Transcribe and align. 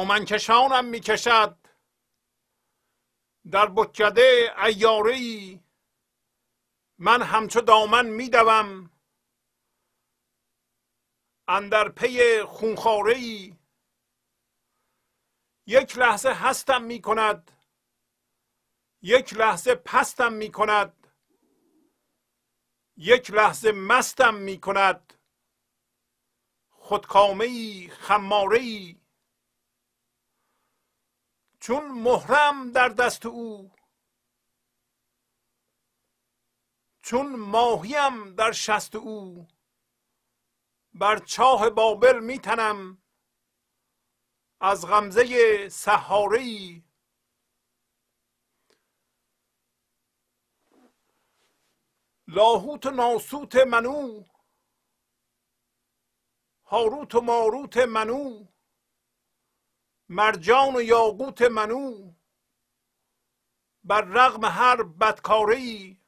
دامن 0.00 0.24
کشانم 0.24 0.84
می‌کشد. 0.84 1.58
در 3.50 3.66
بکده 3.66 4.54
ایاره 4.64 5.60
من 6.98 7.22
همچو 7.22 7.60
دامن 7.60 8.06
میدوم. 8.06 8.90
اندر 11.48 11.88
پی 11.88 12.42
خونخواره 12.42 13.16
ای 13.16 13.56
یک 15.66 15.98
لحظه 15.98 16.32
هستم 16.32 16.82
می 16.82 17.00
کند 17.00 17.50
یک 19.02 19.34
لحظه 19.34 19.74
پستم 19.74 20.32
می 20.32 20.52
کند 20.52 21.06
یک 22.96 23.30
لحظه 23.30 23.72
مستم 23.72 24.34
می 24.34 24.60
کند 24.60 25.14
خودکامه 26.70 27.44
ای 27.44 27.88
خماره 27.88 28.58
ای 28.58 28.99
چون 31.60 31.88
مهرم 31.88 32.72
در 32.72 32.88
دست 32.88 33.26
او. 33.26 33.72
چون 37.02 37.36
ماهیم 37.36 38.34
در 38.34 38.52
شست 38.52 38.94
او. 38.94 39.46
بر 40.94 41.18
چاه 41.18 41.70
بابل 41.70 42.18
میتنم 42.18 43.02
از 44.60 44.86
غمزه 44.86 45.68
سحاره 45.68 46.42
لاهوت 52.28 52.86
و 52.86 52.90
ناسوت 52.90 53.56
منو. 53.56 54.24
هاروت 56.64 57.14
و 57.14 57.20
ماروت 57.20 57.76
منو. 57.76 58.46
مرجان 60.12 60.76
و 60.76 60.82
یاقوت 60.82 61.42
منو 61.42 62.14
بر 63.84 64.00
رغم 64.00 64.44
هر 64.44 64.82
بدکاری 64.82 66.00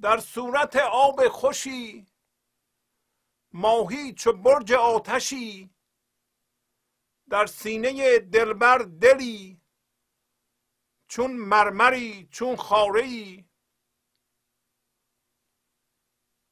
در 0.00 0.18
صورت 0.20 0.76
آب 0.76 1.28
خوشی 1.28 2.06
ماهی 3.52 4.14
چو 4.14 4.32
برج 4.32 4.72
آتشی. 4.72 5.74
در 7.30 7.46
سینه 7.46 8.18
دلبر 8.18 8.78
دلی 8.78 9.60
چون 11.08 11.30
مرمری 11.32 12.28
چون 12.32 12.56
خاره 12.56 13.44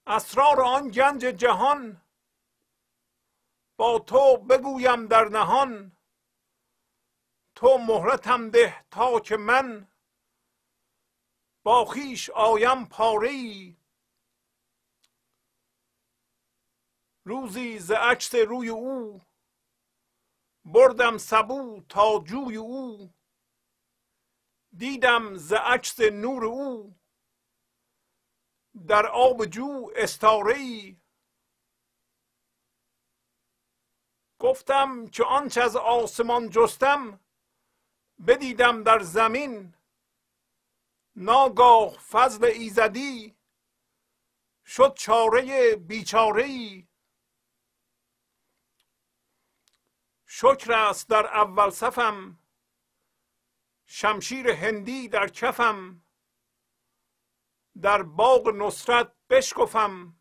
اسرار 0.06 0.61
آن 0.61 0.89
گنج 0.89 1.20
جهان 1.20 2.05
با 3.77 3.98
تو 3.98 4.36
بگویم 4.36 5.06
در 5.06 5.24
نهان. 5.24 5.96
تو 7.55 7.78
مهرتم 7.78 8.50
ده 8.50 8.84
تا 8.91 9.20
که 9.20 9.36
من 9.36 9.88
با 11.64 11.84
خیش 11.84 12.30
آیم 12.30 12.87
پاره 12.87 13.76
روزی 17.25 17.78
ز 17.78 17.91
عکس 17.91 18.34
روی 18.34 18.69
او 18.69 19.22
بردم 20.64 21.19
سبو 21.19 21.82
تا 21.88 22.19
جوی 22.26 22.56
او. 22.56 23.14
دیدم 24.76 25.37
ز 25.37 25.53
عکس 25.53 26.00
نور 26.00 26.44
او. 26.44 26.97
در 28.87 29.06
آب 29.06 29.44
جو 29.44 29.91
استاره 29.97 30.54
ای 30.54 31.00
گفتم 34.46 35.06
که 35.06 35.24
آنچه 35.24 35.62
از 35.62 35.76
آسمان 35.76 36.50
جستم 36.50 37.20
بدیدم 38.26 38.82
در 38.82 38.98
زمین 38.98 39.74
ناگاه 41.16 41.98
فضل 41.98 42.44
ایزدی 42.44 43.36
شد 44.66 44.94
چاره 44.94 45.76
بیچاره 45.76 46.44
ای 46.44 46.88
شکر 50.26 50.72
است 50.72 51.08
در 51.08 51.26
اول 51.26 51.70
صفم 51.70 52.38
شمشیر 53.86 54.50
هندی 54.50 55.08
در 55.08 55.28
کفم 55.28 56.02
در 57.82 58.02
باغ 58.02 58.48
نصرت 58.48 59.12
بشکفم 59.30 60.20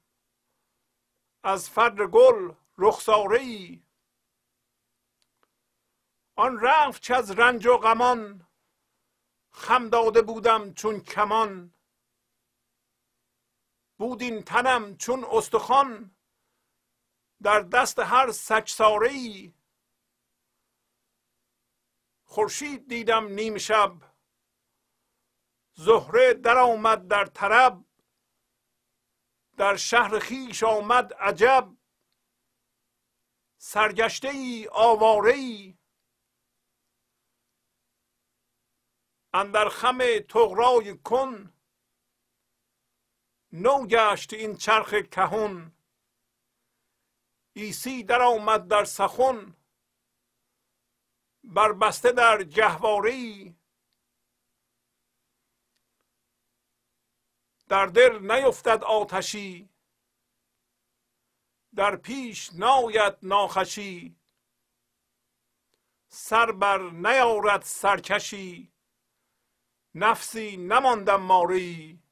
از 1.44 1.70
فر 1.70 2.08
گل 2.08 2.54
رخساره 2.78 3.40
ای 3.40 3.85
آن 6.36 6.60
رفت 6.60 7.02
چه 7.02 7.16
از 7.16 7.32
رنج 7.32 7.68
و 7.68 7.78
غمان 7.78 8.48
خم 9.52 9.90
داده 9.90 10.22
بودم 10.22 10.74
چون 10.74 11.00
کمان. 11.00 11.74
بود 13.98 14.22
این 14.22 14.44
تنم 14.44 14.98
چون 14.98 15.26
استخوان 15.32 16.16
در 17.42 17.62
دست 17.62 18.00
هر 18.00 18.32
سچساره 18.32 19.10
ای 19.10 19.54
خورشید 22.24 22.88
دیدم 22.88 23.26
نیم 23.26 23.58
شب 23.58 23.94
زهره 25.74 26.34
در 26.34 26.58
آمد 26.58 27.08
در 27.08 27.26
طرب. 27.26 27.86
در 29.58 29.76
شهر 29.76 30.20
خیش 30.20 30.64
آمد 30.64 31.14
عجب 31.14 31.78
سرگشته 33.58 34.28
ای 34.28 34.68
آواره 34.72 35.34
ای 35.34 35.78
اندر 39.36 39.70
خم 39.70 39.98
تغرای 40.30 40.98
کن. 40.98 41.54
نو 43.52 43.88
گشت 43.88 44.34
این 44.34 44.56
چرخ 44.56 44.94
کهون 44.94 45.72
ایسی 47.54 48.04
در 48.04 48.22
آمد 48.22 48.68
در 48.68 48.84
سخن. 48.84 49.56
بربسته 51.44 52.12
در 52.12 52.44
جهواری. 52.44 53.56
در 57.68 57.86
دل 57.86 58.32
نیفتد 58.32 58.84
آتشی. 58.84 59.70
در 61.76 61.96
پیش 61.96 62.54
ناید 62.54 63.18
ناخشی 63.22 64.16
سر 66.08 66.52
بر 66.52 66.78
نیارد 66.78 67.62
سرکشی. 67.62 68.75
نفسی 69.98 70.58
نماندم 70.58 71.22
ماری. 71.22 72.04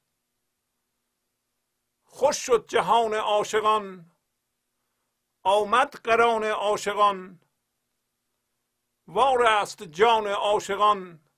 خوش 2.04 2.38
شد 2.38 2.66
جهان 2.68 3.14
عاشقان 3.14 4.12
آمد 5.44 5.96
قران 5.96 6.44
عاشقان. 6.44 7.40
وار 9.08 9.46
است 9.46 9.84
جان 9.84 10.28
عاشقان 10.28 11.30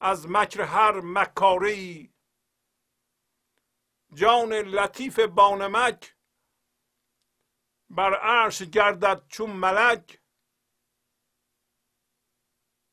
از 0.00 0.26
مکر 0.28 0.60
هر 0.62 1.00
مکاری. 1.00 2.14
جان 4.14 4.52
لطیف 4.52 5.20
بانمک 5.20 6.16
بر 7.90 8.14
عرش 8.14 8.62
گردد 8.62 9.26
چون 9.28 9.50
ملک. 9.50 10.20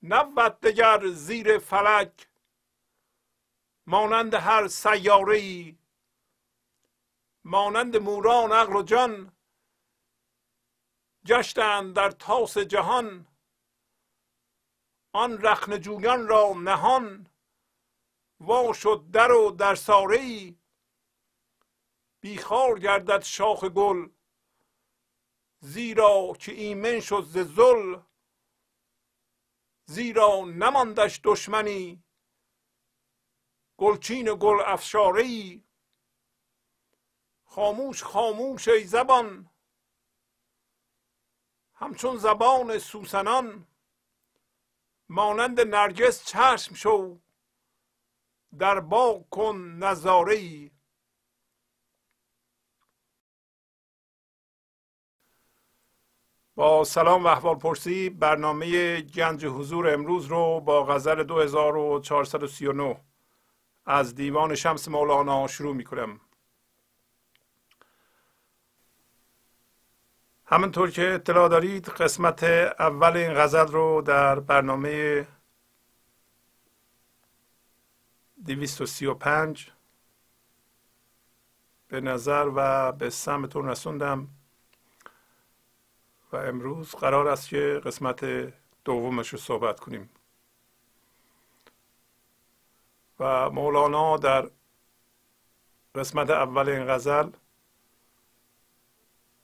نبود 0.07 0.59
دگر 0.59 1.07
زیر 1.07 1.59
فلک 1.59 2.27
مانند 3.87 4.33
هر 4.33 4.67
سیاره 4.67 5.37
ای 5.37 5.77
مانند 7.43 7.97
موران 7.97 8.51
عقل 8.51 8.75
و 8.75 8.81
جان 8.81 9.31
گشتند 11.25 11.95
در 11.95 12.11
تاس 12.11 12.57
جهان. 12.57 13.27
آن 15.11 15.41
رخن 15.41 15.77
جویان 15.77 16.27
را 16.27 16.53
نهان 16.53 17.27
وا 18.39 18.73
شد 18.73 19.05
در 19.11 19.31
و 19.31 19.51
در 19.51 19.75
ساره 19.75 20.17
ای 20.17 20.55
بیخار 22.21 22.79
گردد 22.79 23.23
شاخ 23.23 23.63
گل 23.63 24.09
زیرا 25.59 26.33
که 26.39 26.51
ایمن 26.51 26.99
شد 26.99 27.21
ز 27.23 27.37
ذل. 27.55 27.99
زیرا 29.85 30.45
نماندش 30.45 31.21
دشمنی. 31.23 32.03
گلچین 33.77 34.37
گل 34.39 34.61
افشاره 34.65 35.59
خاموش 37.43 38.03
خاموش 38.03 38.67
ای 38.67 38.83
زبان. 38.83 39.49
همچون 41.73 42.17
زبان 42.17 42.79
سوسنان. 42.79 43.67
مانند 45.09 45.61
نرگس 45.61 46.25
چشم 46.25 46.75
شو. 46.75 47.19
در 48.57 48.79
باغ 48.79 49.29
کن 49.29 49.57
نظاره 49.57 50.35
ای 50.35 50.71
با 56.55 56.83
سلام 56.83 57.23
و 57.23 57.27
احوال 57.27 57.55
پرسی 57.55 58.09
برنامه 58.09 59.01
گنج 59.01 59.45
حضور 59.45 59.93
امروز 59.93 60.25
رو 60.25 60.59
با 60.59 60.83
غزل 60.83 61.23
2439 61.23 63.01
از 63.85 64.15
دیوان 64.15 64.55
شمس 64.55 64.87
مولانا 64.87 65.47
شروع 65.47 65.75
می 65.75 65.83
کنم 65.83 66.19
همونطور 70.45 70.91
که 70.91 71.13
اطلاع 71.13 71.49
دارید 71.49 71.89
قسمت 71.89 72.43
اول 72.43 73.17
این 73.17 73.33
غزل 73.33 73.67
رو 73.67 74.01
در 74.01 74.39
برنامه 74.39 75.27
235 78.45 79.71
به 81.87 82.01
نظر 82.01 82.51
و 82.55 82.91
به 82.91 83.09
سمتون 83.09 83.69
رسوندم. 83.69 84.27
و 86.31 86.35
امروز 86.35 86.91
قرار 86.91 87.27
است 87.27 87.49
که 87.49 87.81
قسمت 87.85 88.25
دومش 88.85 89.29
رو 89.29 89.37
صحبت 89.37 89.79
کنیم. 89.79 90.09
و 93.19 93.49
مولانا 93.49 94.17
در 94.17 94.49
قسمت 95.95 96.29
اول 96.29 96.69
این 96.69 96.85
غزل 96.85 97.29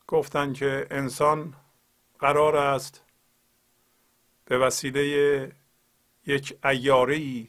گفتن 0.08 0.54
که 0.54 0.88
انسان 0.92 1.54
قرار 2.20 2.56
است 2.56 3.04
به 4.46 4.58
وسیله 4.58 5.52
یک 6.26 6.58
ایاره 6.66 7.16
ای 7.16 7.48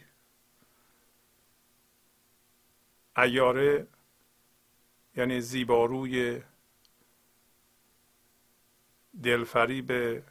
ایاره 3.16 3.86
یعنی 5.16 5.40
زیباروی 5.40 6.42
دلفریب 9.22 10.22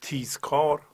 تیزکار 0.00 0.86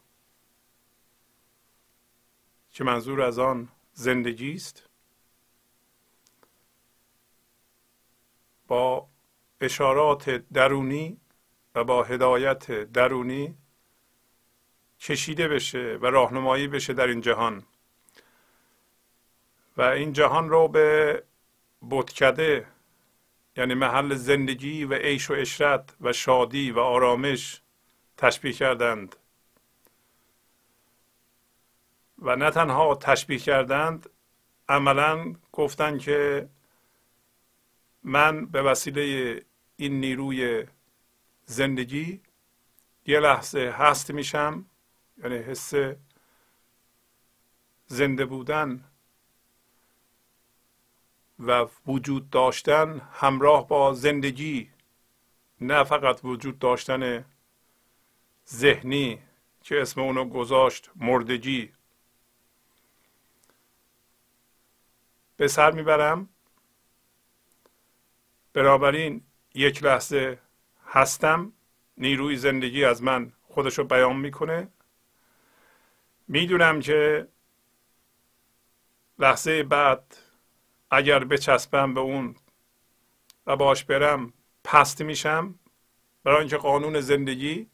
که 2.72 2.84
منظور 2.84 3.22
از 3.22 3.38
آن 3.38 3.68
زندگی 3.92 4.54
است؟ 4.54 4.86
با 8.66 9.08
اشارات 9.60 10.30
درونی 10.30 11.20
و 11.74 11.84
با 11.84 12.02
هدایت 12.02 12.70
درونی 12.72 13.54
کشیده 15.00 15.48
بشه 15.48 15.98
و 16.02 16.06
راهنمایی 16.06 16.68
بشه 16.68 16.92
در 16.92 17.06
این 17.06 17.20
جهان. 17.20 17.62
و 19.76 19.82
این 19.82 20.12
جهان 20.12 20.48
رو 20.48 20.68
به 20.68 21.22
بتکده 21.90 22.66
یعنی 23.56 23.74
محل 23.74 24.14
زندگی 24.14 24.84
و 24.84 24.94
عیش 24.94 25.30
و 25.30 25.34
اشرت 25.34 25.96
و 26.00 26.12
شادی 26.12 26.70
و 26.70 26.78
آرامش 26.78 27.60
تشبیه 28.16 28.52
کردند. 28.52 29.16
و 32.18 32.36
نه 32.36 32.50
تنها 32.50 32.94
تشبیه 32.94 33.38
کردند 33.38 34.10
عملا 34.68 35.34
گفتند 35.52 36.00
که 36.00 36.48
من 38.02 38.46
به 38.46 38.62
وسیله 38.62 39.44
این 39.76 40.00
نیروی 40.00 40.66
زندگی 41.44 42.20
یه 43.06 43.20
لحظه 43.20 43.74
هست 43.78 44.10
میشم 44.10 44.64
یعنی 45.18 45.36
حس 45.36 45.72
زنده 47.86 48.24
بودن 48.24 48.89
و 51.40 51.68
وجود 51.86 52.30
داشتن 52.30 53.00
همراه 53.12 53.68
با 53.68 53.94
زندگی 53.94 54.70
نه 55.60 55.84
فقط 55.84 56.20
وجود 56.24 56.58
داشتن 56.58 57.24
ذهنی 58.48 59.18
که 59.62 59.80
اسم 59.82 60.00
اونو 60.00 60.24
گذاشت 60.24 60.90
مردگی. 60.96 61.72
به 65.36 65.48
سر 65.48 65.70
می‌برم. 65.70 66.28
بنابراین 68.52 69.22
یک 69.54 69.82
لحظه 69.84 70.38
هستم 70.86 71.52
نیروی 71.96 72.36
زندگی 72.36 72.84
از 72.84 73.02
من 73.02 73.32
خودشو 73.48 73.84
بیان 73.84 74.16
می‌کنه. 74.16 74.68
می‌دونم 76.28 76.80
که 76.80 77.28
لحظه 79.18 79.62
بعد 79.62 80.16
اگر 80.90 81.24
بچسبم 81.24 81.94
به 81.94 82.00
اون 82.00 82.36
و 83.46 83.56
باش 83.56 83.84
برم 83.84 84.32
پست 84.64 85.02
میشم 85.02 85.54
برای 86.24 86.38
اینکه 86.38 86.56
قانون 86.56 87.00
زندگی 87.00 87.66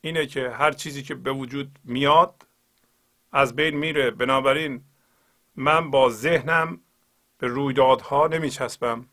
اینه 0.00 0.26
که 0.26 0.50
هر 0.50 0.72
چیزی 0.72 1.02
که 1.02 1.14
به 1.14 1.32
وجود 1.32 1.78
میاد 1.84 2.46
از 3.32 3.56
بین 3.56 3.76
میره. 3.76 4.10
بنابراین 4.10 4.84
من 5.56 5.90
با 5.90 6.10
ذهنم 6.10 6.80
به 7.38 7.46
رویدادها 7.46 8.26
نمیچسبم 8.26 9.08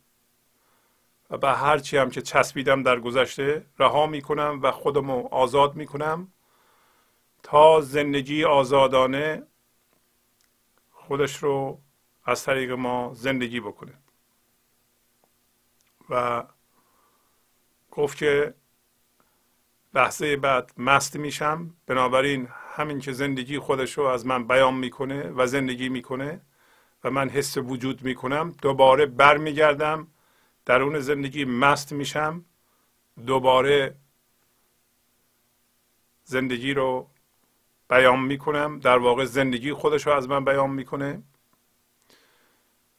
و 1.29 1.37
به 1.37 1.49
هر 1.49 1.77
چی 1.77 1.97
هم 1.97 2.09
که 2.09 2.21
چسبیدم 2.21 2.83
در 2.83 2.99
گذشته 2.99 3.65
رها 3.79 4.07
می‌کنم 4.07 4.59
و 4.63 4.71
خودمو 4.71 5.27
آزاد 5.27 5.75
می‌کنم 5.75 6.33
تا 7.43 7.81
زندگی 7.81 8.43
آزادانه 8.43 9.43
خودش 10.91 11.35
رو 11.35 11.81
از 12.25 12.43
طریق 12.43 12.71
ما 12.71 13.11
زندگی 13.13 13.59
بکنه. 13.59 13.93
و 16.09 16.43
گفت 17.91 18.17
که 18.17 18.53
لحظه 19.93 20.37
بعد 20.37 20.71
مست 20.77 21.15
میشم. 21.15 21.75
بنابراین 21.87 22.47
همین 22.75 22.99
که 22.99 23.11
زندگی 23.11 23.59
خودش 23.59 23.97
رو 23.97 24.03
از 24.03 24.25
من 24.25 24.47
بیان 24.47 24.73
می‌کنه 24.73 25.29
و 25.29 25.47
زندگی 25.47 25.89
می‌کنه 25.89 26.41
و 27.03 27.11
من 27.11 27.29
حس 27.29 27.57
وجود 27.57 28.03
می‌کنم 28.03 28.55
دوباره 28.61 29.05
برمیگردم 29.05 30.07
درون 30.65 30.99
زندگی 30.99 31.45
مست 31.45 31.91
میشم 31.91 32.45
دوباره 33.25 33.95
زندگی 36.23 36.73
رو 36.73 37.09
بیان 37.89 38.19
می‌کنم 38.19 38.79
در 38.79 38.97
واقع 38.97 39.25
زندگی 39.25 39.73
خودش 39.73 40.07
رو 40.07 40.13
از 40.13 40.29
من 40.29 40.45
بیان 40.45 40.69
می‌کنه. 40.69 41.23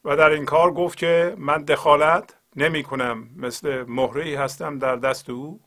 و 0.05 0.17
در 0.17 0.31
این 0.31 0.45
کار 0.45 0.73
گفت 0.73 0.99
که 0.99 1.35
من 1.39 1.63
دخالت 1.63 2.37
نمی 2.57 2.83
کنم. 2.83 3.29
مثل 3.37 3.85
مهره 3.89 4.39
هستم 4.39 4.79
در 4.79 4.97
دست 4.97 5.31
او 5.31 5.61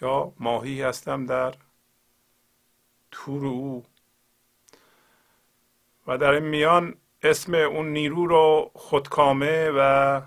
یا 0.00 0.32
ماهی 0.40 0.82
هستم 0.82 1.26
در 1.26 1.54
تور 3.10 3.46
او. 3.46 3.84
و 6.06 6.18
در 6.18 6.30
این 6.30 6.44
میان 6.44 6.94
اسم 7.22 7.54
اون 7.54 7.92
نیرو 7.92 8.26
رو 8.26 8.70
خودکامه 8.74 9.70
و 9.70 10.20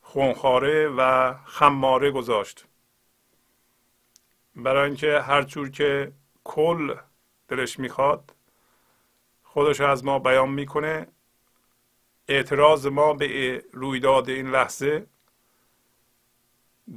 خونخاره 0.00 0.88
و 0.88 1.34
خماره 1.44 2.10
گذاشت. 2.10 2.66
برای 4.56 4.86
اینکه 4.86 5.20
هر 5.20 5.42
جور 5.42 5.70
که 5.70 6.12
کل 6.44 6.94
دلش 7.48 7.78
می‌خواد 7.78 8.34
خودش 9.42 9.80
از 9.80 10.04
ما 10.04 10.18
بیان 10.18 10.48
می‌کنه 10.48 11.06
اعتراض 12.30 12.86
ما 12.86 13.14
به 13.14 13.64
رویداد 13.72 14.28
این 14.28 14.50
لحظه 14.50 15.06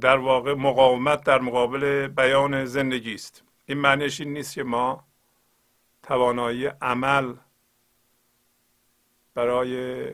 در 0.00 0.16
واقع 0.16 0.54
مقاومت 0.54 1.24
در 1.24 1.40
مقابل 1.40 2.08
بیان 2.08 2.64
زندگی 2.64 3.14
است. 3.14 3.42
این 3.66 3.78
معنیش 3.78 4.20
این 4.20 4.32
نیست 4.32 4.54
که 4.54 4.62
ما 4.62 5.06
توانایی 6.02 6.66
عمل 6.66 7.34
برای 9.34 10.12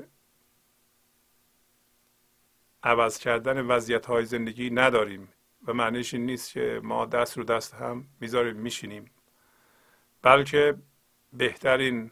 عوض 2.83 3.19
کردن 3.19 3.67
وضعیت 3.67 4.07
های 4.07 4.25
زندگی 4.25 4.71
نداریم 4.71 5.29
و 5.67 5.73
معنیش 5.73 6.15
این 6.15 6.27
نیست 6.27 6.53
که 6.53 6.81
ما 6.83 7.07
دست 7.07 7.39
رو 7.39 7.45
دست 7.45 7.75
هم 7.75 8.09
می‌ذاریم 8.21 8.57
میشینیم. 8.57 9.11
بلکه 10.23 10.75
بهترین 11.33 12.11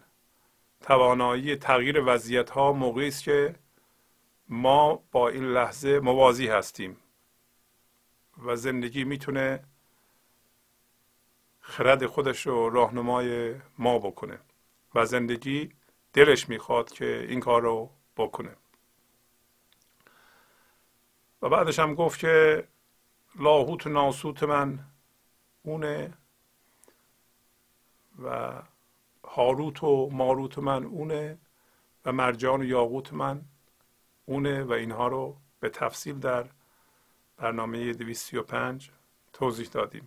توانایی 0.80 1.56
تغییر 1.56 2.02
وضعیت 2.06 2.50
ها 2.50 2.72
موقعی 2.72 3.08
است 3.08 3.22
که 3.22 3.54
ما 4.48 5.02
با 5.12 5.28
این 5.28 5.44
لحظه 5.44 6.00
موازی 6.00 6.48
هستیم 6.48 6.96
و 8.44 8.56
زندگی 8.56 9.04
می‌تونه 9.04 9.64
خرد 11.60 12.06
خودش 12.06 12.46
رو 12.46 12.70
راهنمای 12.70 13.54
ما 13.78 13.98
بکنه 13.98 14.38
و 14.94 15.06
زندگی 15.06 15.72
دلش 16.12 16.48
می‌خواد 16.48 16.92
که 16.92 17.26
این 17.28 17.40
کار 17.40 17.62
رو 17.62 17.90
بکنه. 18.16 18.56
و 21.42 21.48
بعدش 21.48 21.78
هم 21.78 21.94
گفت 21.94 22.18
که 22.18 22.68
لاهوت 23.36 23.86
ناسوت 23.86 24.42
من 24.42 24.78
اونه 25.62 26.12
و 28.22 28.62
هاروت 29.38 29.84
و 29.84 30.10
ماروت 30.12 30.58
من 30.58 30.84
اونه 30.84 31.38
و 32.04 32.12
مرجان 32.12 32.60
و 32.60 32.64
یاقوت 32.64 33.12
من 33.12 33.42
اونه 34.26 34.64
و 34.64 34.72
اینها 34.72 35.08
رو 35.08 35.36
به 35.60 35.68
تفصیل 35.68 36.18
در 36.18 36.46
برنامه 37.36 37.92
235 37.92 38.90
توضیح 39.32 39.68
دادیم. 39.68 40.06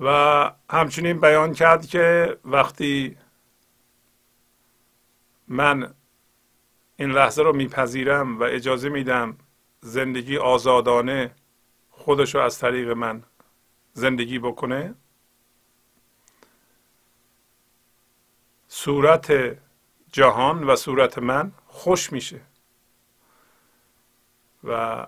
و 0.00 0.52
همچنین 0.70 1.20
بیان 1.20 1.52
کرد 1.52 1.86
که 1.86 2.36
وقتی 2.44 3.16
من 5.48 5.94
این 6.96 7.10
لحظه 7.10 7.42
رو 7.42 7.52
میپذیرم 7.52 8.40
و 8.40 8.42
اجازه 8.42 8.88
میدم 8.88 9.38
زندگی 9.80 10.38
آزادانه 10.38 11.34
خودش 12.00 12.34
رو 12.34 12.40
از 12.40 12.58
طریق 12.58 12.90
من 12.90 13.22
زندگی 13.92 14.38
بکنه. 14.38 14.94
صورت 18.68 19.58
جهان 20.12 20.64
و 20.64 20.76
صورت 20.76 21.18
من 21.18 21.52
خوش 21.66 22.12
میشه 22.12 22.40
و 24.64 25.06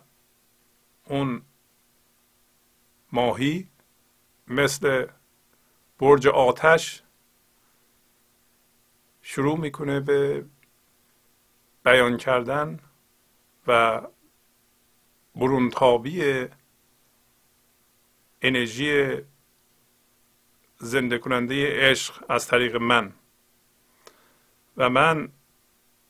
اون 1.05 1.43
ماهی 3.13 3.69
مثل 4.49 5.07
برج 5.99 6.27
آتش 6.27 7.03
شروع 9.23 9.59
می‌کنه 9.59 10.01
به 10.01 10.45
بیان 11.85 12.17
کردن 12.17 12.81
و 13.67 14.03
برونتابی 15.37 16.49
انرژی 18.43 19.17
زنده 20.79 21.19
کننده 21.19 21.91
عشق 21.91 22.25
از 22.29 22.47
طریق 22.47 22.77
من. 22.77 23.13
و 24.77 24.91
من 24.91 25.29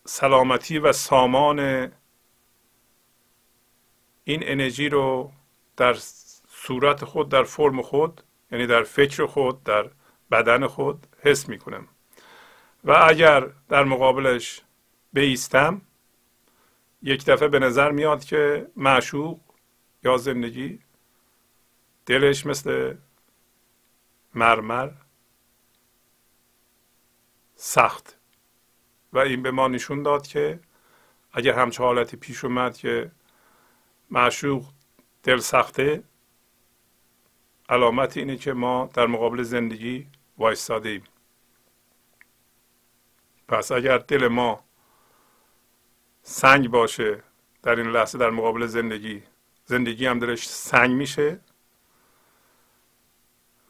سلامتی 0.05 0.79
و 0.79 0.93
سامان 0.93 1.61
این 4.25 4.41
انرژی 4.43 4.89
رو 4.89 5.33
در 5.77 5.97
صورت 6.49 7.05
خود 7.05 7.29
در 7.29 7.45
فرم 7.45 7.83
خود 7.83 8.23
یعنی 8.53 8.67
در 8.67 8.83
فکر 8.83 9.27
خود 9.27 9.65
در 9.65 9.91
بدن 10.31 10.67
خود 10.67 11.07
حس 11.23 11.49
می 11.49 11.59
کنم 11.59 11.89
و 12.85 12.93
اگر 13.09 13.51
در 13.69 13.85
مقابلش 13.85 14.61
بیستم 15.13 15.81
یک 17.03 17.25
دفعه 17.25 17.49
به 17.49 17.59
نظر 17.59 17.91
میاد 17.91 18.25
که 18.25 18.67
معشوق 18.77 19.41
یا 20.05 20.17
زندگی 20.17 20.79
دلش 22.07 22.47
مثل 22.47 22.97
مرمر 24.35 24.91
سخت. 27.55 28.19
و 29.13 29.19
این 29.19 29.43
به 29.43 29.51
ما 29.51 29.69
نشون 29.69 30.03
داد 30.03 30.27
که 30.27 30.61
اگر 31.33 31.53
همچه 31.53 31.83
حالتی 31.83 32.17
پیش 32.17 32.45
اومد 32.45 32.77
که 32.77 33.11
معشوق 34.11 34.65
دل 35.23 35.39
سخته 35.39 36.03
علامت 37.69 38.17
اینه 38.17 38.37
که 38.37 38.53
ما 38.53 38.91
در 38.95 39.07
مقابل 39.07 39.43
زندگی 39.43 40.07
وایستاده 40.39 40.89
ایم. 40.89 41.05
پس 43.49 43.73
اگر 43.73 43.99
دل 43.99 44.29
ما 44.29 44.65
سنگ 46.23 46.69
باشه 46.69 47.23
در 47.63 47.77
این 47.77 47.91
لحظه 47.91 48.19
در 48.19 48.31
مقابل 48.31 48.67
زندگی 48.67 49.23
زندگی 49.65 50.07
هم 50.07 50.19
دلش 50.19 50.49
سنگ 50.49 50.91
میشه 50.91 51.41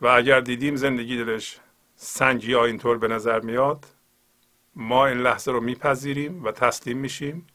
و 0.02 0.06
اگر 0.06 0.40
دیدیم 0.40 0.76
زندگی 0.76 1.24
دلش 1.24 1.60
سنگ 1.96 2.44
یا 2.44 2.64
اینطور 2.64 2.98
به 2.98 3.08
نظر 3.08 3.40
میاد 3.40 3.86
ما 4.76 5.06
این 5.06 5.18
لحظه 5.18 5.52
رو 5.52 5.60
میپذیریم 5.60 6.44
و 6.44 6.52
تسلیم 6.52 6.98
میشیم 6.98 7.46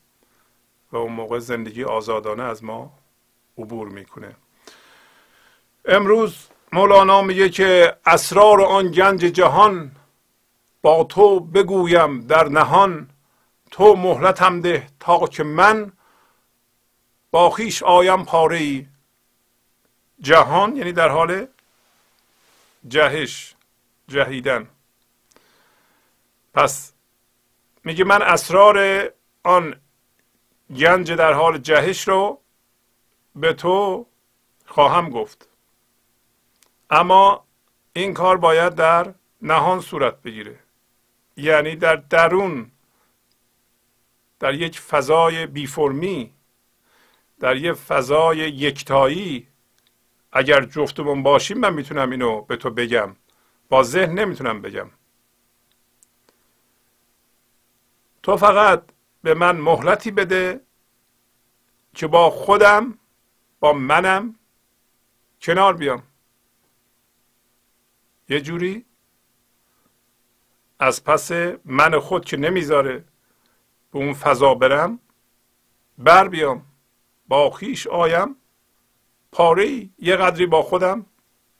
و 0.92 0.98
اون 0.98 1.14
موقع 1.14 1.40
زندگی 1.40 1.84
آزادانه 1.84 2.44
از 2.44 2.64
ما 2.64 2.94
عبور 3.58 3.90
می‌کنه. 3.90 4.36
امروز 5.86 6.48
مولانا 6.74 7.22
میگه 7.22 7.50
که 7.50 7.98
اسرار 8.06 8.62
آن 8.62 8.92
گنج 8.92 9.20
جهان 9.20 9.92
با 10.82 11.04
تو 11.04 11.40
بگویم 11.40 12.22
در 12.22 12.48
نهان 12.48 13.10
تو 13.72 13.96
مهلتم 13.96 14.62
ده 14.62 14.88
تا 15.00 15.28
که 15.28 15.44
من 15.44 15.92
با 17.32 17.50
خیش 17.50 17.84
آیم 17.84 18.26
پاره 18.26 18.58
ای 18.58 18.88
جهان 20.20 20.76
یعنی 20.76 20.92
در 20.92 21.10
حال 21.10 21.48
جهش 22.88 23.56
جهیدن. 24.08 24.70
پس 26.54 26.94
میگه 27.84 28.04
من 28.04 28.22
اسرار 28.22 29.10
آن 29.44 29.82
گنج 30.76 31.12
در 31.12 31.34
حال 31.34 31.58
جهش 31.58 32.08
رو 32.08 32.42
به 33.36 33.54
تو 33.54 34.06
خواهم 34.66 35.10
گفت. 35.10 35.50
اما 36.90 37.46
این 37.94 38.14
کار 38.14 38.38
باید 38.38 38.76
در 38.76 39.14
نهان 39.42 39.82
صورت 39.82 40.22
بگیره. 40.22 40.60
یعنی 41.38 41.76
در 41.76 41.96
درون 41.96 42.72
در 44.40 44.54
یک 44.54 44.80
فضای 44.80 45.46
بیفرمی 45.46 46.34
در 47.40 47.56
یک 47.56 47.74
فضای 47.74 48.38
یکتایی 48.38 49.48
اگر 50.38 50.66
جفتمون 50.66 51.24
باشیم 51.24 51.58
من 51.58 51.74
می‌تونم 51.74 52.10
اینو 52.10 52.42
به 52.42 52.56
تو 52.56 52.70
بگم. 52.70 53.16
با 53.70 53.84
ذهن 53.84 54.20
نمی‌تونم 54.20 54.62
بگم. 54.62 54.90
تو 58.24 58.38
فقط 58.38 58.84
به 59.24 59.34
من 59.34 59.58
مهلتی 59.58 60.12
بده 60.12 60.62
که 61.94 62.08
با 62.08 62.30
خودم 62.30 63.00
با 63.60 63.74
منم 63.74 64.36
کنار 65.42 65.74
بیام. 65.74 66.04
یه 68.30 68.42
جوری 68.42 68.86
از 70.80 71.04
پس 71.04 71.32
من 71.66 72.00
خود 72.00 72.26
که 72.26 72.38
نمی‌ذاره 72.38 73.06
به 73.92 74.00
اون 74.00 74.14
فضا 74.14 74.54
برم 74.54 75.00
بر 75.98 76.28
بیام 76.28 76.66
با 77.28 77.50
خیش 77.50 77.88
آیم. 77.88 78.36
پاره 79.38 79.90
یه 80.00 80.16
قدری 80.16 80.46
با 80.46 80.62
خودم 80.62 81.06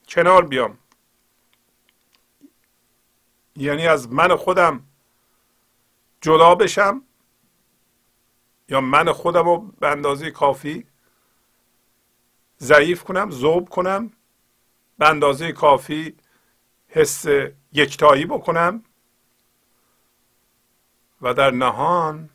کنار 0.08 0.46
بیام. 0.46 0.78
یعنی 3.56 3.86
از 3.86 4.12
من 4.12 4.36
خودم 4.36 4.82
جدا 6.20 6.54
بشم 6.54 7.02
یا 8.68 8.80
من 8.80 9.12
خودم 9.12 9.44
رو 9.44 9.58
به 9.58 9.88
اندازه 9.88 10.30
کافی 10.30 10.86
ضعیف 12.60 13.04
کنم 13.04 13.30
زوب 13.30 13.68
کنم 13.68 14.12
به 14.98 15.08
اندازه 15.08 15.52
کافی 15.52 16.16
حس 16.88 17.24
یکتایی 17.72 18.26
بکنم 18.26 18.84
و 21.22 21.34
در 21.34 21.50
نهان 21.50 22.30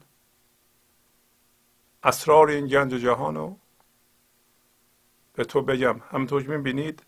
اسرار 2.03 2.49
این 2.49 2.67
گنج 2.67 2.93
جهان 2.93 3.35
رو 3.35 3.62
به 5.33 5.45
تو 5.45 5.61
بگم. 5.61 6.01
همونطور 6.11 6.43
که 6.43 6.49
می‌بینید 6.49 7.03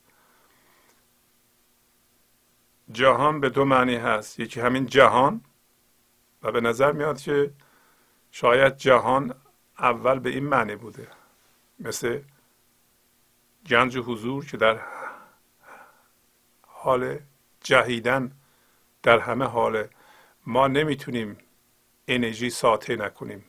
جهان 2.91 3.39
به 3.39 3.49
دو 3.49 3.65
معنی 3.65 3.95
هست. 3.95 4.39
یکی 4.39 4.61
همین 4.61 4.85
جهان 4.85 5.41
و 6.43 6.51
به 6.51 6.61
نظر 6.61 6.91
میاد 6.91 7.21
که 7.21 7.53
شاید 8.31 8.77
جهان 8.77 9.35
اول 9.79 10.19
به 10.19 10.29
این 10.29 10.43
معنی 10.43 10.75
بوده. 10.75 11.07
مثل 11.79 12.21
گنج 13.67 13.97
حضور 13.97 14.45
که 14.45 14.57
در 14.57 14.81
حال 16.61 17.19
جهیدن 17.61 18.31
در 19.03 19.19
همه 19.19 19.45
حال 19.45 19.87
ما 20.45 20.67
نمی‌تونیم 20.67 21.37
انرژی 22.07 22.49
ساطع 22.49 22.95
نکنیم. 22.95 23.45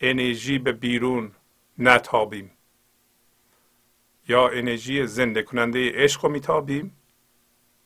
انرژی 0.00 0.58
به 0.58 0.72
بیرون 0.72 1.32
نتابیم. 1.78 2.50
یا 4.28 4.48
انرژی 4.48 5.06
زنده 5.06 5.42
کننده 5.42 5.92
عشق 5.94 6.24
رو 6.24 6.30
میتابیم. 6.30 6.96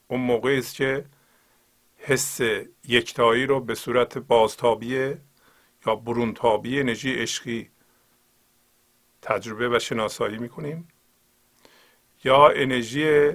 اون 0.09 0.21
موقع 0.21 0.57
است 0.59 0.75
که 0.75 1.05
حس 1.97 2.41
یکتایی 2.85 3.47
رو 3.47 3.61
به 3.61 3.75
صورت 3.75 4.19
بازتابی 4.19 5.15
یا 5.87 5.95
برونتابی 5.97 6.81
انرژی 6.81 7.15
عشقی 7.15 7.71
تجربه 9.23 9.69
و 9.69 9.79
شناسایی 9.79 10.39
می‌کنیم. 10.39 10.89
یا 12.25 12.49
انرژی 12.49 13.33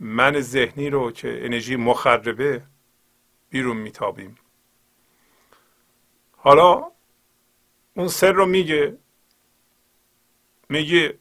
من 0.00 0.40
ذهنی 0.40 0.90
رو 0.90 1.12
که 1.12 1.44
انرژی 1.44 1.76
مخربه 1.76 2.62
بیرون 3.50 3.76
میتابیم. 3.76 4.38
حالا 6.36 6.92
اون 7.98 8.08
سر 8.08 8.32
رو 8.32 8.46
میگه. 8.46 8.98
میگه 10.68 11.18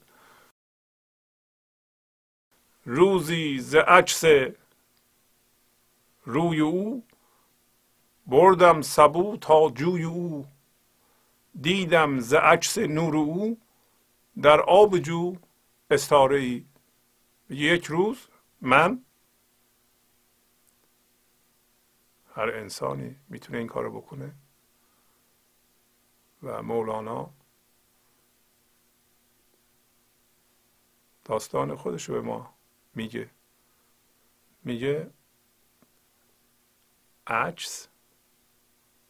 روزی 2.86 3.60
ز 3.60 3.76
عکس 3.76 4.24
روی 6.26 6.60
او 6.60 7.04
بردم 8.28 8.82
سبو 8.82 9.38
تا 9.38 9.70
جوی 9.70 10.04
او. 10.04 10.46
دیدم 11.62 12.20
ز 12.20 12.34
عکس 12.34 12.78
نور 12.78 13.18
او 13.18 13.58
در 14.42 14.62
آب 14.62 14.98
جو 14.98 15.36
استاره 15.92 16.40
ای 16.40 16.66
یک 17.50 17.86
روز 17.86 18.28
من 18.62 19.06
هر 22.36 22.50
انسانی 22.50 23.16
می‌تونه 23.30 23.58
این 23.58 23.68
کارو 23.68 24.02
بکنه. 24.02 24.36
و 26.48 26.62
مولانا 26.62 27.30
داستان 31.26 31.76
خودش 31.76 32.10
رو 32.10 32.16
به 32.16 32.22
ما 32.22 32.54
میگه. 32.96 33.30
میگه 34.64 35.12
عکس 37.28 37.88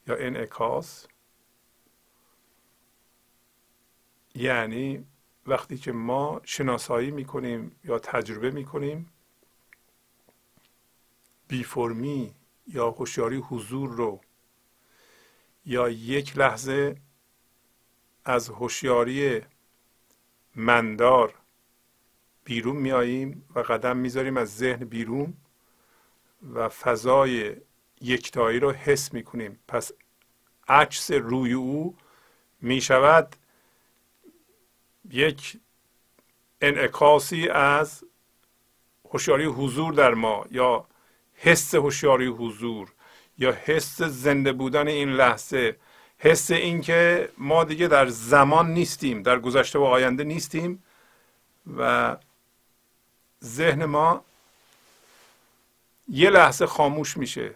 یا 0.08 0.16
انعکاس 0.16 1.08
یعنی 4.36 5.06
وقتی 5.46 5.78
که 5.78 5.92
ما 5.92 6.42
شناسایی 6.44 7.12
می‌کنیم 7.12 7.80
یا 7.84 8.00
تجربه 8.00 8.52
می‌کنیم 8.52 9.12
بی 11.48 11.64
فرمی 11.64 12.36
یا 12.68 12.90
هوشیاری 12.90 13.38
حضور 13.38 13.90
رو 13.90 14.22
یا 15.66 15.90
یک 15.90 16.38
لحظه 16.38 17.02
از 18.28 18.50
هوشیاری 18.50 19.42
مندار 20.56 21.34
بیرون 22.44 22.76
میاییم 22.76 23.46
و 23.56 23.60
قدم 23.60 23.98
می‌ذاریم 23.98 24.38
از 24.38 24.58
ذهن 24.58 24.86
بیرون 24.86 25.34
و 26.54 26.70
فضای 26.70 27.56
یکتایی 28.02 28.60
رو 28.60 28.72
حس 28.72 29.14
می‌کنیم. 29.14 29.60
پس 29.68 29.92
عکس 30.68 31.12
روی 31.12 31.54
او 31.54 31.98
می‌شود 32.62 33.36
یک 35.10 35.60
انعکاسی 36.62 37.50
از 37.50 38.04
هوشیاری 39.10 39.46
حضور 39.46 39.94
در 39.94 40.14
ما 40.14 40.46
یا 40.52 40.88
حس 41.34 41.76
هوشیاری 41.76 42.28
حضور 42.28 42.94
یا 43.38 43.52
حس 43.52 44.02
زنده 44.02 44.54
بودن 44.54 44.88
این 44.88 45.10
لحظه. 45.10 45.76
حس 46.20 46.52
اینکه 46.52 47.30
ما 47.38 47.64
دیگه 47.64 47.88
در 47.88 48.08
زمان 48.08 48.74
نیستیم 48.74 49.22
در 49.22 49.40
گذشته 49.40 49.80
و 49.80 49.84
آینده 49.84 50.24
نیستیم 50.24 50.84
و 51.78 52.18
ذهن 53.44 53.86
ما 53.86 54.24
یه 56.10 56.30
لحظه 56.30 56.66
خاموش 56.66 57.18
میشه 57.18 57.54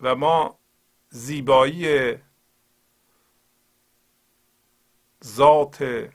و 0.00 0.14
ما 0.14 0.58
زیبایی 1.10 2.14
ذات 5.24 6.08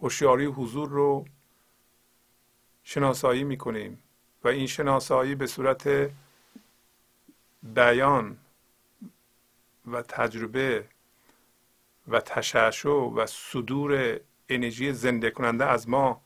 هوشیاری 0.00 0.44
حضور 0.44 0.88
رو 0.88 1.24
شناسایی 2.84 3.44
می‌کنیم 3.44 4.02
و 4.44 4.48
این 4.48 4.66
شناسایی 4.66 5.34
به 5.34 5.46
صورت 5.46 6.10
بیان 7.62 8.38
و 9.86 10.02
تجربه 10.02 10.88
و 12.08 12.20
تشعشع 12.20 12.88
و 12.88 13.26
صدور 13.26 14.20
انرژی 14.48 14.92
زنده 14.92 15.30
کننده 15.30 15.64
از 15.64 15.88
ما 15.88 16.22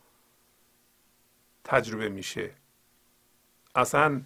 تجربه 1.65 2.09
میشه. 2.09 2.55
اصلا 3.75 4.23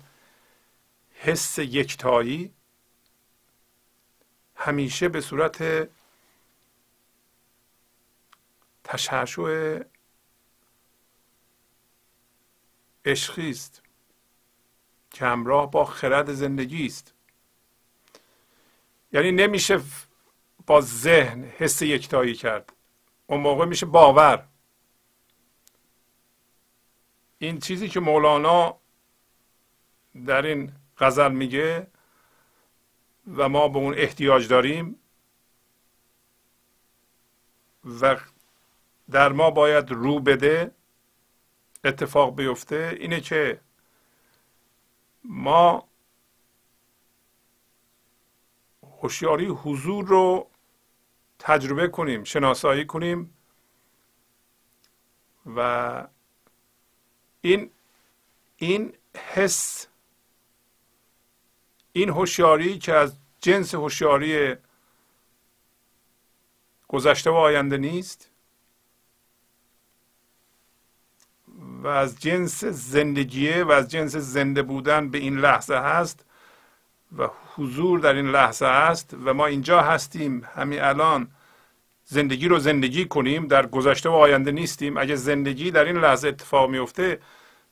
حس 1.14 1.58
یکتایی 1.58 2.54
همیشه 4.56 5.08
به 5.08 5.20
صورت 5.20 5.88
تشعشع 8.84 9.82
عشقی 13.04 13.50
است 13.50 13.82
که 15.10 15.24
همراه 15.24 15.70
با 15.70 15.84
خرد 15.84 16.32
زندگی 16.32 16.86
است. 16.86 17.13
یعنی 19.14 19.32
نمیشه 19.32 19.80
با 20.66 20.80
ذهن 20.80 21.44
حس 21.44 21.82
یکتایی 21.82 22.34
کرد. 22.34 22.72
اون 23.26 23.40
موقع 23.40 23.64
میشه 23.64 23.86
باور. 23.86 24.48
این 27.38 27.58
چیزی 27.58 27.88
که 27.88 28.00
مولانا 28.00 28.76
در 30.26 30.42
این 30.46 30.72
غزل 30.98 31.32
میگه 31.32 31.86
و 33.36 33.48
ما 33.48 33.68
به 33.68 33.78
اون 33.78 33.94
احتیاج 33.94 34.48
داریم 34.48 34.96
و 38.00 38.16
در 39.10 39.32
ما 39.32 39.50
باید 39.50 39.90
رو 39.90 40.20
بده 40.20 40.74
اتفاق 41.84 42.36
بیفته 42.36 42.96
اینه 43.00 43.20
که 43.20 43.60
ما 45.24 45.88
هوشیاری 49.04 49.46
حضور 49.46 50.06
رو 50.06 50.50
تجربه 51.38 51.88
کنیم 51.88 52.24
شناسایی 52.24 52.86
کنیم 52.86 53.34
و 55.56 56.06
این 57.40 57.70
این 58.56 58.92
حس 59.34 59.86
این 61.92 62.08
هوشیاری 62.08 62.78
که 62.78 62.94
از 62.94 63.16
جنس 63.40 63.74
هوشیاری 63.74 64.56
گذشته 66.88 67.30
و 67.30 67.34
آینده 67.34 67.76
نیست 67.76 68.30
و 71.82 71.88
از 71.88 72.20
جنس 72.20 72.64
زندگیه 72.64 73.64
و 73.64 73.70
از 73.70 73.88
جنس 73.90 74.16
زنده 74.16 74.62
بودن 74.62 75.10
به 75.10 75.18
این 75.18 75.38
لحظه 75.38 75.74
هست 75.74 76.24
و 77.18 77.28
حضور 77.56 78.00
در 78.00 78.14
این 78.14 78.30
لحظه 78.30 78.66
هست 78.66 79.16
و 79.24 79.34
ما 79.34 79.46
اینجا 79.46 79.80
هستیم 79.82 80.48
همین 80.54 80.82
الان. 80.82 81.30
زندگی 82.04 82.48
رو 82.48 82.58
زندگی 82.58 83.04
کنیم 83.04 83.46
در 83.46 83.66
گذشته 83.66 84.08
و 84.08 84.12
آینده 84.12 84.52
نیستیم. 84.52 84.96
اگه 84.96 85.16
زندگی 85.16 85.70
در 85.70 85.84
این 85.84 85.96
لحظه 85.96 86.28
اتفاق 86.28 86.70
میفته 86.70 87.20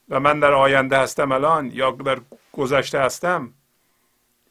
و 0.08 0.20
من 0.20 0.40
در 0.40 0.52
آینده 0.52 0.98
هستم 0.98 1.32
الان 1.32 1.70
یا 1.70 1.90
در 1.90 2.18
گذشته 2.52 3.00
هستم 3.00 3.52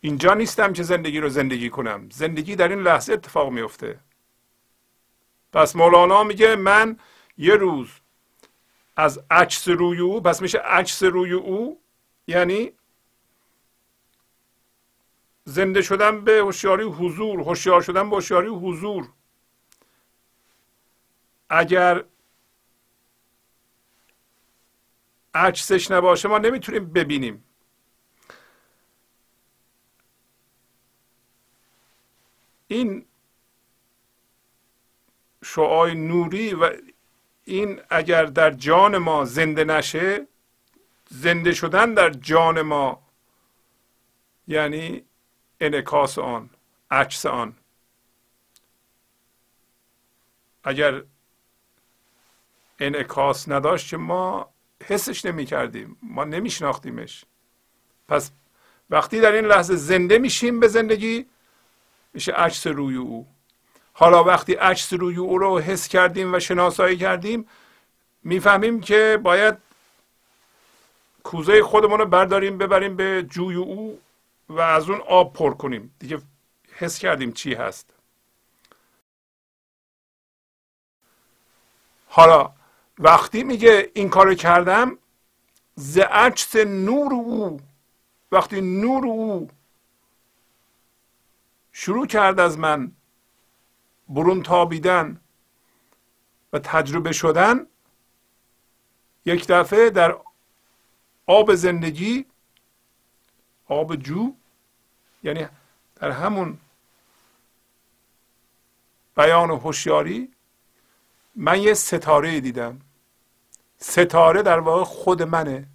اینجا 0.02 0.34
نیستم 0.34 0.74
که 0.74 0.84
زندگی 0.84 1.20
رو 1.20 1.30
زندگی 1.30 1.70
کنم. 1.70 2.10
زندگی 2.12 2.56
در 2.56 2.68
این 2.68 2.84
لحظه 2.84 3.14
اتفاق 3.14 3.52
میفته 3.52 4.00
پس 5.54 5.76
مولانا 5.76 6.24
میگه 6.24 6.56
من 6.56 6.98
یه 7.38 7.56
روز 7.56 7.90
از 8.98 9.24
عکس 9.32 9.68
روی 9.68 10.00
او 10.00 10.22
پس 10.22 10.42
میشه 10.42 10.58
عکس 10.58 11.04
روی 11.04 11.34
او 11.34 11.82
یعنی 12.28 12.72
زنده 15.46 15.82
شدن 15.82 16.24
به 16.24 16.32
هوشیاری 16.32 16.84
حضور 16.84 17.40
هوشیار 17.40 17.82
شدن 17.82 18.10
به 18.10 18.16
هوشیاری 18.16 18.48
حضور. 18.48 19.10
اگر 21.50 22.04
عکسش 25.34 25.92
نباشه 25.92 26.28
ما 26.28 26.38
نمی‌تونیم 26.38 26.94
ببینیم. 26.94 27.44
این 32.68 33.06
شعای 35.46 35.96
نوری 35.96 36.54
و 36.54 36.78
این 37.44 37.82
اگر 37.90 38.26
در 38.26 38.52
جان 38.52 38.98
ما 38.98 39.26
زنده 39.26 39.64
نشه 39.64 40.28
زنده 41.10 41.54
شدن 41.54 41.94
در 41.94 42.10
جان 42.10 42.62
ما 42.62 43.02
یعنی 44.48 45.06
انعکاس 45.62 46.18
آن 46.18 46.50
عکس 46.92 47.26
آن. 47.26 47.56
اگر 50.64 51.04
انعکاس 52.80 53.50
نداشت 53.50 53.90
که 53.90 53.98
ما 53.98 54.50
حسش 54.88 55.26
نمی 55.26 55.46
کردیم 55.46 55.98
ما 56.02 56.24
نمی 56.24 56.50
شناختیمش. 56.50 57.26
پس 58.08 58.32
وقتی 58.90 59.20
در 59.20 59.32
این 59.32 59.46
لحظه 59.46 59.76
زنده 59.76 60.18
میشیم 60.18 60.60
به 60.60 60.68
زندگی 60.68 61.26
میشه 62.14 62.32
عکس 62.32 62.68
روی 62.68 62.96
او. 62.96 63.28
حالا 63.94 64.24
وقتی 64.24 64.54
عکس 64.54 64.94
روی 64.94 65.18
او 65.18 65.38
رو 65.38 65.60
حس 65.60 65.88
کردیم 65.88 66.34
و 66.34 66.40
شناسایی 66.40 66.98
کردیم 66.98 67.48
می‌فهمیم 68.24 68.82
که 68.82 69.20
باید 69.24 69.58
کوزه 71.24 71.64
خودمون 71.64 72.00
رو 72.00 72.06
برداریم 72.06 72.58
ببریم 72.58 72.96
به 72.96 73.24
جوی 73.30 73.56
او. 73.56 74.00
و 74.52 74.60
از 74.60 74.90
اون 74.90 75.02
آب 75.02 75.34
پر 75.34 75.54
کنیم. 75.54 75.96
دیگه 76.00 76.22
حس 76.72 77.00
کردیم 77.00 77.32
چی 77.32 77.54
هست. 77.54 77.94
حالا 82.08 82.54
وقتی 83.00 83.44
میگه 83.44 83.92
این 83.94 84.10
کارو 84.10 84.36
کردم 84.36 84.98
ز 85.76 85.98
عکس 85.98 86.56
نور 86.56 87.14
او 87.14 87.60
وقتی 88.32 88.62
نور 88.62 89.06
او 89.06 89.48
شروع 91.72 92.08
کرد 92.08 92.40
از 92.40 92.60
من 92.60 92.92
برون 94.10 94.44
تابیدن 94.44 95.22
و 96.54 96.60
تجربه 96.60 97.12
شدن 97.12 97.68
یک 99.26 99.48
دفعه 99.48 99.90
در 99.90 100.18
آب 101.26 101.56
زندگی 101.56 102.26
آب 103.66 103.96
جو 103.96 104.36
یعنی 105.24 105.48
در 105.96 106.12
همون 106.12 106.58
بیان 109.16 109.50
و 109.50 109.58
هوشیاری 109.58 110.32
من 111.36 111.62
یه 111.62 111.74
ستاره 111.74 112.40
دیدم. 112.40 112.82
ستاره 113.78 114.42
در 114.42 114.60
واقع 114.60 114.84
خود 114.84 115.24
منه. 115.24 115.68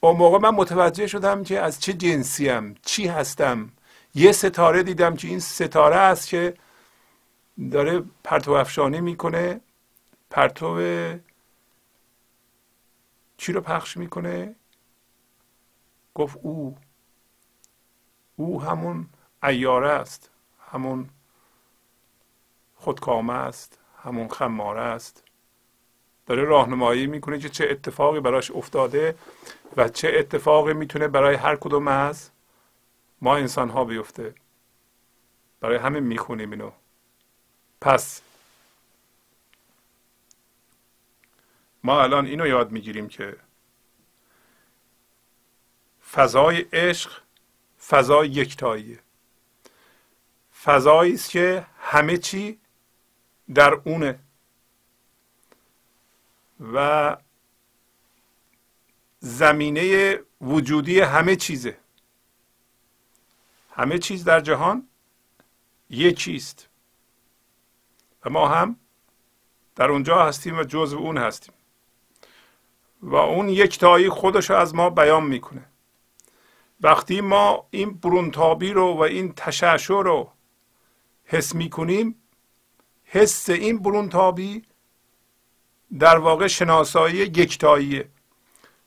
اون 0.00 0.16
موقع 0.16 0.38
من 0.38 0.50
متوجه 0.50 1.06
شدم 1.06 1.44
که 1.44 1.60
از 1.60 1.80
چه 1.80 1.92
جنسیم 1.92 2.74
چی 2.82 3.06
هستم. 3.06 3.70
یه 4.14 4.32
ستاره 4.32 4.82
دیدم 4.82 5.16
که 5.16 5.28
این 5.28 5.40
ستاره 5.40 5.96
است 5.96 6.28
که 6.28 6.54
داره 7.70 8.04
پرتو 8.24 8.52
افشانی 8.52 9.00
می‌کنه. 9.00 9.60
پرتو 10.30 10.80
چی 13.36 13.52
رو 13.52 13.60
پخش 13.60 13.96
می‌کنه؟ 13.96 14.54
گفت 16.14 16.38
او. 16.42 16.76
او 18.38 18.62
همون 18.62 19.06
ایاره 19.42 19.88
است 19.88 20.30
همون 20.72 21.08
خودکامه 22.76 23.32
است 23.32 23.78
همون 24.02 24.28
خماره 24.28 24.80
است. 24.80 25.24
داره 26.26 26.44
راهنمایی 26.44 27.06
می‌کنه 27.06 27.38
که 27.38 27.48
چه 27.48 27.68
اتفاقی 27.70 28.20
براش 28.20 28.50
افتاده 28.50 29.18
و 29.76 29.88
چه 29.88 30.12
اتفاقی 30.14 30.72
می‌تونه 30.72 31.08
برای 31.08 31.34
هر 31.34 31.56
کدوم 31.56 31.88
از 31.88 32.30
ما 33.20 33.36
انسان 33.36 33.68
ها 33.68 33.84
بیفته. 33.84 34.34
برای 35.60 35.76
همین 35.76 36.02
می‌خونیم 36.02 36.50
اینو. 36.50 36.70
پس 37.80 38.22
ما 41.84 42.02
الان 42.02 42.26
اینو 42.26 42.46
یاد 42.46 42.70
می‌گیریم 42.70 43.08
که 43.08 43.36
فضای 46.12 46.60
عشق 46.60 47.22
فضای 47.86 48.28
یکتاییه 48.28 49.00
فضایی 50.62 51.14
است 51.14 51.30
که 51.30 51.66
همه 51.78 52.18
چی 52.18 52.58
در 53.54 53.72
اونه. 53.72 54.18
و 56.72 57.16
زمینه 59.18 60.18
وجودی 60.40 61.00
همه 61.00 61.36
چیزه. 61.36 61.78
همه 63.70 63.98
چیز 63.98 64.24
در 64.24 64.40
جهان 64.40 64.88
یکیست 65.90 66.68
و 68.24 68.30
ما 68.30 68.48
هم 68.48 68.76
در 69.76 69.90
اونجا 69.90 70.24
هستیم 70.24 70.58
و 70.58 70.62
جزو 70.62 70.98
اون 70.98 71.18
هستیم. 71.18 71.54
و 73.02 73.14
اون 73.14 73.48
یکتایی 73.48 74.08
خودش 74.08 74.50
رو 74.50 74.56
از 74.56 74.74
ما 74.74 74.90
بیان 74.90 75.24
می‌کنه. 75.24 75.64
وقتی 76.80 77.20
ما 77.20 77.66
این 77.70 77.94
برونتابی 77.94 78.72
رو 78.72 78.92
و 78.92 79.00
این 79.00 79.32
تشعشع 79.32 79.94
رو 79.94 80.32
حس 81.24 81.54
می‌کنیم 81.54 82.22
حس 83.04 83.50
این 83.50 83.78
برونتابی 83.78 84.62
در 85.98 86.18
واقع 86.18 86.46
شناسایی 86.46 87.16
یکتاییه. 87.16 88.08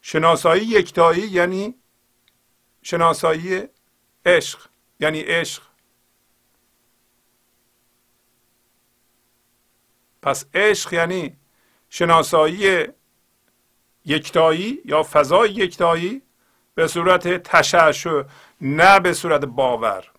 شناسایی 0.02 0.66
یکتایی 0.66 1.28
یعنی 1.28 1.76
شناسایی 2.82 3.64
عشق 4.26 4.70
یعنی 5.00 5.20
عشق. 5.20 5.64
پس 10.22 10.46
عشق 10.54 10.94
یعنی 10.94 11.38
شناسایی 11.90 12.88
یکتایی 14.06 14.82
یا 14.86 15.04
فضای 15.04 15.52
یکتایی. 15.52 16.22
به 16.82 16.88
صورت 16.88 17.28
تشعشع 17.28 18.24
نه 18.62 19.00
به 19.00 19.14
صورت 19.14 19.46
باور. 19.46 20.12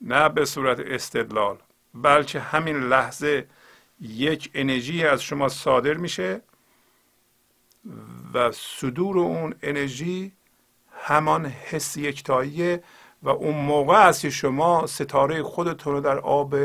نه 0.00 0.28
به 0.28 0.44
صورت 0.44 0.80
استدلال 0.80 1.58
بلکه 1.94 2.40
همین 2.40 2.76
لحظه 2.76 3.46
یک 4.00 4.50
انرژی 4.54 5.04
از 5.04 5.22
شما 5.22 5.48
صادر 5.48 5.94
میشه 5.94 6.40
و 8.34 8.52
صدور 8.52 9.18
اون 9.18 9.54
انرژی 9.62 10.32
همان 10.92 11.46
حس 11.46 11.96
یکتاییه 11.96 12.82
و 13.22 13.28
اون 13.28 13.54
موقع 13.54 14.08
است 14.08 14.20
که 14.20 14.30
شما 14.30 14.86
ستاره 14.86 15.42
خودتون 15.42 15.92
رو 15.92 16.00
در 16.00 16.18
آب 16.18 16.56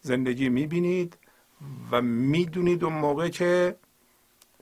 زندگی 0.00 0.48
می‌بینید 0.48 1.18
و 1.90 2.02
می‌دونید 2.02 2.84
اون 2.84 2.92
موقع 2.92 3.28
که 3.28 3.76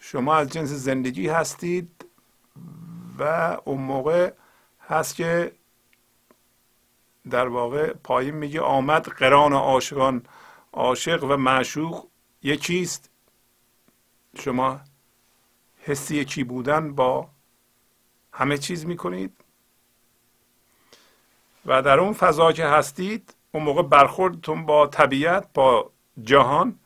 شما 0.07 0.35
از 0.35 0.49
جنس 0.49 0.69
زندگی 0.69 1.29
هستید 1.29 2.05
و 3.19 3.23
اون 3.65 3.81
موقع 3.81 4.33
هست 4.89 5.17
که 5.17 5.53
در 7.31 7.49
واقع 7.49 7.93
پایین 7.93 8.35
میگه 8.35 8.61
آمد 8.61 9.09
قران 9.09 9.53
عاشقان 9.53 10.23
عاشق 10.73 11.25
و 11.25 11.37
معشوق 11.37 12.07
یکیست. 12.43 13.11
شما 14.39 14.81
حس 15.79 16.11
یکی 16.11 16.45
بودن 16.45 16.95
با 16.95 17.29
همه 18.33 18.59
چیز 18.59 18.87
می‌کنید. 18.87 19.37
و 21.67 21.83
در 21.83 22.01
اون 22.01 22.13
فضا 22.13 22.53
که 22.53 22.67
هستید 22.67 23.35
اون 23.53 23.63
موقع 23.65 23.83
برخوردتون 23.83 24.67
با 24.67 24.87
طبیعت 24.87 25.53
با 25.55 25.91
جهان 26.23 26.79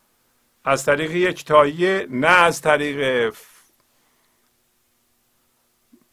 از 0.69 0.85
طریق 0.85 1.11
یکتایی 1.11 2.07
نه 2.07 2.27
از 2.27 2.61
طریق 2.61 3.35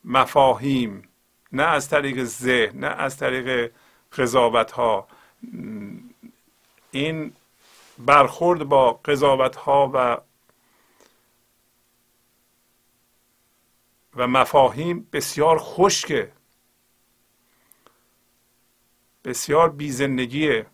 مفاهیم 0.03 1.09
نه 1.51 1.63
از 1.63 1.89
طریق 1.89 2.23
ذهن 2.23 2.79
نه 2.79 2.87
از 2.87 3.17
طریق 3.17 3.71
قضاوت 4.17 4.71
ها 4.71 5.07
این 6.91 7.33
برخورد 7.97 8.63
با 8.63 8.93
قضاوت 8.93 9.55
ها 9.55 9.91
و 9.93 10.17
و 14.15 14.27
مفاهیم 14.27 15.09
بسیار 15.13 15.57
خشکه. 15.59 16.31
بسیار 19.25 19.69
بیزندگیه. 19.69 20.65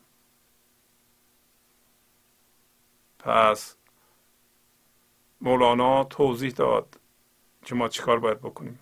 پس 3.24 3.76
مولانا 5.42 6.04
توضیح 6.04 6.52
داد 6.52 7.00
که 7.66 7.76
ما 7.76 7.88
چیکار 7.88 8.20
باید 8.20 8.40
بکنیم. 8.40 8.80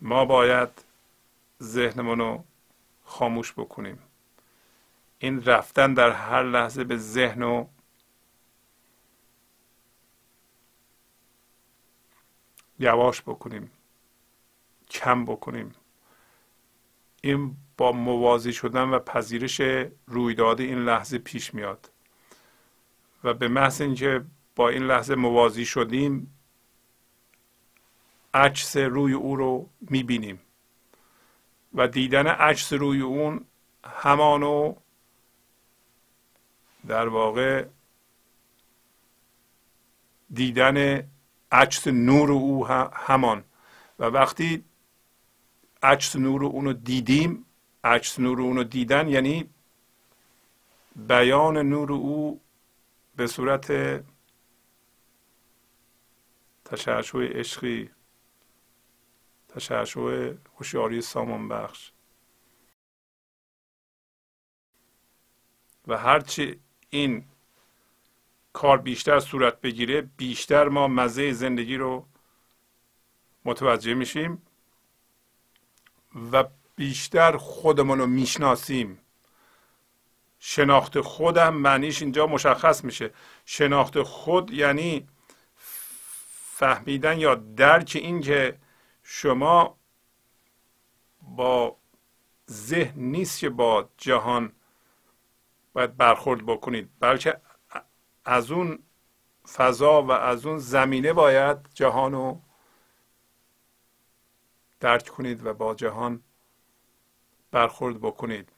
ما 0.00 0.24
باید 0.24 0.84
ذهنمون 1.62 2.18
رو 2.18 2.44
خاموش 3.04 3.52
بکنیم. 3.52 3.98
این 5.18 5.44
رفتن 5.44 5.94
در 5.94 6.10
هر 6.10 6.42
لحظه 6.42 6.84
به 6.84 6.96
ذهن 6.96 7.42
و 7.42 7.66
یواش 12.78 13.22
بکنیم 13.22 13.70
کم 14.90 15.24
بکنیم. 15.24 15.74
این 17.22 17.56
با 17.76 17.92
موازی 17.92 18.52
شدن 18.52 18.88
و 18.88 18.98
پذیرش 18.98 19.60
رویداد 20.06 20.60
این 20.60 20.78
لحظه 20.84 21.18
پیش 21.18 21.54
میاد. 21.54 21.89
و 23.24 23.34
به 23.34 23.48
محض 23.48 23.80
اینکه 23.80 24.24
با 24.56 24.68
این 24.68 24.82
لحظه 24.82 25.14
موازی 25.14 25.64
شدیم 25.64 26.34
عکس 28.34 28.76
روی 28.76 29.12
او 29.12 29.36
رو 29.36 29.68
می‌بینیم. 29.80 30.40
و 31.74 31.88
دیدن 31.88 32.26
عکس 32.26 32.72
روی 32.72 33.00
اون 33.00 33.44
همانو 33.84 34.74
در 36.86 37.08
واقع 37.08 37.66
دیدن 40.30 41.08
عکس 41.52 41.86
نور 41.86 42.32
او 42.32 42.66
همان. 42.92 43.44
و 43.98 44.04
وقتی 44.04 44.64
عکس 45.82 46.16
نور 46.16 46.44
اونو 46.44 46.72
دیدیم 46.72 47.44
عکس 47.84 48.18
نور 48.18 48.40
اونو 48.40 48.64
دیدن 48.64 49.08
یعنی 49.08 49.50
بیان 50.96 51.56
نور 51.56 51.92
او 51.92 52.40
به 53.20 53.26
صورت 53.26 53.72
تشعشع 56.64 57.18
عشقی 57.18 57.90
تشعشع 59.48 60.34
هوشیاری 60.56 61.00
سامان 61.00 61.48
بخش 61.48 61.92
و 65.86 65.98
هرچی 65.98 66.60
این 66.90 67.24
کار 68.52 68.78
بیشتر 68.78 69.20
صورت 69.20 69.60
بگیره 69.60 70.00
بیشتر 70.00 70.68
ما 70.68 70.88
مزه 70.88 71.32
زندگی 71.32 71.76
رو 71.76 72.06
متوجه 73.44 73.94
میشیم 73.94 74.42
و 76.32 76.44
بیشتر 76.76 77.36
خودمون 77.36 77.98
رو 77.98 78.06
می‌شناسیم. 78.06 78.98
شناخت 80.40 81.00
خودم 81.00 81.54
معنیش 81.54 82.02
اینجا 82.02 82.26
مشخص 82.26 82.84
میشه. 82.84 83.10
شناخت 83.44 84.02
خود 84.02 84.50
یعنی 84.50 85.08
فهمیدن 86.60 87.18
یا 87.18 87.34
درک 87.34 87.92
این 87.94 88.20
که 88.20 88.58
شما 89.02 89.78
با 91.22 91.76
ذهن 92.50 93.00
نیست 93.00 93.40
که 93.40 93.50
با 93.50 93.88
جهان 93.96 94.52
باید 95.72 95.96
برخورد 95.96 96.46
بکنید 96.46 96.90
بلکه 97.00 97.40
از 98.24 98.50
اون 98.50 98.78
فضا 99.52 100.02
و 100.02 100.10
از 100.10 100.46
اون 100.46 100.58
زمینه 100.58 101.12
باید 101.12 101.58
جهان 101.74 102.12
رو 102.12 102.40
درک 104.80 105.08
کنید 105.08 105.46
و 105.46 105.54
با 105.54 105.74
جهان 105.74 106.22
برخورد 107.50 108.00
بکنید. 108.00 108.52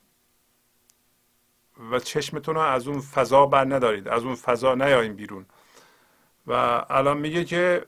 و 1.91 1.99
چشمتون 1.99 2.55
رو 2.55 2.61
از 2.61 2.89
اون 2.89 3.01
فضا 3.01 3.47
بر 3.47 3.65
ندارید. 3.65 4.09
از 4.09 4.25
اون 4.25 4.35
فضا 4.35 4.75
نیاییم 4.75 5.17
بیرون. 5.17 5.47
و 6.47 6.53
الان 6.91 7.19
میگه 7.19 7.45
که 7.45 7.87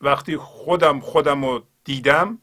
وقتی 0.00 0.36
خودم 0.36 1.00
خودم 1.00 1.44
رو 1.44 1.64
دیدم 1.84 2.38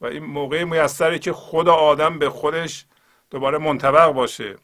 و 0.00 0.06
این 0.06 0.24
موقع 0.24 0.64
میسره 0.64 1.18
که 1.18 1.32
خود 1.32 1.68
آدم 1.68 2.18
به 2.18 2.30
خودش 2.30 2.86
دوباره 3.30 3.58
منطبق 3.58 4.12
باشه. 4.12 4.56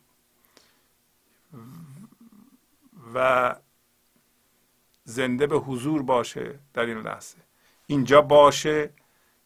و 3.15 3.57
زنده 5.05 5.47
به 5.47 5.57
حضور 5.57 6.03
باشه 6.03 6.59
در 6.75 6.87
این 6.87 6.99
لحظه. 6.99 7.39
اینجا 7.87 8.23
باشه 8.23 8.91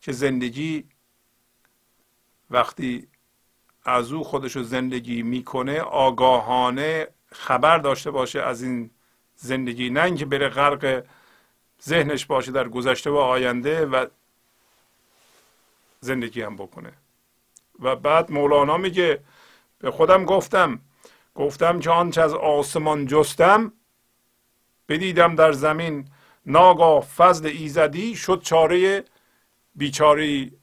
که 0.00 0.12
زندگی 0.12 0.88
وقتی 2.50 3.08
از 3.88 4.12
او 4.12 4.24
خودش 4.24 4.57
رو 4.57 4.62
زندگی 4.62 5.22
می‌کنه 5.22 5.81
آگاهانه 5.81 7.09
خبر 7.33 7.79
داشته 7.79 8.11
باشه 8.11 8.42
از 8.42 8.62
این 8.62 8.90
زندگی. 9.37 9.90
نه 9.90 10.03
اینکه 10.03 10.27
بره 10.27 10.48
غرق 10.48 11.05
ذهنش 11.83 12.27
باشه 12.27 12.53
در 12.53 12.68
گذشته 12.68 13.11
و 13.11 13.16
آینده 13.16 13.87
و 13.87 14.07
زندگی 16.01 16.42
هم 16.42 16.57
بکنه. 16.57 16.92
و 17.81 17.96
بعد 17.96 18.33
مولانا 18.33 18.77
میگه 18.77 19.20
به 19.79 19.90
خودم 19.90 20.24
گفتم 20.24 20.81
گفتم 21.35 21.81
که 21.81 21.90
آنچه 21.90 22.22
از 22.22 22.35
آسمان 22.35 23.07
جستم 23.07 23.72
بدیدم 24.88 25.35
در 25.35 25.53
زمین 25.53 26.09
ناگاه 26.46 27.01
فضل 27.03 27.46
ایزدی 27.46 28.16
شد 28.16 28.42
چاره 28.42 29.05
بیچاری 29.74 30.58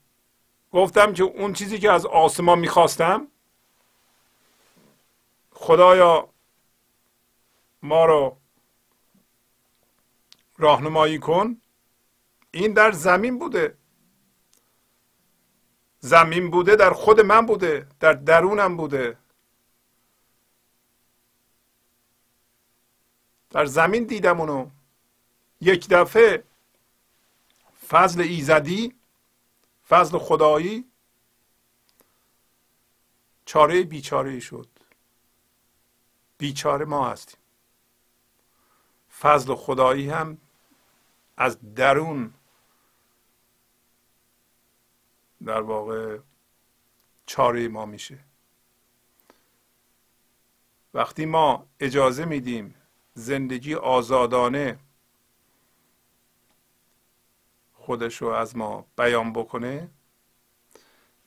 گفتم 0.75 1.13
که 1.13 1.23
اون 1.23 1.53
چیزی 1.53 1.79
که 1.79 1.91
از 1.91 2.05
آسمان 2.05 2.59
می‌خواستم 2.59 3.27
خدایا 5.51 6.29
ما 7.83 8.05
رو 8.05 8.37
راهنمایی 10.57 11.19
کن. 11.19 11.61
این 12.51 12.73
در 12.73 12.91
زمین 12.91 13.39
بوده. 13.39 13.77
زمین 15.99 16.51
بوده 16.51 16.75
در 16.75 16.93
خود 16.93 17.21
من 17.21 17.45
بوده 17.45 17.87
در 17.99 18.13
درونم 18.13 18.77
بوده. 18.77 19.17
در 23.49 23.65
زمین 23.65 24.03
دیدم 24.03 24.39
اونو. 24.39 24.69
یک 25.61 25.89
دفعه 25.89 26.43
فضل 27.87 28.21
ایزدی 28.21 28.95
فضل 29.89 30.17
خدایی 30.17 30.85
چاره 33.45 33.83
بیچاره 33.83 34.39
شد. 34.39 34.67
بیچاره 36.37 36.85
ما 36.85 37.09
هستیم. 37.09 37.39
فضل 39.19 39.55
خدایی 39.55 40.09
هم 40.09 40.37
از 41.37 41.73
درون 41.75 42.33
در 45.45 45.61
واقع 45.61 46.19
چاره 47.25 47.67
ما 47.67 47.85
میشه. 47.85 48.19
وقتی 50.93 51.25
ما 51.25 51.67
اجازه 51.79 52.25
میدیم 52.25 52.75
زندگی 53.13 53.75
آزادانه 53.75 54.79
خودش 57.85 58.21
رو 58.21 58.27
از 58.27 58.57
ما 58.57 58.85
بیان 58.97 59.33
بکنه 59.33 59.89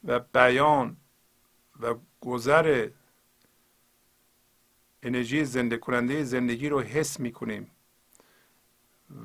و 0.05 0.19
بیان 0.19 0.97
و 1.81 1.95
گذر 2.21 2.91
انرژی 5.03 5.45
زنده 5.45 5.77
کننده 5.77 6.25
زندگی 6.25 6.69
رو 6.69 6.81
حس 6.81 7.21
می‌کنیم 7.21 7.71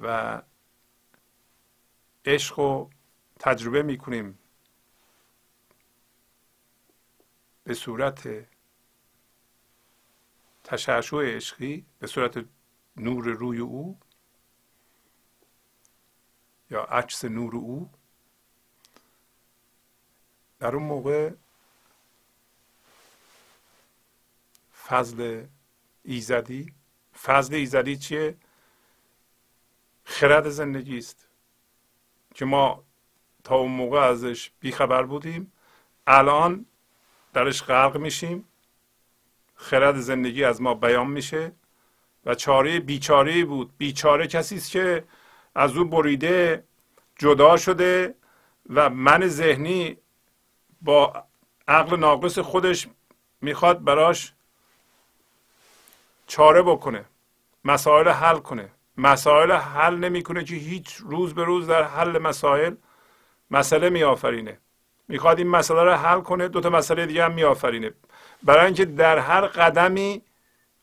و 0.02 0.42
عشق 2.26 2.60
رو 2.60 2.90
تجربه 3.40 3.82
می‌کنیم 3.84 4.40
به 7.64 7.74
صورت 7.74 8.48
تشعشع 10.64 11.18
عشقی 11.36 11.86
به 12.00 12.08
صورت 12.08 12.46
نور 12.98 13.26
روی 13.26 13.60
او. 13.60 14.00
یا 16.74 16.82
عکس 16.82 17.26
نور 17.26 17.56
او. 17.56 17.90
در 20.60 20.76
اون 20.76 20.84
موقع 20.84 21.32
فضل 24.88 25.46
ایزدی. 26.04 26.74
فضل 27.24 27.56
ایزدی 27.56 27.98
چیه؟ 27.98 28.38
خرد 30.06 30.50
زندگی 30.50 30.98
است 30.98 31.28
که 32.36 32.46
ما 32.46 32.84
تا 33.44 33.56
اون 33.56 33.72
موقع 33.72 34.00
ازش 34.00 34.52
بیخبر 34.60 35.04
بودیم. 35.04 35.52
الان 36.08 36.66
درش 37.34 37.64
غرق 37.64 37.98
میشیم. 37.98 38.48
خرد 39.56 40.00
زندگی 40.00 40.44
از 40.44 40.62
ما 40.62 40.74
بیان 40.74 41.08
میشه 41.08 41.52
و 42.26 42.36
چاره 42.36 42.80
بیچاره 42.80 43.46
بود. 43.46 43.78
بیچاره 43.78 44.28
کسی 44.28 44.56
است 44.56 44.72
که 44.72 45.04
از 45.56 45.78
او 45.78 45.86
بریده 45.86 46.64
جدا 47.16 47.58
شده 47.58 48.16
و 48.70 48.90
من 48.90 49.28
ذهنی 49.28 49.98
با 50.82 51.24
عقل 51.68 52.00
ناقص 52.00 52.40
خودش 52.40 52.88
می‌خواد 53.42 53.84
براش 53.84 54.34
چاره 56.28 56.62
بکنه 56.62 57.06
مسائل 57.66 58.10
حل 58.10 58.38
کنه. 58.38 58.70
مسائل 58.98 59.52
حل 59.52 59.96
نمی‌کنه 59.96 60.44
که 60.44 60.56
هیچ 60.56 60.96
روز 60.96 61.34
به 61.34 61.44
روز 61.44 61.68
در 61.68 61.84
حل 61.84 62.18
مسائل 62.18 62.76
مسئله 63.52 63.90
میآفرینه. 63.90 64.58
می‌خواد 65.08 65.38
این 65.38 65.48
مسئله 65.48 65.84
رو 65.84 65.92
حل 65.92 66.22
کنه 66.22 66.48
دو 66.48 66.62
تا 66.62 66.70
مسئله 66.70 67.06
دیگه 67.06 67.24
هم 67.26 67.34
میآفرینه. 67.34 67.92
برای 68.44 68.66
اینکه 68.66 68.86
در 68.86 69.18
هر 69.18 69.42
قدمی 69.42 70.22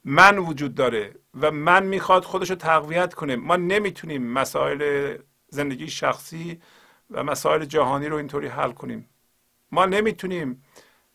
من 0.05 0.39
وجود 0.39 0.75
داره. 0.75 1.15
و 1.41 1.51
من 1.51 1.83
می‌خواد 1.83 2.25
خودش 2.25 2.51
رو 2.51 2.57
تقویت 2.57 3.15
کنه. 3.15 3.37
ما 3.37 3.57
نمی‌تونیم 3.57 4.23
مسائل 4.23 5.17
زندگی 5.49 5.89
شخصی 5.89 6.61
و 7.11 7.25
مسائل 7.25 7.65
جهانی 7.65 8.07
رو 8.07 8.17
اینطوری 8.17 8.47
حل 8.49 8.73
کنیم. 8.73 9.09
ما 9.73 9.87
نمی‌تونیم 9.87 10.65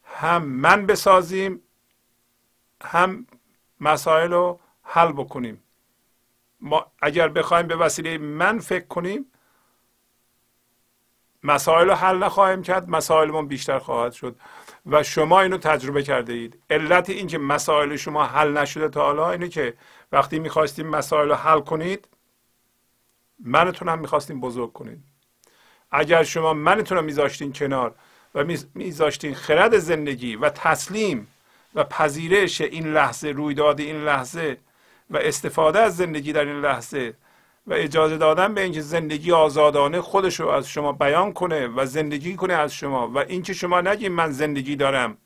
هم 0.04 0.44
من 0.44 0.86
بسازیم 0.86 1.62
هم 2.84 3.28
مسائل 3.82 4.32
رو 4.32 4.60
حل 4.84 5.12
بکنیم. 5.12 5.64
ما 6.60 6.92
اگر 7.02 7.28
بخوایم 7.28 7.68
به 7.68 7.76
وسیله 7.76 8.18
من 8.18 8.60
فکر 8.60 8.88
کنیم 8.88 9.32
مسائل 11.44 11.88
رو 11.88 11.94
حل 11.94 12.18
نخواهیم 12.18 12.62
کرد 12.62 12.90
مسائلمون 12.90 13.48
بیشتر 13.48 13.80
خواهد 13.80 14.12
شد. 14.12 14.36
و 14.86 15.04
شما 15.04 15.42
اینو 15.42 15.58
تجربه 15.58 16.04
کرده 16.04 16.34
اید. 16.34 16.60
علت 16.70 17.10
اینکه 17.10 17.38
مسائل 17.38 17.96
شما 17.96 18.26
حل 18.26 18.58
نشده 18.58 18.90
تا 18.90 19.02
حالا 19.02 19.32
اینه 19.32 19.48
که 19.48 19.74
وقتی 20.16 20.40
می‌خواستیم 20.40 20.88
مسائل 20.88 21.30
رو 21.30 21.36
حل 21.36 21.60
کنید 21.60 22.08
منتون 23.40 23.90
هم 23.90 24.00
می‌خواستیم 24.00 24.42
بزرگ 24.42 24.74
کنید. 24.74 25.04
اگر 25.92 26.24
شما 26.24 26.54
منتون 26.54 26.98
رو 26.98 27.04
میذاشتین 27.04 27.54
کنار 27.54 27.96
و 28.36 28.44
میذاشتین 28.76 29.36
خرد 29.36 29.78
زندگی 29.78 30.36
و 30.36 30.50
تسلیم 30.50 31.28
و 31.76 31.84
پذیرش 31.84 32.62
این 32.62 32.94
لحظه 32.94 33.28
رویداد 33.28 33.80
این 33.80 34.04
لحظه 34.04 34.58
و 35.10 35.18
استفاده 35.18 35.80
از 35.80 35.98
زندگی 35.98 36.34
در 36.34 36.46
این 36.46 36.62
لحظه 36.62 37.14
و 37.68 37.74
اجازه 37.74 38.18
دادن 38.18 38.54
به 38.54 38.62
اینکه 38.62 38.82
زندگی 38.82 39.32
آزادانه 39.32 40.02
خودش 40.02 40.40
رو 40.40 40.48
از 40.48 40.70
شما 40.70 40.92
بیان 40.92 41.34
کنه 41.34 41.68
و 41.68 41.86
زندگی 41.86 42.36
کنه 42.36 42.54
از 42.54 42.74
شما 42.74 43.08
و 43.08 43.18
اینکه 43.18 43.54
شما 43.54 43.82
نگید 43.82 44.12
من 44.12 44.32
زندگی 44.32 44.76
دارم 44.76 45.18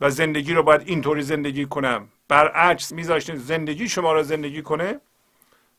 و 0.00 0.10
زندگی 0.10 0.54
رو 0.54 0.62
باید 0.62 0.82
اینطوری 0.84 1.22
زندگی 1.22 1.66
کنم. 1.66 2.08
برعکس 2.28 2.92
میذاشتین 2.92 3.36
زندگی 3.36 3.88
شما 3.88 4.12
رو 4.12 4.22
زندگی 4.22 4.62
کنه 4.62 5.00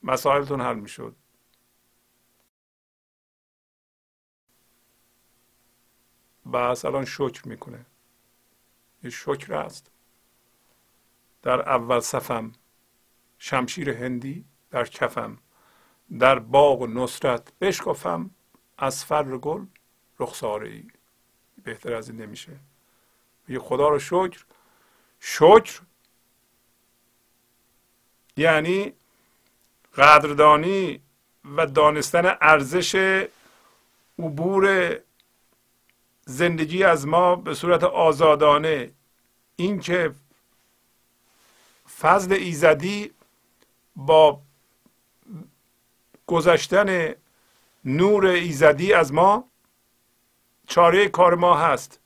مسائلتون 0.04 0.62
حل 0.62 0.76
می‌شد. 0.76 1.16
بس 6.54 6.86
الان 6.86 7.06
شکر 7.06 7.48
می‌کنه. 7.48 7.86
یه 9.04 9.10
شکر 9.10 9.54
است. 9.54 9.92
در 11.42 11.70
اول 11.70 12.00
صفم 12.00 12.52
شمشیر 13.38 13.90
هندی 13.90 14.46
در 14.72 14.86
کفم 14.86 15.38
در 16.20 16.40
باغ 16.40 16.82
و 16.82 16.88
نصرت 16.88 17.54
بشکفم 17.60 18.30
از 18.78 19.06
فر 19.06 19.38
گل 19.38 19.66
رخساره 20.20 20.70
ای 20.70 20.88
بهتر 21.64 21.94
از 21.94 22.10
این 22.10 22.22
نمیشه. 22.22 22.60
یه 23.48 23.60
خدا 23.60 23.90
رو 23.90 24.00
شکر. 24.00 24.46
شکر 25.20 25.82
یعنی 28.38 28.94
قدردانی 29.96 31.02
و 31.56 31.66
دانستن 31.66 32.38
ارزش 32.42 32.96
عبور 34.20 34.96
زندگی 36.26 36.84
از 36.84 37.08
ما 37.08 37.36
به 37.36 37.54
صورت 37.54 37.84
آزادانه. 37.84 38.92
اینکه 39.56 40.14
فضل 42.00 42.34
ایزدی 42.34 43.12
با 43.96 44.42
گذشتن 46.28 47.16
نور 47.86 48.26
ایزدی 48.26 48.94
از 48.94 49.14
ما 49.14 49.50
چاره 50.68 51.10
کار 51.10 51.36
ما 51.36 51.58
هست. 51.58 52.00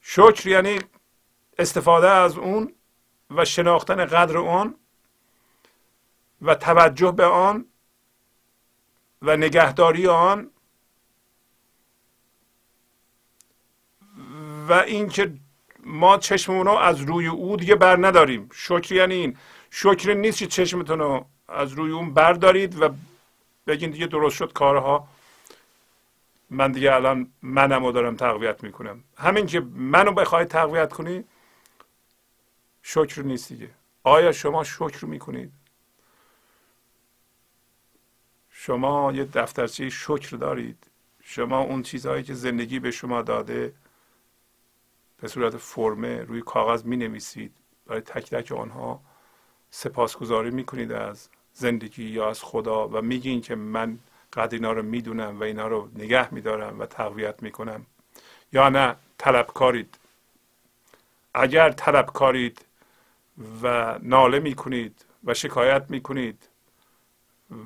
شکر 0.00 0.48
یعنی 0.48 0.78
استفاده 1.58 2.10
از 2.10 2.38
اون 2.38 2.74
و 3.30 3.44
شناختن 3.44 4.04
قدر 4.04 4.38
آن 4.38 4.74
و 6.42 6.54
توجه 6.54 7.12
به 7.12 7.24
آن 7.24 7.66
و 9.22 9.36
نگهداری 9.36 10.06
آن 10.06 10.50
و 14.68 14.72
اینکه 14.72 15.32
ما 15.84 16.18
چشممون 16.18 16.66
رو 16.66 16.72
از 16.72 17.00
روی 17.00 17.26
او 17.26 17.56
دیگه 17.56 17.74
بر 17.74 18.06
نداریم. 18.06 18.50
شکر 18.52 18.94
یعنی 18.94 19.14
این. 19.14 19.36
شکر 19.70 20.14
نیست 20.14 20.38
که 20.38 20.46
چشمتون 20.46 20.98
رو 20.98 21.26
از 21.48 21.72
روی 21.72 21.92
اون 21.92 22.14
بردارید 22.14 22.82
و 22.82 22.88
بگین 23.66 23.90
دیگه 23.90 24.06
درست 24.06 24.36
شد 24.36 24.52
کارها. 24.52 25.08
من 26.50 26.72
دیگه 26.72 26.94
الان 26.94 27.32
منم 27.42 27.84
رو 27.84 27.92
دارم 27.92 28.16
تقویت 28.16 28.62
می‌کنم. 28.62 29.04
همین 29.16 29.46
که 29.46 29.60
منو 29.74 30.12
بخواید 30.12 30.48
تقویت 30.48 30.92
کنی 30.92 31.24
شکر 32.86 33.22
نیست 33.22 33.48
دیگه. 33.48 33.70
آیا 34.02 34.32
شما 34.32 34.64
شکر 34.64 35.04
می‌کنید؟ 35.04 35.52
شما 38.50 39.12
یه 39.12 39.24
دفترچه 39.24 39.90
شکر 39.90 40.36
دارید. 40.36 40.86
شما 41.22 41.60
اون 41.60 41.82
چیزهایی 41.82 42.22
که 42.22 42.34
زندگی 42.34 42.78
به 42.78 42.90
شما 42.90 43.22
داده 43.22 43.74
به 45.16 45.28
صورت 45.28 45.56
فرمه 45.56 46.22
روی 46.22 46.42
کاغذ 46.42 46.84
می 46.84 46.96
نویسید 46.96 47.56
برای 47.86 48.00
تک 48.00 48.30
تک 48.30 48.52
آنها 48.52 49.00
سپاسگزاری 49.70 50.50
می 50.50 50.64
کنید 50.64 50.92
از 50.92 51.28
زندگی 51.52 52.04
یا 52.04 52.30
از 52.30 52.42
خدا 52.42 52.88
و 52.88 53.02
میگین 53.02 53.40
که 53.40 53.54
من 53.54 53.98
قدر 54.32 54.54
اینا 54.54 54.72
رو 54.72 54.82
می‌دونم 54.82 55.40
و 55.40 55.42
اینا 55.42 55.68
رو 55.68 55.90
نگه 55.94 56.34
میدارم 56.34 56.80
و 56.80 56.86
تقویت 56.86 57.42
می‌کنم. 57.42 57.86
یا 58.52 58.68
نه 58.68 58.96
طلبکارید. 59.18 59.98
اگر 61.34 61.70
طلبکارید 61.70 62.64
و 63.62 63.98
ناله 64.02 64.38
می‌کنید 64.38 65.04
و 65.24 65.34
شکایت 65.34 65.90
می‌کنید 65.90 66.48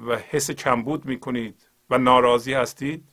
و 0.07 0.17
حس 0.17 0.51
کمبود 0.51 1.05
می‌کنید 1.05 1.69
و 1.91 1.99
ناراضی 1.99 2.53
هستید 2.55 3.09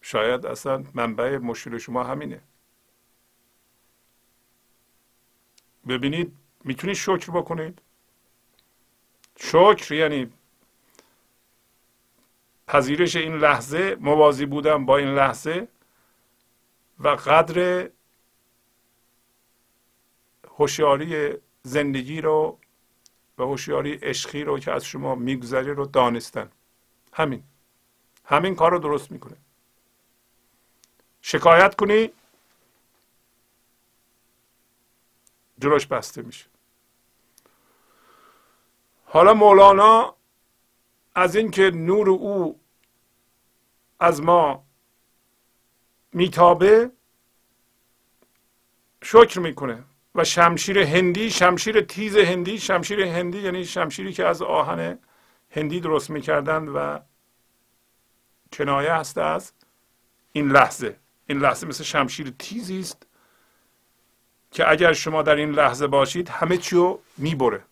شاید 0.00 0.46
اصلا 0.46 0.84
منبع 0.94 1.38
مشکل 1.38 1.78
شما 1.78 2.04
همینه. 2.04 2.40
ببینید 5.88 6.36
می‌تونید 6.64 6.96
شکر 6.96 7.30
بکنید. 7.30 7.82
شکر 9.36 9.94
یعنی 9.94 10.32
پذیرش 12.66 13.16
این 13.16 13.36
لحظه 13.36 13.96
موازی 14.00 14.46
بودن 14.46 14.86
با 14.86 14.96
این 14.96 15.14
لحظه 15.14 15.68
و 16.98 17.08
قدر 17.08 17.90
هوشیاری 20.58 21.34
زندگی 21.62 22.20
رو 22.20 22.58
و 23.38 23.42
هوشیاری 23.42 23.94
عشقی 23.94 24.44
رو 24.44 24.58
که 24.58 24.72
از 24.72 24.84
شما 24.84 25.14
میگذره 25.14 25.72
رو 25.72 25.86
دانستن. 25.86 26.50
همین. 27.12 27.42
همین 28.24 28.54
کار 28.54 28.70
رو 28.70 28.78
درست 28.78 29.10
می‌کنه. 29.10 29.36
شکایت 31.22 31.74
کنی 31.74 32.10
جلوش 35.58 35.86
بسته 35.86 36.22
میشه. 36.22 36.46
حالا 39.04 39.34
مولانا 39.34 40.14
از 41.14 41.36
اینکه 41.36 41.70
نور 41.70 42.10
او 42.10 42.60
از 44.00 44.22
ما 44.22 44.64
میتابه 46.12 46.90
شکر 49.02 49.40
می‌کنه. 49.40 49.84
و 50.18 50.24
شمشیر 50.24 50.78
هندی 50.78 51.30
شمشیر 51.30 51.80
تیز 51.80 52.16
هندی 52.16 52.58
شمشیر 52.58 53.00
هندی 53.00 53.38
یعنی 53.38 53.64
شمشیری 53.64 54.12
که 54.12 54.26
از 54.26 54.42
آهن 54.42 54.98
هندی 55.50 55.80
درست 55.80 56.10
می‌کردند 56.10 56.68
و 56.74 57.00
کنایه 58.52 58.92
هست 58.92 59.18
از 59.18 59.52
این 60.32 60.50
لحظه. 60.50 60.96
این 61.26 61.38
لحظه 61.38 61.66
مثل 61.66 61.84
شمشیر 61.84 62.34
تیزی 62.38 62.80
است 62.80 63.06
که 64.50 64.70
اگر 64.70 64.92
شما 64.92 65.22
در 65.22 65.36
این 65.36 65.50
لحظه 65.50 65.86
باشید 65.86 66.28
همه 66.28 66.56
چی 66.56 66.76
رو 66.76 67.00
می‌بره. 67.16 67.62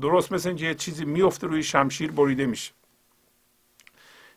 درست 0.00 0.32
مثل 0.32 0.48
اینکه 0.48 0.64
یه 0.64 0.74
چیزی 0.74 1.04
میفته 1.04 1.46
روی 1.46 1.62
شمشیر 1.62 2.10
بریده 2.12 2.46
میشه. 2.46 2.72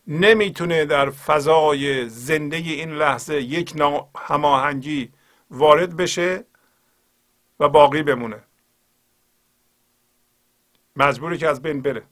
نمی‌تونه 0.07 0.85
در 0.85 1.09
فضای 1.09 2.09
زنده 2.09 2.57
این 2.57 2.91
لحظه 2.91 3.41
یک 3.41 3.73
هماهنگی 4.17 5.11
وارد 5.51 5.97
بشه 5.97 6.45
و 7.59 7.69
باقی 7.69 8.03
بمونه. 8.03 8.43
مجبوری 10.95 11.37
که 11.37 11.47
از 11.47 11.61
بین 11.61 11.81
بره. 11.81 12.03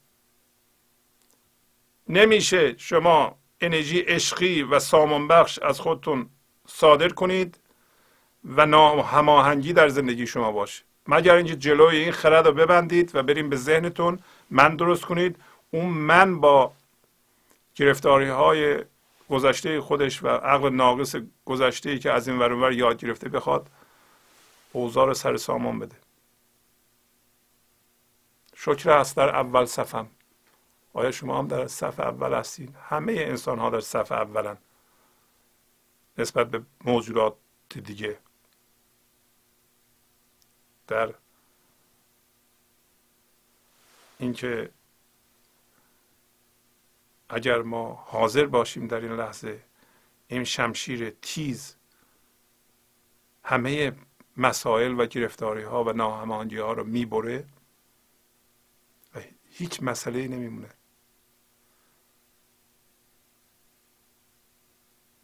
نمیشه 2.10 2.78
شما 2.78 3.38
انرژی 3.62 4.00
عشقی 4.00 4.64
و 4.64 4.80
سامان 4.80 5.28
بخش 5.28 5.60
از 5.60 5.80
خودتون 5.80 6.30
صادر 6.68 7.10
کنید 7.10 7.60
و 8.56 8.62
هماهنگی 9.02 9.74
در 9.74 9.90
زندگی 9.90 10.28
شما 10.28 10.52
باشه. 10.52 10.84
مگر 11.08 11.36
اینکه 11.36 11.56
جلوی 11.56 11.98
این 11.98 12.12
خرد 12.12 12.48
رو 12.48 12.54
ببندید 12.54 13.16
و 13.16 13.24
بریم 13.24 13.50
به 13.50 13.56
ذهنتون 13.56 14.20
من 14.50 14.76
درست 14.76 15.06
کنید. 15.06 15.36
اون 15.72 15.86
من 15.86 16.40
با 16.40 16.74
گرفتاری 17.76 18.30
های 18.30 18.80
گذشته 19.30 19.82
خودش 19.82 20.24
و 20.24 20.28
عقل 20.28 20.70
ناقص 20.70 21.16
گذشته 21.46 22.00
که 22.00 22.12
از 22.12 22.28
این 22.28 22.40
ور 22.40 22.72
یاد 22.72 22.98
گرفته 22.98 23.30
بخواد 23.30 23.68
اوضاع 24.74 25.14
سر 25.14 25.38
سامان 25.38 25.80
بده. 25.80 25.96
شکر 28.56 28.90
است 28.90 29.18
در 29.18 29.30
اول 29.30 29.66
صفم. 29.66 30.10
آیا 30.94 31.12
شما 31.12 31.40
هم 31.40 31.48
در 31.48 31.68
صف 31.68 32.00
اول 32.00 32.34
هستید 32.34 32.76
همه 32.76 33.14
انسان 33.14 33.60
ها 33.60 33.70
در 33.70 33.80
صف 33.80 34.12
اولن. 34.12 34.58
نسبت 36.18 36.48
به 36.50 36.64
موجودات 36.86 37.36
دیگه. 37.70 38.20
در 40.88 41.14
اینکه 44.20 44.70
اگر 47.30 47.62
ما 47.62 47.94
حاضر 47.94 48.46
باشیم 48.46 48.88
در 48.88 49.00
این 49.00 49.12
لحظه 49.12 49.64
این 50.28 50.44
شمشیر 50.44 51.10
تیز 51.10 51.76
همه 53.44 53.92
مسائل 54.38 55.00
و 55.00 55.06
گرفتاری 55.06 55.64
ها 55.64 55.84
و 55.84 55.94
ناهمانگی 55.94 56.58
ها 56.58 56.74
رو 56.74 56.84
می‌بره 56.84 57.46
و 59.16 59.20
هیچ 59.50 59.84
مسئله 59.84 60.28
نمیمونه. 60.28 60.70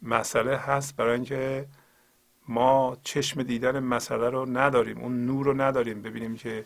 مسئله 0.02 0.56
هست 0.56 0.96
برای 0.96 1.14
اینکه 1.14 1.68
ما 2.48 2.96
چشم 3.04 3.42
دیدن 3.42 3.78
مسئله 3.78 4.30
رو 4.30 4.46
نداریم 4.46 4.98
اون 4.98 5.26
نور 5.26 5.46
رو 5.46 5.60
نداریم 5.60 6.02
ببینیم 6.02 6.36
که 6.36 6.64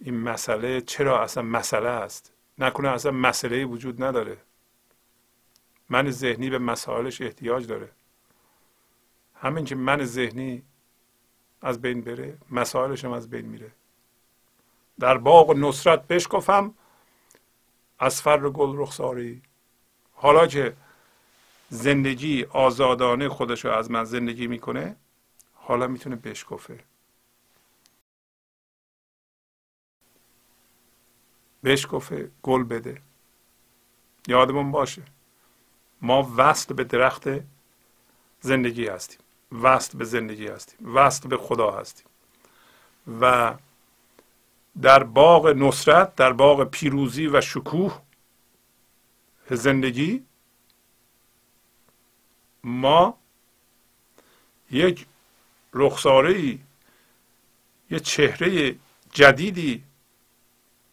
این 0.00 0.20
مسئله 0.20 0.80
چرا 0.80 1.22
اصلا 1.22 1.42
مسئله 1.42 1.88
است. 1.88 2.32
نکنه 2.58 2.88
اصلا 2.88 3.12
مسئله 3.12 3.64
وجود 3.64 4.02
نداره. 4.02 4.36
من 5.88 6.10
ذهنی 6.10 6.50
به 6.50 6.58
مسائلش 6.58 7.20
احتیاج 7.20 7.66
داره. 7.66 7.90
همین 9.34 9.64
که 9.64 9.74
من 9.74 10.04
ذهنی 10.04 10.62
از 11.62 11.80
بین 11.80 12.00
بره 12.00 12.38
مسائلش 12.50 13.04
هم 13.04 13.12
از 13.12 13.30
بین 13.30 13.46
میره. 13.46 13.70
در 15.00 15.18
باغ 15.18 15.56
نصرت 15.56 16.06
بشکفم 16.06 16.74
از 17.98 18.22
فر 18.22 18.50
گل 18.50 18.78
رخساری. 18.78 19.42
حالا 20.12 20.46
که 20.46 20.76
زندگی 21.68 22.44
آزادانه 22.44 23.28
خودش 23.28 23.64
رو 23.64 23.70
از 23.70 23.90
من 23.90 24.04
زندگی 24.04 24.46
می‌کنه 24.46 24.96
حالا 25.54 25.86
می‌تونه 25.86 26.16
بشکفه. 26.16 26.84
بشکفه 31.64 32.30
گل 32.42 32.64
بده. 32.64 33.02
یادمون 34.28 34.70
باشه 34.70 35.02
ما 36.00 36.32
وصل 36.36 36.74
به 36.74 36.84
درخت 36.84 37.28
زندگی 38.40 38.86
هستیم. 38.86 39.21
وصل 39.62 39.98
به 39.98 40.04
زندگی 40.04 40.46
هستیم 40.46 40.96
وصل 40.96 41.28
به 41.28 41.36
خدا 41.36 41.70
هستیم. 41.70 42.06
و 43.20 43.54
در 44.82 45.02
باغ 45.02 45.46
نصرت 45.46 46.14
در 46.14 46.32
باغ 46.32 46.64
پیروزی 46.64 47.26
و 47.26 47.40
شکوه 47.40 48.00
زندگی 49.50 50.24
ما 52.64 53.18
یک 54.70 55.06
رخساره 55.74 56.32
ای 56.32 56.58
یه 57.90 58.00
چهره 58.00 58.76
جدیدی 59.12 59.84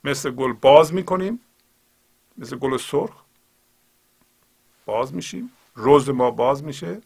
مثل 0.03 0.31
گل 0.31 0.53
باز 0.53 0.93
می‌کنیم 0.93 1.39
مثل 2.37 2.57
گل 2.57 2.77
سرخ 2.77 3.21
باز 4.85 5.13
میشیم 5.13 5.51
روز 5.75 6.09
ما 6.09 6.31
باز 6.31 6.63
میشه. 6.63 7.01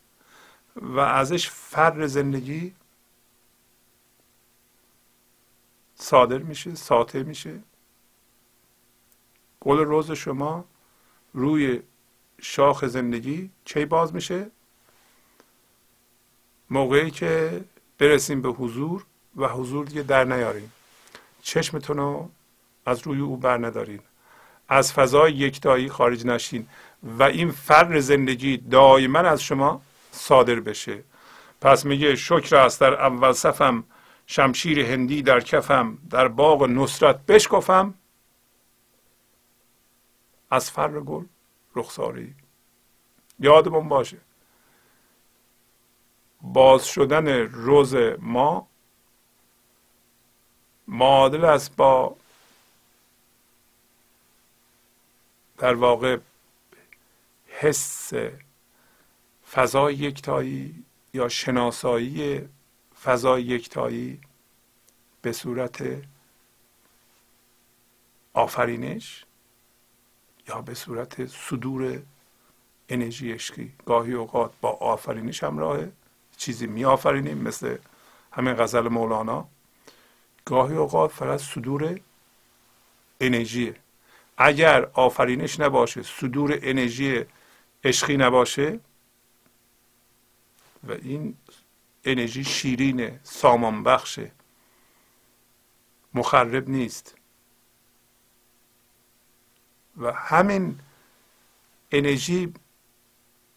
و 0.75 0.99
ازش 0.99 1.49
فر 1.49 2.07
زندگی 2.07 2.73
صادر 5.95 6.37
میشه 6.37 6.75
ساطع 6.75 7.23
میشه. 7.23 7.59
گل 9.59 9.77
روز 9.77 10.11
شما 10.11 10.65
روی 11.33 11.81
شاخ 12.41 12.85
زندگی 12.85 13.49
چه 13.65 13.85
باز 13.85 14.15
میشه؟ 14.15 14.51
موقعی 16.69 17.11
که 17.11 17.63
برسیم 17.97 18.41
به 18.41 18.49
حضور 18.49 19.05
و 19.35 19.47
حضور 19.47 19.85
دیگه 19.85 20.03
در 20.03 20.23
نیاریم. 20.23 20.71
چشمتون 21.41 21.97
رو 21.97 22.29
از 22.85 23.01
روی 23.01 23.19
او 23.19 23.37
بر 23.37 23.57
ندارین. 23.57 23.99
از 24.67 24.93
فضای 24.93 25.33
یکتایی 25.33 25.89
خارج 25.89 26.25
نشین. 26.25 26.67
و 27.03 27.23
این 27.23 27.51
فر 27.51 27.99
زندگی 27.99 28.57
دائما 28.57 29.19
از 29.19 29.43
شما 29.43 29.81
صادر 30.13 30.59
بشه. 30.59 31.03
پس 31.61 31.85
میگه 31.85 32.15
شکر 32.15 32.55
است 32.55 32.81
در 32.81 32.93
اول 32.93 33.31
صفم 33.31 33.83
شمشیر 34.27 34.79
هندی 34.79 35.21
در 35.21 35.39
کفم 35.39 35.97
در 36.09 36.27
باغ 36.27 36.63
نصرت 36.63 37.25
بشکفم. 37.25 37.93
از 40.51 40.71
فر 40.71 40.99
گل 40.99 41.25
رخساری. 41.75 42.35
یادمون 43.39 43.89
باشه. 43.89 44.17
باز 46.41 46.85
شدن 46.85 47.27
روز 47.27 47.95
ما 48.19 48.67
معادل 50.87 51.45
است 51.45 51.75
با 51.75 52.15
در 55.57 55.73
واقع 55.73 56.17
حس 57.47 58.13
فضای 59.53 59.95
یکتایی 59.95 60.83
یا 61.13 61.29
شناسایی 61.29 62.49
فضای 63.03 63.43
یکتایی 63.43 64.21
به 65.21 65.31
صورت 65.31 65.83
آفرینش 68.33 69.25
یا 70.47 70.61
به 70.61 70.73
صورت 70.73 71.25
صدور 71.25 72.01
انرژی 72.89 73.31
عشقی. 73.31 73.73
گاهی 73.85 74.13
اوقات 74.13 74.51
با 74.61 74.69
آفرینش 74.69 75.43
همراهه 75.43 75.91
چیزی 76.37 76.67
می 76.67 76.85
آفرینیم 76.85 77.37
مثل 77.37 77.77
همین 78.31 78.53
غزل 78.53 78.87
مولانا. 78.87 79.47
گاهی 80.45 80.75
اوقات 80.75 81.11
فقط 81.11 81.39
صدور 81.39 81.99
انرژیه. 83.21 83.75
اگر 84.37 84.89
آفرینش 84.93 85.59
نباشه 85.59 86.03
صدور 86.03 86.59
انرژی 86.61 87.25
عشقی 87.83 88.17
نباشه 88.17 88.79
و 90.87 90.91
این 90.91 91.37
انرژی 92.03 92.43
شیرینه 92.43 93.19
سامان 93.23 93.83
بخشه 93.83 94.31
مخرب 96.13 96.69
نیست. 96.69 97.15
و 99.97 100.11
همین 100.13 100.79
انرژی 101.91 102.53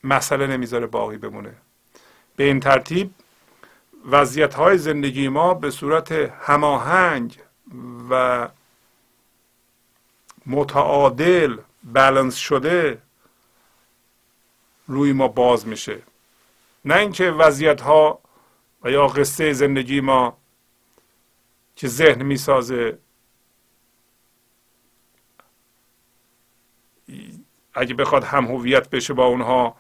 مسئله 0.04 0.46
نمی‌ذاره 0.46 0.86
باقی 0.86 1.16
بمونه. 1.16 1.54
به 2.36 2.44
این 2.44 2.60
ترتیب 2.60 3.14
وضعیت 4.04 4.54
های 4.54 4.78
زندگی 4.78 5.28
ما 5.28 5.54
به 5.54 5.70
صورت 5.70 6.12
هماهنگ 6.12 7.40
و 8.10 8.48
متعادل 10.46 11.56
بلنس 11.84 12.36
شده 12.36 13.02
روی 14.86 15.12
ما 15.12 15.28
باز 15.28 15.66
میشه. 15.66 16.02
نه 16.86 16.96
اینکه 16.96 17.30
وضعیت 17.30 17.80
ها 17.80 18.18
و 18.82 18.90
یا 18.90 19.06
قصه 19.06 19.52
زندگی 19.52 20.00
ما 20.00 20.36
که 21.76 21.88
ذهن 21.88 22.22
می‌سازه. 22.22 22.98
اگه 27.74 27.94
بخواد 27.94 28.24
هم 28.24 28.44
هویت 28.44 28.90
بشه 28.90 29.14
با 29.14 29.26
اونها 29.26 29.76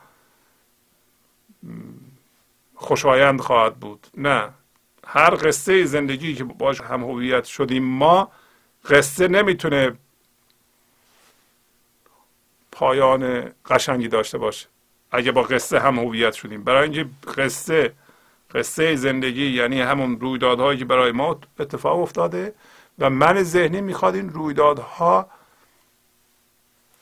خوشایند 2.74 3.40
خواهد 3.40 3.76
بود. 3.76 4.06
نه. 4.16 4.50
هر 5.06 5.34
قصه 5.34 5.84
زندگی 5.84 6.34
که 6.34 6.44
باش 6.44 6.80
هم 6.80 7.04
هویت 7.04 7.44
شدیم 7.44 7.84
ما 7.84 8.32
قصه 8.84 9.28
نمی‌تونه 9.28 9.98
پایان 12.72 13.52
قشنگی 13.66 14.08
داشته 14.08 14.38
باشه. 14.38 14.68
اگه 15.10 15.32
با 15.32 15.42
قصه 15.42 15.78
هم 15.78 15.98
هویت 15.98 16.32
شدیم. 16.32 16.64
برای 16.64 16.82
اینکه 16.82 17.06
قصه 17.36 17.92
قصه 18.54 18.96
زندگی 18.96 19.46
یعنی 19.46 19.80
همون 19.80 20.20
رویدادهایی 20.20 20.78
که 20.78 20.84
برای 20.84 21.12
ما 21.12 21.40
اتفاق 21.58 22.00
افتاده 22.00 22.54
و 22.98 23.10
من 23.10 23.42
ذهنی 23.42 23.80
می‌خواد 23.80 24.14
این 24.14 24.28
رویدادها 24.28 25.30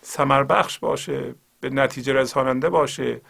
سمر 0.03 0.43
بخش 0.43 0.79
باشه 0.79 1.35
به 1.61 1.71
نتیجه 1.71 2.13
رساننده 2.13 2.69
باشه 2.69 3.21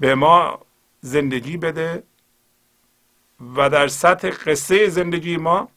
به 0.00 0.14
ما 0.14 0.60
زندگی 1.00 1.56
بده 1.56 2.02
و 3.56 3.70
در 3.70 3.88
سطح 3.88 4.30
قصه 4.30 4.88
زندگی 4.88 5.36
ما 5.36 5.68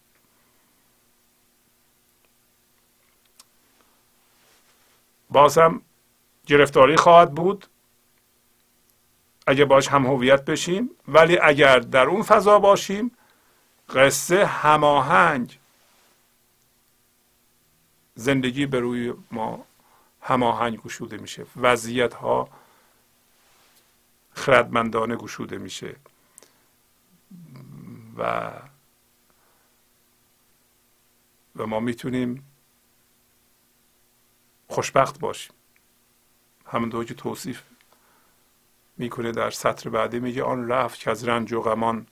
بازم 5.29 5.81
گرفتاری 6.45 6.97
خواهد 6.97 7.33
بود. 7.33 7.67
اگه 9.47 9.65
باش 9.65 9.87
هم 9.87 10.05
هویت 10.05 10.45
بشیم 10.45 10.89
ولی 11.07 11.37
اگر 11.37 11.79
در 11.79 12.05
اون 12.05 12.23
فضا 12.23 12.59
باشیم 12.59 13.11
قصه 13.89 14.45
هماهنگ. 14.45 15.59
زندگی 18.15 18.65
به 18.65 18.79
روی 18.79 19.13
ما 19.31 19.65
هماهنگ 20.21 20.81
گشوده 20.81 21.17
میشه. 21.17 21.45
وضعیت 21.55 22.13
ها 22.13 22.49
خردمندانه 24.33 25.15
گشوده 25.15 25.57
میشه. 25.57 25.95
و 28.17 28.51
و 31.55 31.65
ما 31.65 31.79
می‌تونیم 31.79 32.45
خوشبخت 34.67 35.19
باشیم. 35.19 35.53
همونطور 36.65 37.05
که 37.05 37.13
توصیف 37.13 37.61
می‌کنه 38.97 39.31
در 39.31 39.49
سطر 39.49 39.89
بعدی 39.89 40.19
میگه 40.19 40.43
آن 40.43 40.69
رفت 40.69 40.99
که 40.99 41.11
از 41.11 41.27
رنج 41.27 41.53
و 41.53 41.61
غمان 41.61 42.07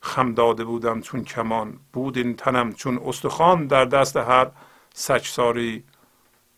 خم 0.00 0.34
داده 0.34 0.64
بودم 0.64 1.00
چون 1.00 1.24
کمان. 1.24 1.80
بود 1.92 2.18
این 2.18 2.36
تنم 2.36 2.72
چون 2.72 3.00
استخوان 3.04 3.66
در 3.66 3.84
دست 3.84 4.16
هر 4.16 4.50
سچساری 4.94 5.84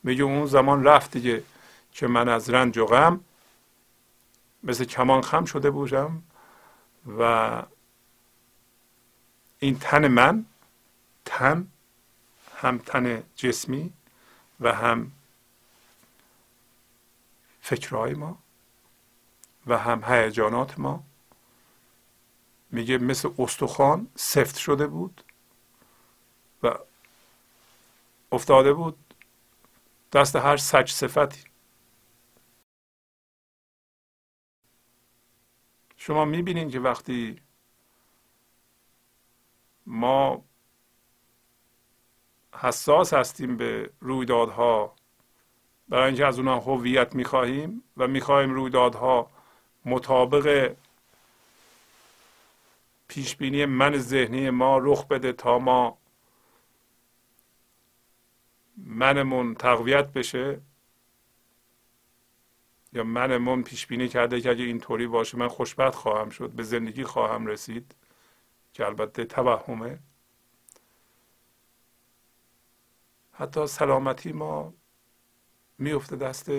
میگه 0.02 0.22
اون 0.22 0.46
زمان 0.46 0.84
رفت 0.84 1.10
دیگه 1.10 1.42
که 1.92 2.06
من 2.06 2.28
از 2.28 2.50
رنج 2.50 2.78
و 2.78 2.86
غم 2.86 3.20
مثل 4.62 4.84
کمان 4.84 5.22
خم 5.22 5.44
شده 5.44 5.70
بودم 5.70 6.22
و 7.18 7.62
این 9.58 9.78
تن 9.78 10.08
من 10.08 10.44
تن 11.24 11.68
هم 12.56 12.78
تن 12.78 13.22
جسمی 13.36 13.92
و 14.60 14.72
هم 14.72 15.12
فکرهای 17.60 18.14
ما. 18.14 18.41
و 19.66 19.78
هم 19.78 20.04
هیجانات 20.04 20.78
ما. 20.78 21.04
میگه 22.70 22.98
مثل 22.98 23.30
استخوان 23.38 24.08
سفت 24.16 24.56
شده 24.56 24.86
بود 24.86 25.24
و 26.62 26.78
افتاده 28.32 28.72
بود. 28.72 28.98
دست 30.12 30.36
هر 30.36 30.56
سج 30.56 30.90
صفتی. 30.90 31.44
شما 35.96 36.24
می‌بینید 36.24 36.70
که 36.70 36.80
وقتی 36.80 37.40
ما 39.86 40.44
حساس 42.54 43.14
هستیم 43.14 43.56
به 43.56 43.90
رویدادها 44.00 44.96
برای 45.88 46.06
اینکه 46.06 46.26
از 46.26 46.38
اونها 46.38 46.58
هویت 46.58 47.14
می‌خواهیم 47.14 47.82
و 47.96 48.08
می‌خواهیم 48.08 48.50
رویدادها 48.50 49.30
مطابق 49.84 50.76
پیش 53.08 53.36
بینی 53.36 53.66
من 53.66 53.98
ذهنی 53.98 54.50
ما 54.50 54.78
رخ 54.78 55.06
بده 55.06 55.32
تا 55.32 55.58
ما 55.58 55.98
منمون 58.76 59.54
تقویت 59.54 60.12
بشه 60.12 60.60
یا 62.92 63.04
منمون 63.04 63.62
پیش 63.62 63.86
بینی 63.86 64.08
کرده 64.08 64.40
که 64.40 64.50
اگه 64.50 64.64
اینطوری 64.64 65.06
باشه 65.06 65.38
من 65.38 65.48
خوشبخت 65.48 65.94
خواهم 65.94 66.30
شد 66.30 66.50
به 66.50 66.62
زندگی 66.62 67.04
خواهم 67.04 67.46
رسید 67.46 67.94
که 68.72 68.86
البته 68.86 69.24
توهمه. 69.24 69.98
حتی 73.32 73.66
سلامتی 73.66 74.32
ما 74.32 74.74
میفته 75.78 76.16
دست 76.16 76.50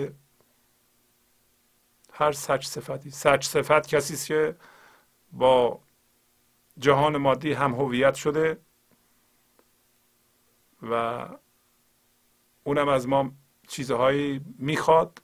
هر 2.16 2.32
سچ 2.32 2.66
صفتی. 2.66 3.10
سچ 3.10 3.46
صفت 3.46 3.86
کسی 3.88 4.14
است 4.14 4.26
که 4.26 4.56
با 5.32 5.80
جهان 6.78 7.16
مادی 7.16 7.52
هم 7.52 7.74
هویت 7.74 8.14
شده 8.14 8.60
و 10.82 11.28
اونم 12.64 12.88
از 12.88 13.08
ما 13.08 13.32
چیزهایی 13.68 14.40
می‌خواد. 14.58 15.22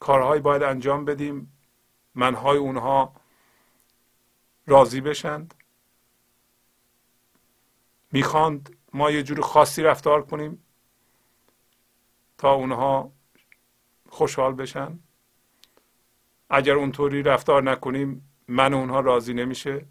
کارهایی 0.00 0.40
باید 0.42 0.62
انجام 0.62 1.04
بدیم. 1.04 1.52
منهای 2.14 2.58
اونها 2.58 3.14
راضی 4.66 5.00
بشند. 5.00 5.54
می‌خواند 8.12 8.76
ما 8.92 9.10
یه 9.10 9.22
جور 9.22 9.40
خاصی 9.40 9.82
رفتار 9.82 10.26
کنیم 10.26 10.64
تا 12.38 12.52
اونها 12.52 13.12
خوشحال 14.08 14.54
بشن. 14.54 14.98
اگر 16.50 16.74
اونطوری 16.74 17.22
رفتار 17.22 17.62
نکنیم 17.62 18.30
من 18.48 18.74
اونها 18.74 19.00
راضی 19.00 19.34
نمیشه. 19.34 19.86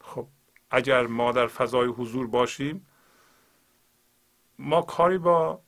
خب 0.00 0.26
اگر 0.70 1.06
ما 1.06 1.32
در 1.32 1.46
فضای 1.46 1.88
حضور 1.88 2.26
باشیم 2.26 2.86
ما 4.58 4.82
کاری 4.82 5.18
با 5.18 5.60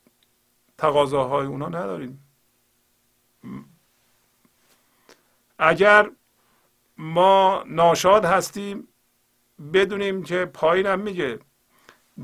تقاضاهای 0.77 1.47
اونا 1.47 1.69
نداریم. 1.69 2.21
اگر 5.59 6.11
ما 6.97 7.63
ناشاد 7.67 8.25
هستیم 8.25 8.87
بدونیم 9.73 10.23
که 10.23 10.45
پایینم 10.45 10.99
میگه 10.99 11.39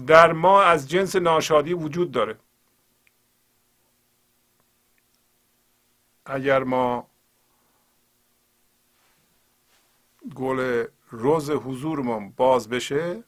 در 0.08 0.34
ما 0.34 0.62
از 0.62 0.90
جنس 0.90 1.16
ناشادی 1.16 1.74
وجود 1.74 2.12
داره. 2.12 2.38
اگر 6.26 6.64
ما 6.64 7.08
گل 10.36 10.86
روز 11.10 11.50
حضورمون 11.50 12.30
باز 12.30 12.70
بشه 12.70 13.24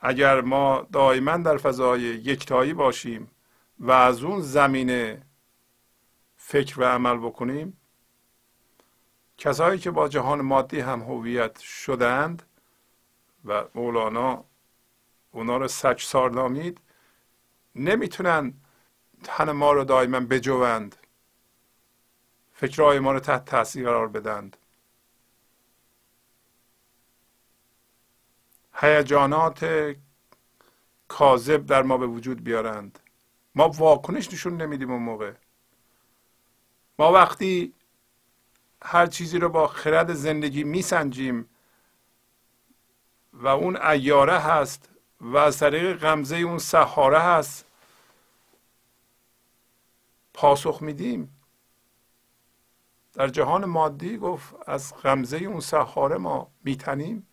اگر 0.00 0.40
ما 0.40 0.86
دائما 0.92 1.36
در 1.36 1.56
فضای 1.56 2.00
یکتایی 2.00 2.74
باشیم 2.74 3.30
و 3.78 3.90
از 3.90 4.22
اون 4.22 4.40
زمینه 4.40 5.22
فکر 6.36 6.80
و 6.80 6.84
عمل 6.84 7.16
بکنیم 7.16 7.76
کسایی 9.38 9.78
که 9.78 9.90
با 9.90 10.08
جهان 10.08 10.40
مادی 10.40 10.80
هم 10.80 11.00
هویت 11.02 11.58
شدند 11.58 12.42
و 13.44 13.64
مولانا 13.74 14.44
اونا 15.32 15.56
رو 15.56 15.68
سچسار 15.68 16.30
نامید 16.30 16.80
نمی‌تونن 17.74 18.54
تن 19.24 19.50
ما 19.50 19.72
رو 19.72 19.84
دائما 19.84 20.20
بجوند 20.20 20.96
فکرهای 22.60 22.98
ما 22.98 23.12
رو 23.12 23.20
تحت 23.20 23.44
تاثیر 23.44 23.86
قرار 23.86 24.08
بدند 24.08 24.56
هیجانات 28.74 29.94
کاذب 31.08 31.66
در 31.66 31.82
ما 31.82 31.96
به 31.96 32.06
وجود 32.06 32.44
بیارند. 32.44 32.98
ما 33.54 33.68
واکنش 33.68 34.32
نشون 34.32 34.62
نمیدیم 34.62 34.90
اون 34.90 35.02
موقع. 35.02 35.32
ما 36.98 37.12
وقتی 37.12 37.72
هر 38.82 39.06
چیزی 39.06 39.38
رو 39.38 39.48
با 39.48 39.66
خرد 39.66 40.12
زندگی 40.12 40.64
میسنجیم 40.64 41.48
و 43.32 43.46
اون 43.46 43.76
ایاره 43.76 44.38
هست 44.38 44.88
و 45.20 45.36
از 45.36 45.58
طریق 45.58 45.96
غمزه 45.96 46.36
اون 46.36 46.58
سحاره 46.58 47.20
هست 47.20 47.64
پاسخ 50.34 50.82
میدیم. 50.82 51.39
در 53.12 53.28
جهان 53.28 53.64
مادی 53.64 54.16
گفت 54.18 54.54
از 54.66 54.94
غمزه 54.94 55.36
اون 55.36 55.60
سحاره 55.60 56.16
ما 56.16 56.50
میتنیم. 56.64 57.26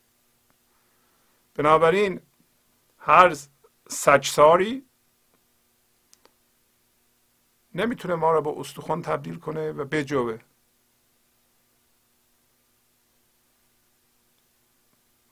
بنابراین 1.55 2.21
هر 2.97 3.35
سجساری 3.89 4.85
نمی‌تونه 7.75 8.15
ما 8.15 8.31
را 8.31 8.41
به 8.41 8.59
استخوان 8.59 9.01
تبدیل 9.01 9.39
کنه 9.39 9.71
و 9.71 9.85
بجوه. 9.85 10.39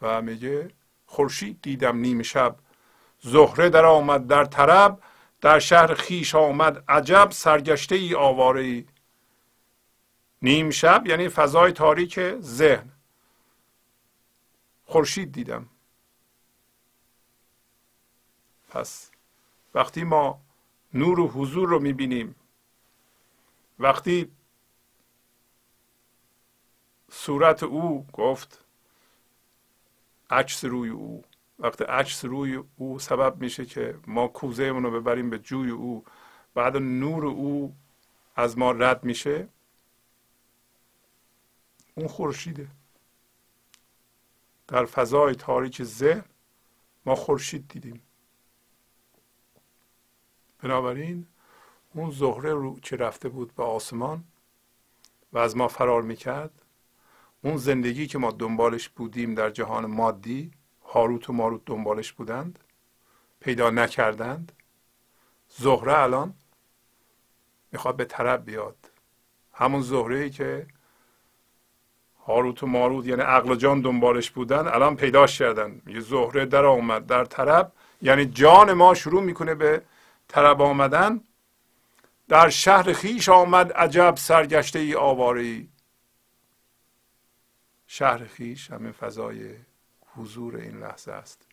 و 0.02 0.22
میگه 0.22 0.72
خورشید 1.06 1.62
دیدم 1.62 1.98
نیم 1.98 2.22
شب. 2.22 2.56
زهره 3.20 3.70
در 3.70 3.86
آمد 3.86 4.28
در 4.28 4.46
طرب 4.46 5.02
در 5.42 5.60
شهر 5.60 5.94
خیش 5.94 6.36
آمد 6.36 6.84
عجب 6.88 7.28
سرگشته 7.32 7.96
ای 7.96 8.16
آواره 8.16 8.62
ای 8.62 8.86
نیم 10.46 10.70
شب 10.70 11.08
یعنی 11.08 11.30
فضای 11.30 11.72
تاریک 11.72 12.20
ذهن. 12.40 12.92
خورشید 14.86 15.32
دیدم. 15.32 15.70
پس 18.70 19.12
وقتی 19.74 20.04
ما 20.04 20.42
نور 20.94 21.20
و 21.20 21.28
حضور 21.28 21.70
رو 21.70 21.80
می‌بینیم 21.80 22.36
وقتی 23.80 24.32
صورت 27.12 27.64
او 27.64 28.08
گفت 28.14 28.66
عکس 30.30 30.66
روی 30.66 30.90
او 30.90 31.24
وقتی 31.60 31.84
عکس 31.84 32.26
روی 32.26 32.64
او 32.78 33.00
سبب 33.00 33.42
میشه 33.42 33.66
که 33.66 34.00
ما 34.08 34.28
کوزه 34.28 34.70
رو 34.70 34.92
ببریم 34.92 35.30
به 35.30 35.40
جوی 35.40 35.70
او 35.70 36.06
بعد 36.54 36.78
نور 36.78 37.26
او 37.26 37.76
از 38.36 38.58
ما 38.58 38.72
رد 38.72 39.04
میشه 39.04 39.48
اون 41.96 42.08
خورشیده. 42.08 42.68
در 44.68 44.86
فضای 44.86 45.36
تاریک 45.36 45.84
ذهن 45.84 46.26
ما 47.06 47.16
خورشید 47.16 47.68
دیدیم. 47.68 48.02
بنابراین 50.60 51.28
اون 51.94 52.12
زهره 52.12 52.54
رو 52.54 52.80
که 52.80 52.96
رفته 52.96 53.30
بود 53.30 53.56
به 53.56 53.64
آسمان 53.64 54.24
و 55.34 55.38
از 55.38 55.58
ما 55.58 55.68
فرار 55.68 56.02
می‌کرد 56.02 56.62
اون 57.42 57.58
زندگی 57.58 58.08
که 58.08 58.18
ما 58.18 58.32
دنبالش 58.32 58.90
بودیم 58.90 59.36
در 59.36 59.50
جهان 59.50 59.86
مادی 59.86 60.52
هاروت 60.86 61.30
و 61.30 61.34
ماروت 61.34 61.62
دنبالش 61.66 62.14
بودند 62.14 62.60
پیدا 63.40 63.70
نکردند. 63.70 64.52
زهره 65.50 66.00
الان 66.00 66.34
می‌خواد 67.72 67.96
به 67.96 68.06
طرف 68.06 68.42
بیاد. 68.42 68.92
همون 69.54 69.82
زهره 69.82 70.20
ای 70.20 70.30
که 70.30 70.68
هاروت 72.26 72.64
و 72.64 72.68
ماروت 72.68 73.06
یعنی 73.08 73.22
عقل 73.22 73.56
جان 73.56 73.82
دنبالش 73.82 74.32
بودن 74.32 74.68
الان 74.68 74.96
پیداش 74.96 75.40
کردن. 75.40 75.82
یه 75.88 76.00
زهره 76.00 76.46
در 76.46 76.66
آمد 76.66 77.06
در 77.06 77.26
طرب. 77.26 77.72
یعنی 78.02 78.26
جان 78.26 78.74
ما 78.74 78.94
شروع 78.94 79.24
می‌کنه 79.24 79.56
به 79.56 79.82
طرب 80.28 80.62
آمدن. 80.62 81.22
در 82.28 82.50
شهر 82.50 82.94
خیش 82.94 83.30
آمد 83.30 83.72
عجب 83.72 84.16
سرگشته 84.18 84.80
ای 84.80 84.96
آواره 84.96 85.42
ای 85.42 85.68
شهر 87.88 88.26
خیش 88.26 88.72
همه 88.72 88.92
فضای 88.92 89.56
حضور 90.16 90.56
این 90.56 90.80
لحظه 90.80 91.12
است. 91.12 91.48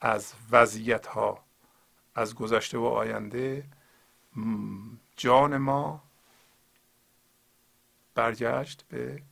از 0.00 0.32
وضعیت 0.50 1.06
ها 1.06 1.44
از 2.14 2.34
گذشته 2.34 2.78
و 2.78 2.84
آینده 2.84 3.64
جان 5.16 5.56
ما 5.56 6.02
برگشت 8.14 8.84
به 8.88 9.22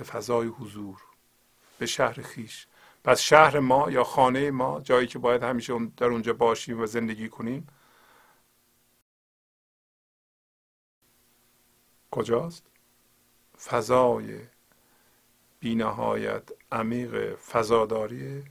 به 0.00 0.06
فضای 0.06 0.46
حضور 0.48 1.02
به 1.78 1.86
شهر 1.86 2.22
خیش. 2.22 2.66
پس 3.04 3.20
شهر 3.20 3.58
ما 3.58 3.90
یا 3.90 4.04
خانه 4.04 4.50
ما 4.50 4.80
جایی 4.80 5.06
که 5.06 5.18
باید 5.18 5.42
همیشه 5.42 5.86
در 5.96 6.06
اونجا 6.06 6.32
باشیم 6.32 6.80
و 6.80 6.86
زندگی 6.86 7.28
کنیم 7.28 7.66
کجاست؟ 12.10 12.66
فضای 13.64 14.40
بینهایت 15.60 16.48
عمیق 16.72 17.34
فضاداری 17.34 18.44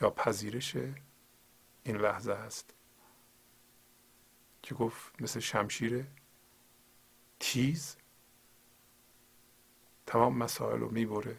یا 0.00 0.10
پذیرش 0.10 0.76
این 1.84 1.96
لحظه 1.96 2.32
است 2.32 2.74
که 4.62 4.74
گفت 4.74 5.22
مثل 5.22 5.40
شمشیر 5.40 6.06
تیز 7.40 7.96
تمام 10.06 10.38
مسائل 10.38 10.80
رو 10.80 10.90
می‌بره. 10.90 11.36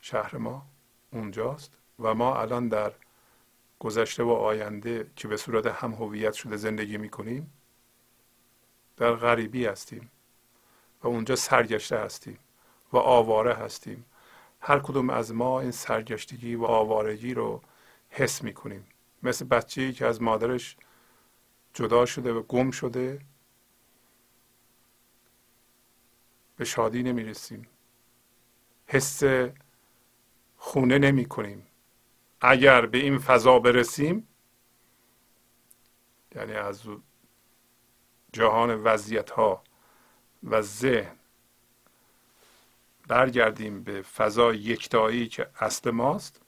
شهر 0.00 0.36
ما 0.36 0.66
اونجاست 1.10 1.78
و 1.98 2.14
ما 2.14 2.40
الان 2.40 2.68
در 2.68 2.92
گذشته 3.78 4.22
و 4.22 4.30
آینده 4.30 5.10
که 5.16 5.28
به 5.28 5.36
صورت 5.36 5.66
هم 5.66 5.92
هویت 5.92 6.32
شده 6.32 6.56
زندگی 6.56 6.98
می‌کنیم 6.98 7.52
در 8.96 9.12
غریبی 9.12 9.66
هستیم 9.66 10.10
و 11.02 11.08
اونجا 11.08 11.36
سرگشته 11.36 11.98
هستیم 11.98 12.38
و 12.92 12.96
آواره 12.96 13.54
هستیم. 13.54 14.04
هر 14.60 14.78
کدوم 14.78 15.10
از 15.10 15.34
ما 15.34 15.60
این 15.60 15.70
سرگشتگی 15.70 16.54
و 16.54 16.64
آوارگی 16.64 17.34
رو 17.34 17.60
حس 18.10 18.42
می‌کنیم. 18.42 18.86
مثل 19.22 19.44
بچه‌ای 19.44 19.92
که 19.92 20.06
از 20.06 20.22
مادرش 20.22 20.76
جدا 21.74 22.06
شده 22.06 22.32
و 22.32 22.42
گم 22.42 22.70
شده 22.70 23.20
به 26.64 26.68
شادی 26.68 27.02
نمی‌رسیم. 27.02 27.68
حس 28.86 29.22
خونه 30.56 30.98
نمی 30.98 31.24
کنیم 31.24 31.66
اگر 32.40 32.86
به 32.86 32.98
این 32.98 33.18
فضا 33.18 33.58
برسیم 33.58 34.28
یعنی 36.34 36.52
از 36.52 36.82
جهان 38.32 38.74
وضعیت 38.74 39.30
ها 39.30 39.62
و 40.42 40.62
ذهن 40.62 41.16
برگردیم 43.08 43.82
به 43.82 44.02
فضای 44.02 44.58
یکتایی 44.58 45.28
که 45.28 45.50
اصل 45.60 45.90
ماست 45.90 46.40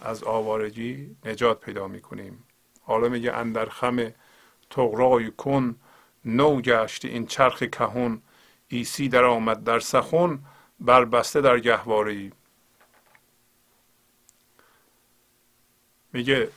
از 0.00 0.24
آوارگی 0.24 1.16
نجات 1.24 1.60
پیدا 1.60 1.88
می 1.88 2.00
کنیم 2.00 2.44
حالا 2.80 3.08
میگه 3.08 3.32
اندر 3.32 3.68
خم 3.68 4.12
تغرای 4.70 5.30
کن 5.30 5.80
نو 6.26 6.60
گشت 6.60 7.04
این 7.04 7.26
چرخ 7.26 7.62
کهون 7.62 8.22
ایسی 8.68 9.08
در 9.08 9.24
آمد 9.24 9.64
در 9.64 9.80
سخون 9.80 10.44
بربسته 10.80 11.40
در 11.40 11.58
گهواره 11.58 12.32
میگه 16.12 16.50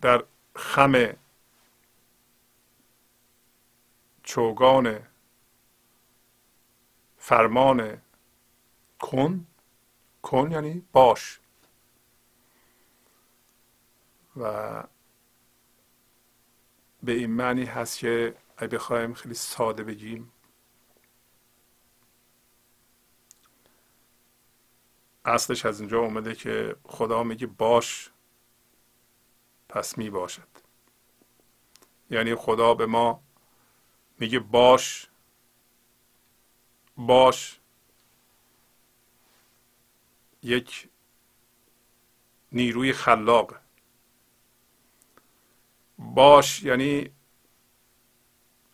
در 0.00 0.24
خم 0.56 1.16
چوگان 4.22 4.98
فرمان 7.18 8.00
کن 9.00 9.46
کن 10.22 10.52
یعنی 10.52 10.82
باش. 10.92 11.40
و 14.36 14.82
به 17.02 17.12
این 17.12 17.30
معنی 17.30 17.64
هست 17.64 17.98
که 17.98 18.34
اگه 18.56 18.68
بخوایم 18.78 19.14
خیلی 19.14 19.34
ساده 19.34 19.84
بگیم. 19.84 20.32
اصلش 25.24 25.66
از 25.66 25.80
اینجا 25.80 25.98
اومده 26.00 26.34
که 26.34 26.76
خدا 26.84 27.22
میگه 27.22 27.46
باش 27.46 28.10
پس 29.68 29.98
می 29.98 30.10
باشد 30.10 30.48
یعنی 32.10 32.34
خدا 32.34 32.74
به 32.74 32.86
ما 32.86 33.22
میگه 34.18 34.38
باش 34.38 35.08
باش. 36.96 37.60
یک 40.42 40.88
نیروی 42.52 42.92
خلاق. 42.92 43.56
باش 45.98 46.62
یعنی 46.62 47.15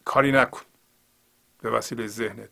کاری 0.04 0.32
نکن. 0.32 0.60
به 1.60 1.70
وسیله 1.70 2.06
ذهنت. 2.06 2.50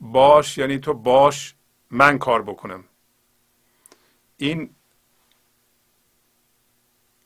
باش 0.00 0.58
یعنی 0.58 0.78
تو 0.78 0.94
باش 0.94 1.54
من 1.90 2.18
کار 2.18 2.42
بکنم. 2.42 2.84
این 4.36 4.70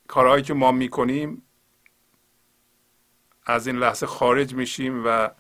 کارهایی 0.09 0.43
که 0.43 0.55
ما 0.55 0.73
می‌کنیم 0.73 1.43
از 3.47 3.67
این 3.67 3.77
لحظه 3.77 4.07
خارج 4.07 4.55
میشیم 4.55 5.03
و 5.07 5.31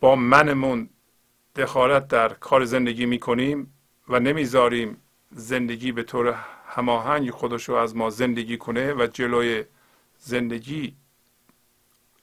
با 0.00 0.16
منمون 0.16 0.90
دخالت 1.56 2.08
در 2.08 2.28
کار 2.28 2.64
زندگی 2.64 3.06
می‌کنیم 3.06 3.74
و 4.08 4.20
نمی‌ذاریم 4.20 5.02
زندگی 5.30 5.92
به 5.92 6.02
طور 6.02 6.32
هماهنگ 6.66 7.30
خودش 7.30 7.68
رو 7.68 7.74
از 7.74 7.96
ما 7.96 8.10
زندگی 8.10 8.58
کنه 8.58 8.92
و 8.94 9.06
جلوی 9.12 9.64
زندگی 10.18 10.96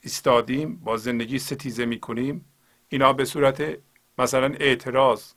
ایستادیم 0.06 0.76
با 0.76 0.98
زندگی 0.98 1.40
ستیزه 1.40 1.86
می‌کنیم. 1.86 2.46
اینا 2.90 3.14
به 3.14 3.26
صورت 3.26 3.78
مثلا 4.18 4.56
اعتراض 4.60 5.34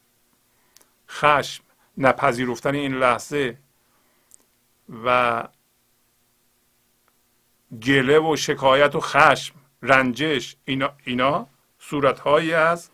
خشم 1.08 1.64
نپذیرفتن 1.98 2.74
این 2.74 2.94
لحظه 2.94 3.58
و 5.04 5.48
گله 7.82 8.18
و 8.18 8.36
شکایت 8.36 8.94
و 8.94 9.00
خشم 9.00 9.54
رنجش 9.82 10.56
اینا, 10.64 10.92
اینا 11.04 11.46
صورتهایی 11.78 12.54
از 12.54 12.90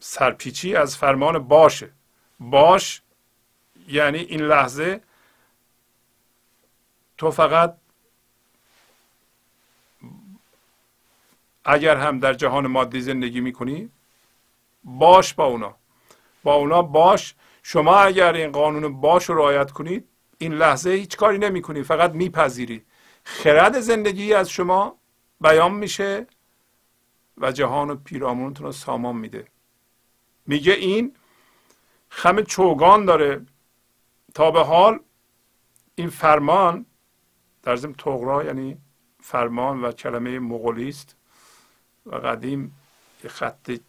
سرپیچی 0.00 0.76
از 0.76 0.96
فرمان 0.96 1.38
باشه 1.38 1.90
باش 2.40 3.02
یعنی 3.88 4.18
این 4.18 4.40
لحظه 4.40 5.00
تو 7.18 7.30
فقط 7.30 7.76
اگر 11.64 11.96
هم 11.96 12.18
در 12.18 12.34
جهان 12.34 12.66
مادی 12.66 13.00
زندگی 13.00 13.40
می‌کنی 13.40 13.90
باش 14.84 15.34
با 15.34 15.44
اونا. 15.44 15.76
با 16.42 16.54
اونا 16.54 16.82
باش. 16.82 17.34
شما 17.62 17.96
اگر 17.96 18.32
این 18.32 18.52
قانون 18.52 19.00
باش 19.00 19.24
رو 19.24 19.34
رعایت 19.34 19.70
کنید 19.70 20.08
این 20.38 20.54
لحظه 20.54 20.90
هیچ 20.90 21.16
کاری 21.16 21.38
نمی 21.38 21.62
کنید 21.62 21.82
فقط 21.82 22.12
میپذیری. 22.12 22.84
خرد 23.24 23.80
زندگی 23.80 24.34
از 24.34 24.50
شما 24.50 24.98
بیان 25.40 25.74
میشه 25.74 26.26
و 27.38 27.52
جهان 27.52 27.90
و 27.90 27.96
پیرامونتون 27.96 28.66
رو 28.66 28.72
سامان 28.72 29.16
میده. 29.16 29.44
میگه 30.46 30.72
این 30.72 31.16
خم 32.08 32.42
چوگان 32.42 33.04
داره. 33.04 33.46
تا 34.34 34.50
به 34.50 34.60
حال 34.60 34.98
این 35.94 36.08
فرمان 36.08 36.86
در 37.62 37.76
ضمن 37.76 37.92
تغرا 37.92 38.44
یعنی 38.44 38.78
فرمان 39.20 39.82
و 39.82 39.92
کلمه 39.92 40.38
مغولی 40.38 40.88
است 40.88 41.16
و 42.06 42.16
قدیم 42.16 42.80
یه 43.24 43.30
خط 43.30 43.80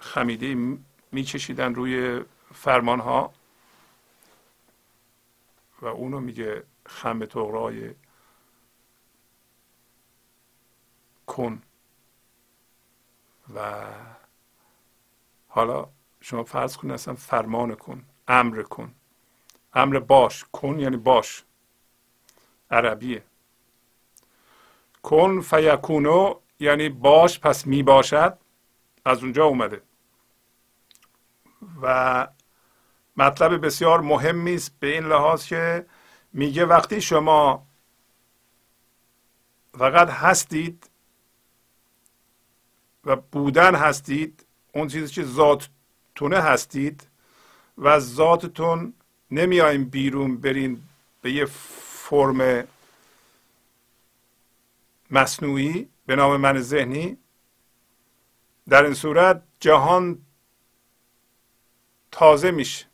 خمیده 0.00 0.78
میکشیدن 1.12 1.74
روی 1.74 2.24
فرمان 2.54 3.00
ها 3.00 3.32
و 5.82 5.86
اونو 5.86 6.20
میگه 6.20 6.64
خم 6.86 7.24
تغرای 7.24 7.94
کن. 11.26 11.62
و 13.54 13.86
حالا 15.48 15.88
شما 16.20 16.44
فرض 16.44 16.76
کن 16.76 16.90
اصلا 16.90 17.14
فرمان 17.14 17.74
کن 17.74 18.04
امر 18.28 18.62
کن. 18.62 18.94
امر 19.74 19.98
باش 19.98 20.44
کن 20.52 20.80
یعنی 20.80 20.96
باش. 20.96 21.44
عربیه. 22.70 23.24
کن 25.02 25.40
فیکونو 25.40 26.40
یعنی 26.60 26.88
باش 26.88 27.40
پس 27.40 27.66
می 27.66 27.82
باشد 27.82 28.38
از 29.04 29.22
اونجا 29.22 29.44
اومده. 29.44 29.82
و 31.82 32.28
مطلب 33.16 33.66
بسیار 33.66 34.00
مهمی 34.00 34.54
است 34.54 34.72
به 34.80 34.86
این 34.86 35.04
لحاظ 35.04 35.46
که 35.46 35.86
میگه 36.32 36.66
وقتی 36.66 37.00
شما 37.00 37.66
فقط 39.78 40.10
هستید 40.10 40.90
و 43.04 43.16
بودن 43.16 43.74
هستید 43.74 44.46
اون 44.72 44.88
چیزی 44.88 45.14
که 45.14 45.24
ذاتتونه 45.24 46.40
هستید 46.40 47.06
و 47.78 47.88
از 47.88 48.14
ذاتتون 48.14 48.94
نمیایم 49.30 49.84
بیرون 49.84 50.36
برین 50.36 50.82
به 51.22 51.32
یه 51.32 51.44
فرم 51.44 52.64
مصنوعی 55.10 55.88
به 56.08 56.16
نام 56.16 56.36
من 56.36 56.60
ذهنی. 56.60 57.18
در 58.68 58.84
این 58.84 58.94
صورت 58.94 59.42
جهان 59.60 60.26
تازه 62.10 62.50
میشه. 62.50 62.86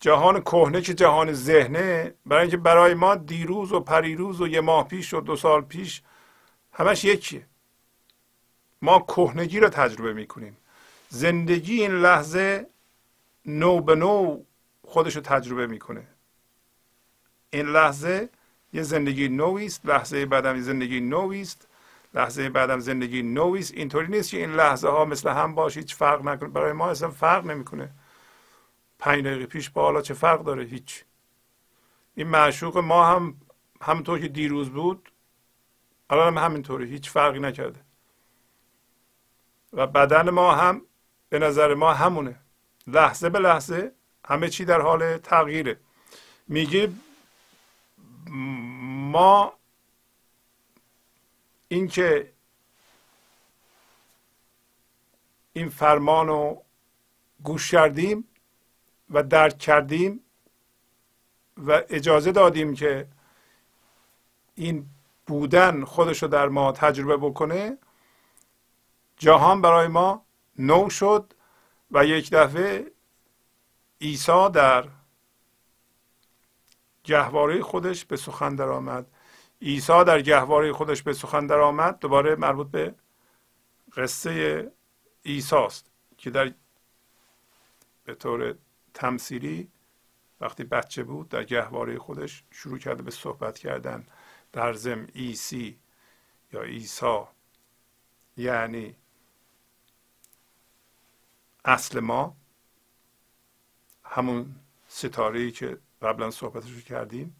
جهان 0.00 0.40
کهنه 0.40 0.80
که 0.80 0.94
جهان 0.94 1.32
ذهنه 1.32 2.14
برای 2.26 2.42
اینکه 2.42 2.56
برای 2.56 2.94
ما 2.94 3.14
دیروز 3.14 3.72
و 3.72 3.80
پریروز 3.80 4.40
و 4.40 4.48
یه 4.48 4.60
ماه 4.60 4.88
پیش 4.88 5.14
و 5.14 5.20
دو 5.20 5.36
سال 5.36 5.62
پیش 5.62 6.02
همش 6.72 7.04
یکیه. 7.04 7.46
ما 8.82 8.98
کهنگی 8.98 9.60
رو 9.60 9.68
تجربه 9.68 10.12
می‌کنیم. 10.12 10.56
زندگی 11.08 11.80
این 11.80 11.92
لحظه 11.92 12.66
نو 13.46 13.80
به 13.80 13.94
نو 13.94 14.42
خودش 14.82 15.16
رو 15.16 15.22
تجربه 15.22 15.66
می‌کنه. 15.66 16.06
این 17.50 17.66
لحظه 17.66 18.28
یه 18.74 18.82
زندگی 18.82 19.28
نوی 19.28 19.66
است 19.66 19.86
لحظه 19.86 20.26
بعدم 20.26 20.60
زندگی 20.60 21.00
نوی 21.00 21.40
است. 21.40 21.68
لحظه 22.14 22.48
بعدم 22.48 22.78
زندگی 22.78 23.22
نوی 23.22 23.58
است. 23.58 23.74
اینطوری 23.74 24.08
نیست 24.08 24.30
که 24.30 24.36
این 24.36 24.52
لحظه 24.52 24.88
ها 24.88 25.04
مثل 25.04 25.28
هم 25.28 25.54
باشه 25.54 25.80
هیچ 25.80 25.94
فرق 25.94 26.24
نکنه. 26.24 26.48
برای 26.48 26.72
ما 26.72 26.90
اصلا 26.90 27.10
فرق 27.10 27.46
نمی‌کنه. 27.46 27.90
پنج 28.98 29.24
دقیقه 29.24 29.46
پیش 29.46 29.70
با 29.70 29.82
حالا 29.82 30.02
چه 30.02 30.14
فرق 30.14 30.42
داره؟ 30.44 30.64
هیچ. 30.64 31.04
این 32.14 32.28
معشوق 32.28 32.78
ما 32.78 33.06
هم 33.06 33.34
همونطور 33.82 34.18
که 34.18 34.28
دیروز 34.28 34.70
بود 34.70 35.10
الان 36.10 36.38
هم 36.38 36.44
همینطوری 36.44 36.90
هیچ 36.90 37.10
فرقی 37.10 37.40
نکرده. 37.40 37.80
و 39.72 39.86
بدن 39.86 40.30
ما 40.30 40.54
هم 40.54 40.82
به 41.28 41.38
نظر 41.38 41.74
ما 41.74 41.94
همونه. 41.94 42.36
لحظه 42.86 43.28
به 43.28 43.38
لحظه 43.38 43.92
همه 44.28 44.48
چی 44.48 44.64
در 44.64 44.80
حال 44.80 45.16
تغییره. 45.16 45.76
میگه 46.48 46.92
ما 48.30 49.52
اینکه 51.68 52.32
این 55.52 55.68
فرمان 55.68 56.26
رو 56.26 56.62
گوش 57.42 57.70
کردیم 57.70 58.28
و 59.10 59.22
درک 59.22 59.58
کردیم 59.58 60.20
و 61.56 61.82
اجازه 61.88 62.32
دادیم 62.32 62.74
که 62.74 63.08
این 64.54 64.86
بودن 65.26 65.84
خودش 65.84 66.22
رو 66.22 66.28
در 66.28 66.48
ما 66.48 66.72
تجربه 66.72 67.16
بکنه 67.16 67.78
جهان 69.16 69.62
برای 69.62 69.88
ما 69.88 70.24
نو 70.58 70.90
شد 70.90 71.34
و 71.90 72.04
یک 72.04 72.30
دفعه 72.30 72.92
عیسی 74.00 74.48
در 74.52 74.88
گهواره 77.04 77.62
خودش 77.62 78.04
به 78.04 78.16
سخن 78.16 78.56
درآمد. 78.56 79.06
عیسی 79.62 80.04
در 80.04 80.20
گهواره 80.22 80.72
خودش 80.72 81.02
به 81.02 81.12
سخن 81.12 81.46
درآمد 81.46 81.98
دوباره 81.98 82.36
مربوط 82.36 82.66
به 82.66 82.94
قصه 83.96 84.72
عیسی 85.24 85.56
است 85.56 85.90
که 86.18 86.30
در 86.30 86.52
به 88.04 88.14
طور 88.14 88.54
تمثیلی 88.94 89.70
وقتی 90.40 90.64
بچه 90.64 91.02
بود 91.02 91.28
در 91.28 91.44
گهواره 91.44 91.98
خودش 91.98 92.44
شروع 92.50 92.78
کرده 92.78 93.02
به 93.02 93.10
صحبت 93.10 93.58
کردن 93.58 94.06
در 94.52 94.72
زم 94.72 95.06
ایسی 95.12 95.78
یا 96.52 96.62
عیسی. 96.62 97.20
یعنی 98.36 98.96
اصل 101.64 102.00
ما 102.00 102.36
همون 104.04 104.54
ستاره 104.88 105.40
ای 105.40 105.50
که 105.50 105.78
قبلا 106.04 106.30
صحبتش 106.30 106.84
کردیم. 106.84 107.36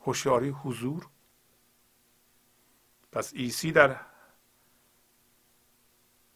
هوشیاری 0.00 0.48
حضور. 0.48 1.08
پس 3.12 3.32
ایسی 3.34 3.72
در 3.72 4.00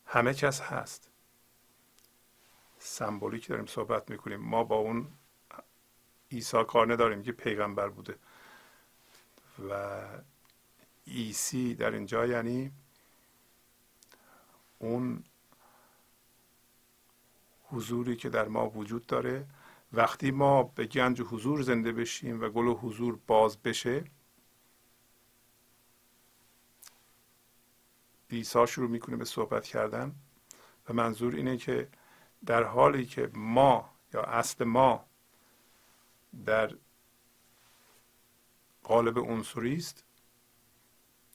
همه 0.06 0.34
کس 0.34 0.60
هست. 0.60 1.10
سمبولیک 2.78 3.48
داریم 3.48 3.66
صحبت 3.66 4.10
می‌کنیم. 4.10 4.40
ما 4.40 4.64
با 4.64 4.76
اون 4.76 5.12
عیسی 6.32 6.64
کار 6.64 6.92
نداریم 6.92 7.22
که 7.22 7.32
پیغمبر 7.32 7.88
بوده. 7.88 8.18
و 9.70 10.02
ایسی 11.04 11.74
در 11.74 11.90
اینجا 11.90 12.26
یعنی 12.26 12.72
اون 14.78 15.24
حضوری 17.70 18.16
که 18.16 18.28
در 18.28 18.48
ما 18.48 18.70
وجود 18.70 19.06
داره. 19.06 19.46
وقتی 19.92 20.30
ما 20.30 20.62
به 20.62 20.86
گنج 20.86 21.20
حضور 21.20 21.62
زنده 21.62 21.92
بشیم 21.92 22.40
و 22.40 22.48
گل 22.48 22.66
حضور 22.66 23.18
باز 23.26 23.62
بشه 23.62 24.04
عیسی 28.30 28.66
شروع 28.66 28.90
می‌کنه 28.90 29.16
به 29.16 29.24
صحبت 29.24 29.66
کردن 29.66 30.14
و 30.88 30.92
منظور 30.92 31.34
اینه 31.34 31.56
که 31.56 31.88
در 32.46 32.62
حالی 32.62 33.06
که 33.06 33.30
ما 33.34 33.90
یا 34.14 34.22
اصل 34.22 34.64
ما 34.64 35.04
در 36.44 36.74
قالب 38.82 39.18
عنصری 39.18 39.76
است 39.76 40.04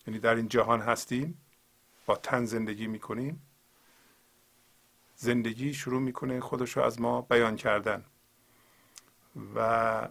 یعنی 0.07 0.19
در 0.19 0.36
این 0.36 0.47
جهان 0.47 0.81
هستیم 0.81 1.41
با 2.05 2.15
تن 2.15 2.45
زندگی 2.45 2.88
می‌کنیم 2.88 3.41
زندگی 5.16 5.74
شروع 5.74 6.01
می‌کنه 6.01 6.39
خودش 6.39 6.78
رو 6.78 6.84
از 6.84 7.01
ما 7.01 7.22
بیان 7.22 7.55
کردن. 7.55 8.05
و 9.55 10.09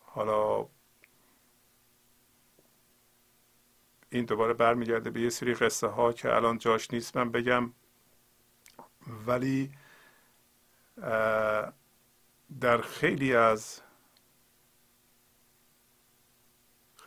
حالا 0.00 0.68
این 4.10 4.24
دوباره 4.24 4.52
برمیگرده 4.54 5.10
به 5.10 5.20
یه 5.20 5.30
سری 5.30 5.54
قصه 5.54 5.86
ها 5.86 6.12
که 6.12 6.34
الان 6.34 6.58
جاش 6.58 6.90
نیست 6.92 7.16
من 7.16 7.32
بگم. 7.32 7.72
ولی 9.26 9.72
در 12.60 12.80
خیلی 12.82 13.34
از 13.34 13.80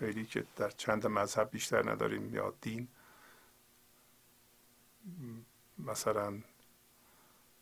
خیلی 0.02 0.26
که 0.26 0.46
در 0.56 0.70
چند 0.70 1.08
مذهب 1.08 1.50
بیشتر 1.52 1.92
نداریم 1.92 2.36
یا 2.36 2.54
دین. 2.62 2.88
مثلا 5.78 6.42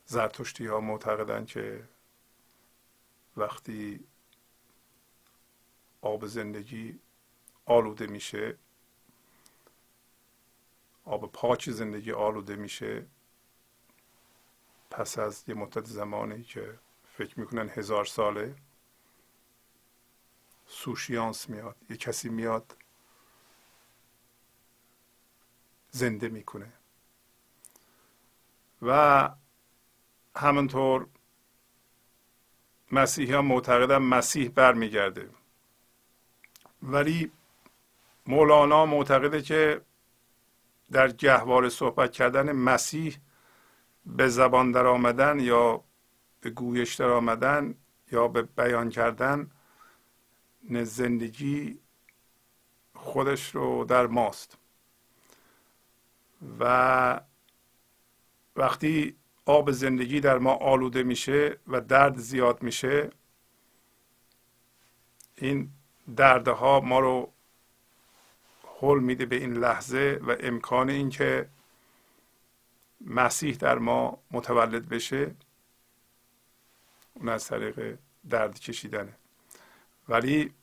زرتشتی 0.05 0.65
ها 0.65 0.79
معتقدن 0.79 1.45
که 1.45 1.83
وقتی 3.37 3.99
آب 6.01 6.25
زندگی 6.25 6.99
آلوده 7.65 8.07
میشه 8.07 8.57
آب 11.05 11.31
پاک 11.31 11.69
زندگی 11.69 12.11
آلوده 12.11 12.55
میشه 12.55 13.05
پس 14.89 15.17
از 15.19 15.43
یه 15.47 15.55
مدت 15.55 15.85
زمانی 15.85 16.43
که 16.43 16.79
فکر 17.17 17.39
می‌کنن 17.39 17.69
هزار 17.69 18.05
ساله 18.05 18.55
سوشیانس 20.69 21.49
میاد 21.49 21.75
یه 21.89 21.97
کسی 21.97 22.29
میاد 22.29 22.75
زنده 25.91 26.29
می‌کنه. 26.29 26.73
و 28.81 29.29
همونطور 30.35 31.07
مسیحی 32.91 33.33
ها 33.33 33.41
معتقدن 33.41 33.97
مسیح 33.97 34.49
برمیگرده. 34.49 35.29
ولی 36.83 37.31
مولانا 38.27 38.85
معتقده 38.85 39.41
که 39.41 39.81
در 40.91 41.07
گهواره 41.07 41.69
صحبت 41.69 42.11
کردن 42.11 42.51
مسیح 42.51 43.17
به 44.05 44.27
زبان 44.27 44.71
در 44.71 44.85
آمدن 44.85 45.39
یا 45.39 45.83
به 46.41 46.49
گویش 46.49 46.95
در 46.95 47.09
آمدن 47.09 47.75
یا 48.11 48.27
به 48.27 48.41
بیان 48.41 48.89
کردن 48.89 49.51
زندگی 50.69 51.79
خودش 52.95 53.55
رو 53.55 53.85
در 53.85 54.07
ماست. 54.07 54.57
و 56.59 57.21
وقتی 58.55 59.15
آب 59.45 59.71
زندگی 59.71 60.19
در 60.19 60.37
ما 60.37 60.53
آلوده 60.53 61.03
میشه 61.03 61.57
و 61.67 61.81
درد 61.81 62.17
زیاد 62.17 62.63
میشه 62.63 63.09
این 65.35 65.69
دردها 66.15 66.79
ما 66.79 66.99
رو 66.99 67.31
حل 68.81 68.99
میده 68.99 69.25
به 69.25 69.35
این 69.35 69.53
لحظه 69.53 70.19
و 70.23 70.35
امکان 70.39 70.89
اینکه 70.89 71.49
مسیح 73.01 73.55
در 73.55 73.77
ما 73.77 74.17
متولد 74.31 74.89
بشه 74.89 75.35
اون 77.13 77.29
از 77.29 77.47
طریق 77.47 77.97
درد 78.29 78.59
کشیدنه. 78.59 79.15
ولی 80.09 80.53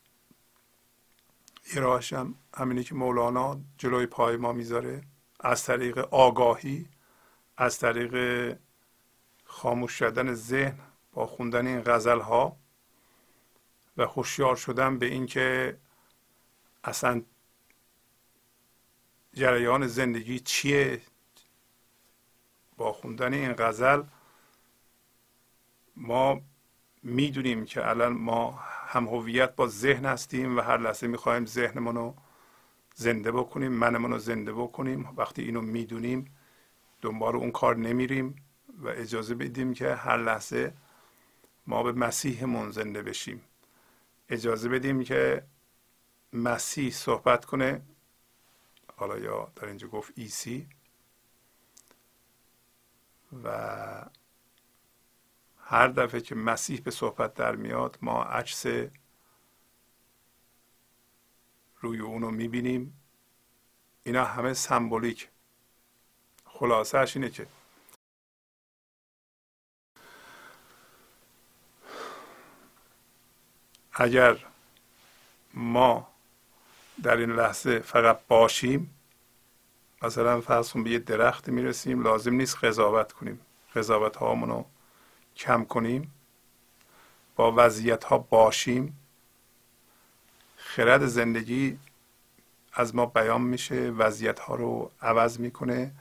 یه 1.74 1.80
راهش 1.80 2.12
هم 2.12 2.34
همینه 2.54 2.82
که 2.82 2.94
مولانا 2.94 3.60
جلوی 3.78 4.06
پای 4.06 4.36
ما 4.36 4.52
می‌ذاره. 4.52 5.02
از 5.40 5.64
طریق 5.64 5.98
آگاهی 5.98 6.88
از 7.56 7.78
طریق 7.78 8.56
خاموش 9.44 9.92
شدن 9.92 10.34
ذهن 10.34 10.78
با 11.12 11.26
خوندن 11.26 11.66
این 11.66 11.82
غزل 11.86 12.20
ها 12.20 12.56
و 13.96 14.02
هوشیار 14.02 14.56
شدن 14.56 14.98
به 14.98 15.06
اینکه 15.06 15.78
اصلا 16.84 17.22
جریان 19.34 19.86
زندگی 19.86 20.40
چیه؟ 20.40 21.00
با 22.76 22.92
خوندن 22.92 23.34
این 23.34 23.52
غزل 23.52 24.02
ما 25.96 26.40
می‌دونیم 27.02 27.64
که 27.64 27.88
الان 27.88 28.12
ما 28.12 28.60
هم 28.86 29.08
هویت 29.08 29.56
با 29.56 29.68
ذهن 29.68 30.04
هستیم 30.04 30.56
و 30.56 30.60
هر 30.60 30.78
لحظه 30.78 31.06
می‌خوایم 31.06 31.46
ذهنمون 31.46 31.94
رو 31.94 32.14
زنده 32.94 33.32
بکنیم 33.32 33.72
منمون 33.72 34.12
رو 34.12 34.18
زنده 34.18 34.52
بکنیم. 34.52 35.08
وقتی 35.16 35.42
اینو 35.42 35.60
می‌دونیم 35.60 36.36
دنبال 37.02 37.36
اون 37.36 37.50
کار 37.50 37.76
نمیریم 37.76 38.36
و 38.78 38.88
اجازه 38.88 39.34
بدیم 39.34 39.74
که 39.74 39.94
هر 39.94 40.16
لحظه 40.16 40.72
ما 41.66 41.82
به 41.82 41.92
مسیحمون 41.92 42.70
زنده 42.70 43.02
بشیم. 43.02 43.40
اجازه 44.28 44.68
بدیم 44.68 45.04
که 45.04 45.42
مسیح 46.32 46.90
صحبت 46.90 47.44
کنه. 47.44 47.82
حالا 48.96 49.18
یا 49.18 49.52
در 49.56 49.66
اینجا 49.66 49.88
گفت 49.88 50.12
ایسی 50.16 50.66
و 53.44 54.06
هر 55.68 55.88
دفعه 55.88 56.20
که 56.20 56.34
مسیح 56.34 56.80
به 56.80 56.90
صحبت 56.90 57.34
در 57.34 57.56
میاد 57.56 57.98
ما 58.02 58.24
عکس 58.24 58.66
روی 61.80 62.00
اونو 62.00 62.30
می‌بینیم. 62.30 63.00
اینا 64.04 64.24
همه 64.24 64.54
سمبولیک. 64.54 65.28
خلاصهش 66.44 67.16
اینه 67.16 67.30
که 67.30 67.46
اگر 73.92 74.46
ما 75.54 76.08
در 77.02 77.16
این 77.16 77.30
لحظه 77.32 77.78
فقط 77.78 78.20
باشیم 78.28 78.94
مثلا 80.02 80.40
فرض 80.40 80.72
به 80.72 80.90
یه 80.90 80.98
درخت 80.98 81.48
می‌رسیم 81.48 82.02
لازم 82.02 82.34
نیست 82.34 82.64
قضاوت 82.64 83.12
کنیم. 83.12 83.40
قضاوت 83.74 84.16
هامونو 84.16 84.64
کم 85.36 85.64
کنیم 85.64 86.12
با 87.36 87.52
وضعیت 87.56 88.04
ها 88.04 88.18
باشیم. 88.18 88.98
خرد 90.56 91.06
زندگی 91.06 91.78
از 92.72 92.94
ما 92.94 93.06
بیان 93.06 93.40
میشه 93.40 93.74
وضعیت 93.74 94.38
ها 94.38 94.54
رو 94.54 94.90
عوض 95.02 95.40
می‌کنه 95.40 95.92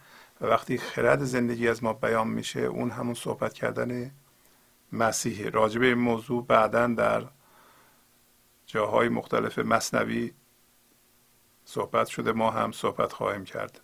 و 0.41 0.45
وقتی 0.45 0.77
خرد 0.77 1.23
زندگی 1.23 1.67
از 1.67 1.83
ما 1.83 1.93
بیان 1.93 2.27
میشه 2.27 2.59
اون 2.59 2.91
همون 2.91 3.13
صحبت 3.13 3.53
کردن 3.53 4.11
مسیحه 4.91 5.49
راجبه 5.49 5.85
این 5.85 5.97
موضوع 5.97 6.45
بعدا 6.45 6.87
در 6.87 7.23
جاهای 8.67 9.09
مختلف 9.09 9.59
مصنوی 9.59 10.33
صحبت 11.65 12.07
شده 12.07 12.31
ما 12.31 12.51
هم 12.51 12.71
صحبت 12.71 13.13
خواهیم 13.13 13.45
کرد. 13.45 13.81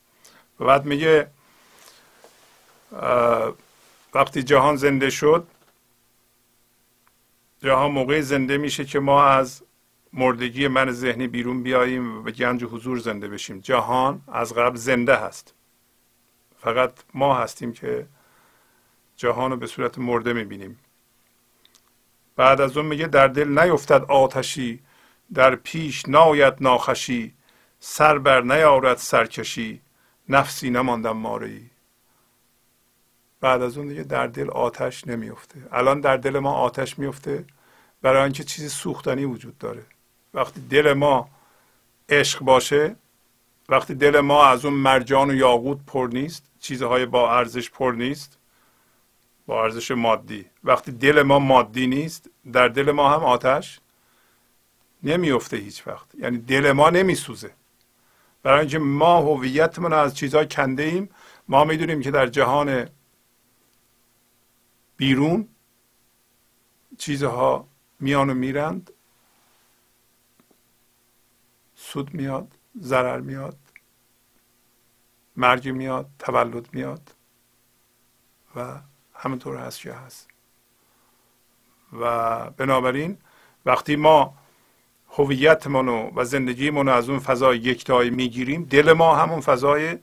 و 0.59 0.65
بعد 0.65 0.85
میگه 0.85 1.31
وقتی 4.13 4.43
جهان 4.43 4.75
زنده 4.75 5.09
شد 5.09 5.47
جهان 7.63 7.91
موقع 7.91 8.21
زنده 8.21 8.57
میشه 8.57 8.85
که 8.85 8.99
ما 8.99 9.23
از 9.23 9.63
مردگی 10.13 10.67
من 10.67 10.91
ذهنی 10.91 11.27
بیرون 11.27 11.63
بیاییم 11.63 12.17
و 12.17 12.21
به 12.21 12.31
گنج 12.31 12.63
حضور 12.63 12.99
زنده 12.99 13.27
بشیم. 13.27 13.59
جهان 13.59 14.21
از 14.27 14.53
قبل 14.53 14.75
زنده 14.75 15.15
هست. 15.15 15.53
فقط 16.59 16.93
ما 17.13 17.35
هستیم 17.35 17.73
که 17.73 18.07
جهان 19.15 19.51
رو 19.51 19.57
به 19.57 19.67
صورت 19.67 19.99
مرده 19.99 20.33
می‌بینیم. 20.33 20.79
بعد 22.35 22.61
از 22.61 22.77
اون 22.77 22.85
میگه 22.85 23.07
در 23.07 23.27
دل 23.27 23.59
نیفتد 23.59 24.03
آتشی 24.03 24.79
در 25.33 25.55
پیش 25.55 26.09
ناید 26.09 26.53
ناخشی 26.61 27.33
سر 27.79 28.17
بر 28.17 28.41
نیارد 28.41 28.97
سرکشی 28.97 29.81
نفسی 30.29 30.69
نماندم 30.69 31.17
ماری 31.17 31.70
بعد 33.41 33.61
از 33.61 33.77
اون 33.77 33.87
دیگه 33.87 34.03
در 34.03 34.27
دل 34.27 34.49
آتش 34.49 35.07
نمیفته 35.07 35.67
الان 35.71 36.01
در 36.01 36.17
دل 36.17 36.39
ما 36.39 36.53
آتش 36.53 36.99
میفته 36.99 37.45
برای 38.01 38.23
اینکه 38.23 38.43
چیزی 38.43 38.69
سوختنی 38.69 39.25
وجود 39.25 39.57
داره. 39.57 39.83
وقتی 40.33 40.61
دل 40.69 40.93
ما 40.93 41.29
عشق 42.09 42.39
باشه 42.39 42.95
وقتی 43.69 43.95
دل 43.95 44.19
ما 44.19 44.45
از 44.45 44.65
اون 44.65 44.73
مرجان 44.73 45.29
و 45.29 45.33
یاقوت 45.33 45.77
پر 45.87 46.09
نیست 46.13 46.43
چیزهای 46.59 47.05
با 47.05 47.37
ارزش 47.37 47.69
پر 47.69 47.91
نیست 47.91 48.37
با 49.45 49.63
ارزش 49.63 49.91
مادی. 49.91 50.45
وقتی 50.63 50.91
دل 50.91 51.21
ما 51.21 51.39
مادی 51.39 51.87
نیست 51.87 52.29
در 52.53 52.67
دل 52.67 52.91
ما 52.91 53.09
هم 53.09 53.23
آتش 53.23 53.79
نمیفته 55.03 55.57
هیچ 55.57 55.87
وقت. 55.87 56.15
یعنی 56.15 56.37
دل 56.37 56.71
ما 56.71 56.89
نمیسوزه. 56.89 57.51
برای 58.43 58.59
اینکه 58.59 58.79
ما 58.79 59.21
هویتمون 59.21 59.93
از 59.93 60.17
چیزها 60.17 60.45
کنده 60.45 60.83
ایم 60.83 61.09
ما 61.47 61.63
می‌دونیم 61.63 62.01
که 62.01 62.11
در 62.11 62.27
جهان 62.27 62.87
بیرون 65.01 65.47
چیزها 66.97 67.67
میان 67.99 68.29
و 68.29 68.33
میرند. 68.33 68.91
سود 71.75 72.13
میاد 72.13 72.55
ضرر 72.81 73.19
میاد 73.19 73.57
مرگ 75.35 75.69
میاد 75.69 76.09
تولد 76.19 76.73
میاد 76.73 77.15
و 78.55 78.79
همینطور 79.13 79.55
هست 79.57 79.79
که 79.79 79.93
هست. 79.93 80.27
و 81.93 82.49
بنابراین 82.49 83.17
وقتی 83.65 83.95
ما 83.95 84.33
هویتمون 85.09 85.89
و 86.15 86.23
زندگیمون 86.23 86.87
رو 86.87 86.93
از 86.93 87.09
اون 87.09 87.19
فضای 87.19 87.57
یکتایی 87.57 88.09
می‌گیریم 88.09 88.63
دل 88.63 88.93
ما 88.93 89.15
همون 89.15 89.41
فضای 89.41 89.97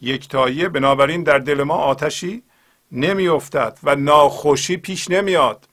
یکتاییه. 0.00 0.68
بنابراین 0.68 1.22
در 1.22 1.38
دل 1.38 1.62
ما 1.62 1.74
آتشی 1.74 2.42
نمیافتد 2.92 3.78
و 3.82 3.96
ناخوشی 3.96 4.76
پیش 4.76 5.10
نمیاد. 5.10 5.68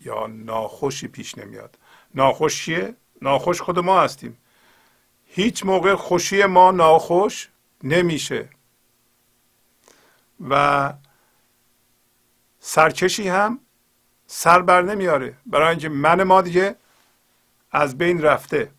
یا 0.00 0.26
ناخوشی 0.26 1.08
پیش 1.08 1.38
نمیاد. 1.38 1.78
ناخوش 2.14 2.64
چیه؟ 2.64 2.96
ناخوش 3.22 3.60
خود 3.60 3.78
ما 3.78 4.00
هستیم. 4.00 4.38
هیچ 5.26 5.66
موقع 5.66 5.94
خوشی 5.94 6.44
ما 6.44 6.70
ناخوش 6.70 7.48
نمیشه. 7.84 8.48
و 10.48 10.92
سرکشی 12.58 13.28
هم 13.28 13.58
سر 14.26 14.62
بر 14.62 14.82
نمیاره. 14.82 15.36
برای 15.46 15.68
اینکه 15.68 15.88
من 15.88 16.22
ما 16.22 16.42
دیگه 16.42 16.76
از 17.72 17.98
بین 17.98 18.22
رفته. 18.22 18.70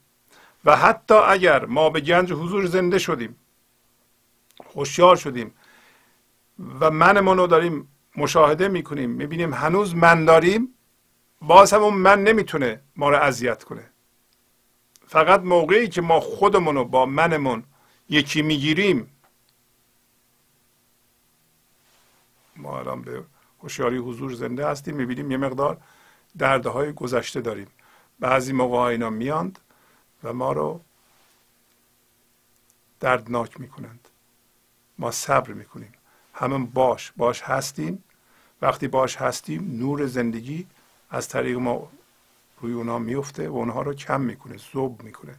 و 0.65 0.75
حتی 0.75 1.13
اگر 1.13 1.65
ما 1.65 1.89
به 1.89 2.01
گنج 2.01 2.33
حضور 2.33 2.65
زنده 2.65 2.99
شدیم 2.99 3.35
هوشیار 4.75 5.15
شدیم 5.15 5.55
و 6.79 6.91
منمون 6.91 7.37
رو 7.37 7.47
داریم 7.47 7.87
مشاهده 8.17 8.67
می‌کنیم 8.67 9.09
می‌بینیم 9.09 9.53
هنوز 9.53 9.95
من 9.95 10.25
داریم 10.25 10.73
باز 11.41 11.73
هم 11.73 11.83
اون 11.83 11.93
من 11.93 12.23
نمی‌تونه 12.23 12.81
ما 12.95 13.09
رو 13.09 13.17
اذیت 13.17 13.63
کنه. 13.63 13.89
فقط 15.07 15.41
موقعی 15.41 15.87
که 15.87 16.01
ما 16.01 16.19
خودمون 16.19 16.75
رو 16.75 16.85
با 16.85 17.05
منمون 17.05 17.63
یکی 18.09 18.41
می‌گیریم. 18.41 19.09
ما 22.55 22.79
الان 22.79 23.01
به 23.01 23.23
هوشیاری 23.63 23.97
حضور 23.97 24.33
زنده 24.33 24.67
هستیم 24.67 24.95
می‌بینیم 24.95 25.31
یه 25.31 25.37
مقدار 25.37 25.77
دردهای 26.37 26.93
گذشته 26.93 27.41
داریم. 27.41 27.67
بعضی 28.19 28.53
موقع 28.53 28.77
اینا 28.77 29.09
میاند 29.09 29.59
و 30.23 30.33
ما 30.33 30.51
رو 30.51 30.81
دردناک 32.99 33.59
می‌کنند. 33.59 34.07
ما 34.99 35.11
صبر 35.11 35.53
می‌کنیم. 35.53 35.93
همون 36.43 36.65
باش 36.65 37.13
باش 37.17 37.41
هستیم. 37.41 38.03
وقتی 38.61 38.87
باش 38.87 39.15
هستیم 39.15 39.77
نور 39.79 40.05
زندگی 40.05 40.67
از 41.09 41.29
طریق 41.29 41.57
ما 41.57 41.87
روی 42.61 42.73
اونها 42.73 42.99
میفته 42.99 43.49
و 43.49 43.55
اونها 43.55 43.81
رو 43.81 43.93
کم 43.93 44.21
می‌کنه 44.21 44.57
زوب 44.57 45.01
می‌کنه. 45.03 45.35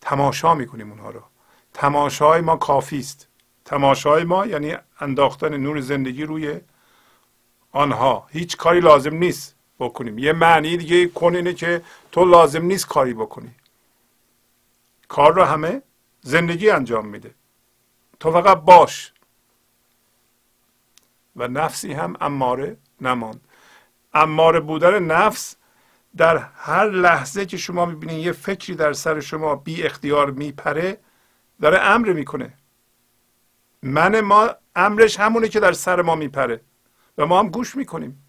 تماشا 0.00 0.54
می‌کنیم 0.54 0.90
اونها 0.90 1.10
رو. 1.10 1.22
تماشای 1.74 2.40
ما 2.40 2.56
کافی 2.56 2.98
است. 2.98 3.28
تماشای 3.64 4.24
ما 4.24 4.46
یعنی 4.46 4.76
انداختن 5.00 5.56
نور 5.56 5.80
زندگی 5.80 6.24
روی 6.24 6.60
آنها. 7.72 8.26
هیچ 8.30 8.56
کاری 8.56 8.80
لازم 8.80 9.14
نیست 9.14 9.54
بکنیم. 9.78 10.18
یه 10.18 10.32
معنی 10.32 10.76
دیگه 10.76 11.06
کن 11.06 11.36
اینه 11.36 11.54
که 11.54 11.82
تو 12.12 12.24
لازم 12.24 12.64
نیست 12.64 12.86
کاری 12.86 13.14
بکنی. 13.14 13.54
کار 15.08 15.34
رو 15.34 15.44
همه 15.44 15.82
زندگی 16.20 16.70
انجام 16.70 17.06
میده. 17.06 17.34
تو 18.20 18.32
فقط 18.32 18.58
باش. 18.58 19.12
و 21.36 21.48
نفسی 21.48 21.92
هم 21.92 22.16
اماره 22.20 22.76
نماند. 23.00 23.40
اماره 24.14 24.60
بودن 24.60 25.02
نفس 25.02 25.56
در 26.16 26.36
هر 26.54 26.90
لحظه 26.90 27.46
که 27.46 27.56
شما 27.56 27.86
می‌بینید 27.86 28.26
یه 28.26 28.32
فکری 28.32 28.74
در 28.74 28.92
سر 28.92 29.20
شما 29.20 29.56
بی 29.56 29.82
اختیار 29.82 30.30
میپره 30.30 30.98
داره 31.60 31.80
امر 31.80 32.12
می‌کنه. 32.12 32.54
من 33.82 34.20
ما 34.20 34.50
امرش 34.76 35.20
همونه 35.20 35.48
که 35.48 35.60
در 35.60 35.72
سر 35.72 36.02
ما 36.02 36.14
میپره 36.14 36.60
و 37.18 37.26
ما 37.26 37.38
هم 37.38 37.48
گوش 37.48 37.76
می‌کنیم. 37.76 38.24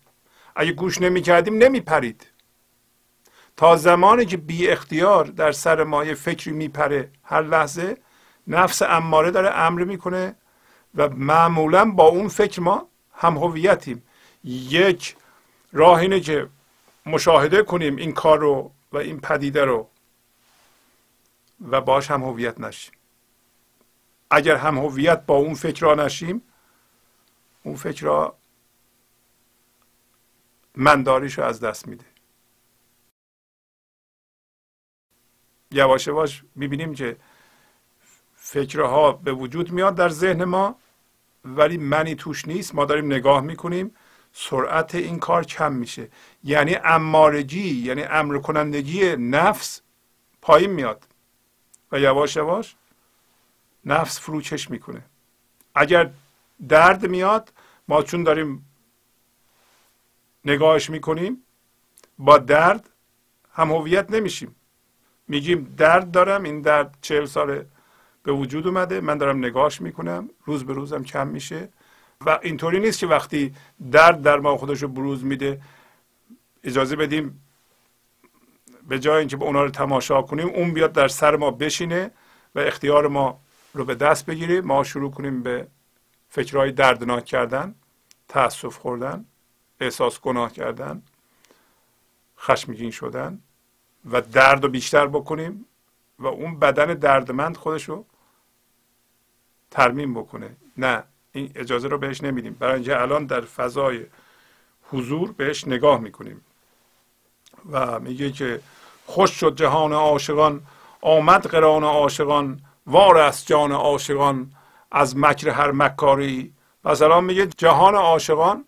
اگه 0.56 0.72
گوش 0.72 1.02
نمی‌کردیم 1.02 1.58
نمیپرید. 1.58 2.28
تا 3.58 3.76
زمانی 3.76 4.26
که 4.26 4.38
بی 4.38 4.68
اختیار 4.68 5.26
در 5.26 5.52
سر 5.52 5.84
ما 5.84 6.06
یه 6.06 6.14
فکری 6.14 6.54
میپره 6.54 7.12
هر 7.24 7.42
لحظه 7.42 7.98
نفس 8.48 8.82
اماره 8.82 9.32
داره 9.32 9.50
امر 9.50 9.84
می‌کنه 9.84 10.36
و 10.96 11.10
معمولا 11.10 11.92
با 11.92 12.08
اون 12.08 12.28
فکر 12.28 12.62
ما 12.62 12.90
هم 13.24 13.38
هویتیم. 13.38 14.04
یک 14.44 15.16
راه 15.72 16.00
اینه 16.00 16.20
که 16.20 16.50
مشاهده 17.06 17.64
کنیم 17.64 17.96
این 17.96 18.12
کار 18.12 18.40
رو 18.40 18.72
و 18.92 18.98
این 18.98 19.20
پدیده 19.20 19.66
رو 19.66 19.90
و 21.72 21.82
باش 21.82 22.12
هم 22.12 22.24
هویت 22.24 22.60
نشیم. 22.60 22.94
اگر 24.32 24.56
هم 24.56 24.78
هویت 24.78 25.26
با 25.26 25.36
اون 25.36 25.54
فکر 25.54 25.96
نشیم 25.96 26.42
اون 27.64 27.76
فکر 27.76 28.06
را 28.06 28.38
منداریش 30.76 31.38
رو 31.38 31.44
از 31.44 31.60
دست 31.60 31.88
میده. 31.88 32.06
یواش 35.72 36.08
یواش 36.08 36.44
می‌بینیم 36.56 36.94
که 36.94 37.18
فکرها 38.36 39.12
به 39.12 39.32
وجود 39.34 39.72
میاد 39.72 39.96
در 39.96 40.10
ذهن 40.10 40.44
ما. 40.44 40.76
ولی 41.46 41.78
منی 41.78 42.16
توش 42.16 42.48
نیست 42.48 42.76
ما 42.76 42.86
داریم 42.86 43.06
نگاه 43.06 43.42
می‌کنیم 43.42 43.96
سرعت 44.34 44.96
این 44.96 45.20
کار 45.20 45.44
کم 45.46 45.74
میشه. 45.74 46.10
یعنی 46.44 46.76
امارگی 46.76 47.70
یعنی 47.70 48.04
امر 48.04 48.38
کنندگی 48.38 49.16
نفس 49.16 49.82
پایین 50.42 50.72
میاد. 50.72 51.08
و 51.92 52.00
یواش 52.00 52.36
یواش 52.36 52.76
نفس 53.86 54.20
فروچش 54.20 54.70
می‌کنه. 54.70 55.06
اگر 55.76 56.12
درد 56.70 57.06
میاد 57.06 57.54
ما 57.88 58.04
چون 58.04 58.24
داریم 58.24 58.66
نگاهش 60.46 60.90
می‌کنیم 60.90 61.44
با 62.20 62.38
درد 62.38 62.90
هم 63.54 63.72
هویت 63.72 64.12
نمیشیم. 64.12 64.56
میگیم 65.28 65.76
درد 65.78 66.12
دارم 66.12 66.44
این 66.44 66.62
درد 66.62 66.98
چهل 67.02 67.26
سال 67.26 67.66
به 68.24 68.32
وجود 68.32 68.68
اومده. 68.68 69.02
من 69.02 69.18
دارم 69.18 69.38
نگاهش 69.38 69.82
می‌کنم. 69.82 70.30
روز 70.46 70.66
به 70.66 70.74
روزم 70.74 71.04
کم 71.04 71.28
میشه. 71.28 71.70
و 72.26 72.40
اینطوری 72.42 72.80
نیست 72.80 73.00
که 73.00 73.08
وقتی 73.08 73.56
درد 73.92 74.22
در 74.22 74.40
ما 74.40 74.58
خودش 74.58 74.82
رو 74.82 74.88
بروز 74.88 75.26
میده 75.26 75.62
اجازه 76.64 76.96
بدیم 76.96 77.44
به 78.88 79.00
جای 79.00 79.20
اینکه 79.20 79.38
به 79.38 79.46
اونا 79.46 79.64
رو 79.64 79.70
تماشا 79.70 80.22
کنیم 80.22 80.48
اون 80.48 80.74
بیاد 80.74 80.92
در 80.92 81.08
سر 81.08 81.36
ما 81.36 81.52
بشینه 81.52 82.12
و 82.56 82.60
اختیار 82.60 83.08
ما 83.08 83.40
رو 83.74 83.86
به 83.86 83.96
دست 83.96 84.26
بگیریم 84.26 84.66
ما 84.66 84.84
شروع 84.84 85.12
کنیم 85.12 85.44
به 85.44 85.68
فکرهای 86.30 86.72
دردناک 86.72 87.26
کردن 87.26 87.76
تاسف 88.28 88.78
خوردن 88.78 89.26
احساس 89.80 90.22
گناه 90.22 90.54
کردن 90.54 91.02
خشمگین 92.40 92.92
شدن 92.92 93.40
و 94.12 94.22
درد 94.22 94.64
رو 94.64 94.70
بیشتر 94.70 95.08
بکنیم 95.08 95.66
و 96.20 96.28
اون 96.28 96.60
بدن 96.60 96.94
دردمند 96.94 97.58
خودش 97.58 97.90
رو 97.90 98.06
ترمیم 99.74 100.14
بکنه. 100.14 100.56
نه 100.78 101.04
این 101.32 101.52
اجازه 101.56 101.88
رو 101.88 101.98
بهش 101.98 102.24
نمیدیم. 102.24 102.54
برای 102.60 102.74
اینکه 102.74 103.02
الان 103.02 103.26
در 103.26 103.42
فضای 103.42 104.06
حضور 104.92 105.32
بهش 105.32 105.68
نگاه 105.68 106.00
می‌کنیم. 106.00 106.42
و 107.72 108.00
میگه 108.00 108.32
که 108.32 108.60
خوش 109.06 109.32
شد 109.32 109.56
جهان 109.56 109.94
عاشقان 109.94 110.62
آمد 111.02 111.48
قران 111.48 111.84
عاشقان 111.84 112.62
وار 112.88 113.18
است 113.18 113.48
جان 113.48 113.72
عاشقان 113.72 114.52
از 114.92 115.18
مکر 115.18 115.50
هر 115.50 115.72
مکاری. 115.72 116.54
مثلا 116.86 117.22
میگه 117.22 117.48
جهان 117.48 117.96
عاشقان 117.96 118.66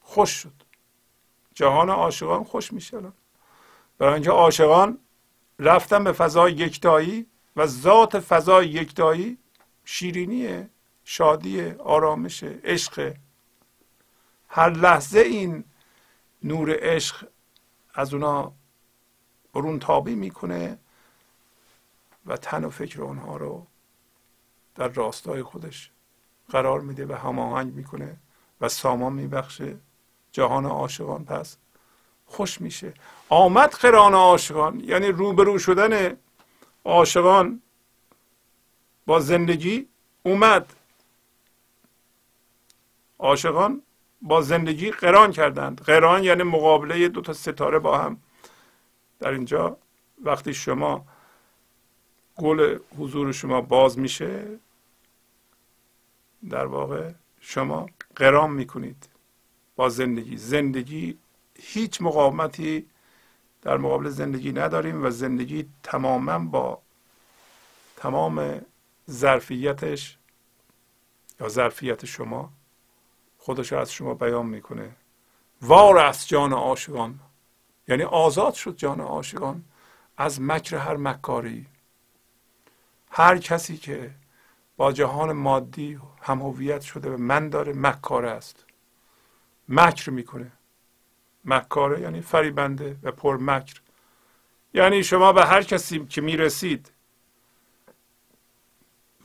خوش 0.00 0.30
شد. 0.30 0.52
جهان 1.54 1.90
عاشقان 1.90 2.44
خوش 2.44 2.72
میشه 2.72 2.96
الان. 2.96 3.12
برای 3.98 4.14
اینکه 4.14 4.30
عاشقان 4.30 4.98
رفتن 5.58 6.04
به 6.04 6.12
فضای 6.12 6.52
یکتایی 6.52 7.26
و 7.56 7.66
ذات 7.66 8.20
فضای 8.20 8.68
یکتایی 8.68 9.38
شیرینیه 9.90 10.70
شادی 11.04 11.70
آرامش 11.70 12.44
عشق 12.44 13.14
هر 14.48 14.70
لحظه 14.70 15.18
این 15.18 15.64
نور 16.42 16.76
عشق 16.78 17.28
از 17.94 18.14
اونا 18.14 18.52
برون 19.54 19.78
تابی 19.78 20.14
می‌کنه 20.14 20.78
و 22.26 22.36
تن 22.36 22.64
و 22.64 22.70
فکر 22.70 23.02
اونها 23.02 23.36
رو 23.36 23.66
در 24.74 24.88
راستای 24.88 25.42
خودش 25.42 25.90
قرار 26.48 26.80
میده 26.80 27.06
و 27.06 27.12
هماهنگ 27.12 27.74
می‌کنه 27.74 28.16
و 28.60 28.68
سامان 28.68 29.12
میبخشه. 29.12 29.76
جهان 30.32 30.66
عاشقان 30.66 31.24
پس 31.24 31.56
خوش 32.26 32.60
میشه. 32.60 32.94
آمد 33.28 33.70
قران 33.70 34.14
عاشقان 34.14 34.80
یعنی 34.80 35.06
روبرو 35.06 35.58
شدن 35.58 36.16
عاشقان 36.84 37.62
با 39.08 39.20
زندگی 39.20 39.88
اومد. 40.22 40.72
عاشقان 43.18 43.82
با 44.22 44.40
زندگی 44.40 44.90
قران 44.90 45.32
کردند. 45.32 45.80
قران 45.80 46.24
یعنی 46.24 46.42
مقابله 46.42 47.08
دو 47.08 47.20
تا 47.20 47.32
ستاره 47.32 47.78
با 47.78 47.98
هم. 47.98 48.20
در 49.20 49.30
اینجا 49.30 49.76
وقتی 50.24 50.54
شما 50.54 51.06
گل 52.36 52.78
حضور 52.98 53.32
شما 53.32 53.60
باز 53.60 53.98
میشه 53.98 54.58
در 56.50 56.66
واقع 56.66 57.12
شما 57.40 57.86
قرام 58.16 58.52
می‌کنید. 58.52 59.08
با 59.76 59.88
زندگی. 59.88 60.36
زندگی 60.36 61.18
هیچ 61.54 62.02
مقاومتی 62.02 62.86
در 63.62 63.76
مقابل 63.76 64.08
زندگی 64.08 64.52
نداریم 64.52 65.04
و 65.04 65.10
زندگی 65.10 65.68
تماما 65.82 66.38
با 66.38 66.82
تمام 67.96 68.60
ظرفیتش 69.10 70.18
یا 71.40 71.48
ظرفیت 71.48 72.04
شما 72.04 72.52
خودش 73.38 73.72
از 73.72 73.92
شما 73.92 74.14
بیان 74.14 74.46
می‌کنه. 74.46 74.96
وار 75.62 75.98
از 75.98 76.28
جان 76.28 76.52
عاشقان. 76.52 77.20
یعنی 77.88 78.02
آزاد 78.02 78.54
شد 78.54 78.76
جان 78.76 79.00
عاشقان 79.00 79.64
از 80.16 80.40
مکر 80.40 80.76
هر 80.76 80.96
مکاری. 80.96 81.66
هر 83.10 83.38
کسی 83.38 83.76
که 83.76 84.10
با 84.76 84.92
جهان 84.92 85.32
مادی 85.32 86.00
هم 86.22 86.40
هویت 86.40 86.80
شده 86.80 87.10
و 87.10 87.16
من 87.16 87.48
داره 87.48 87.72
مکار 87.72 88.26
است. 88.26 88.64
مکر 89.68 90.10
می‌کنه. 90.10 90.52
مکاره 91.44 92.00
یعنی 92.00 92.20
فریبنده 92.20 92.96
و 93.02 93.12
پر 93.12 93.36
مکر. 93.36 93.80
یعنی 94.74 95.04
شما 95.04 95.32
به 95.32 95.44
هر 95.46 95.62
کسی 95.62 96.06
که 96.06 96.20
می‌رسید 96.20 96.92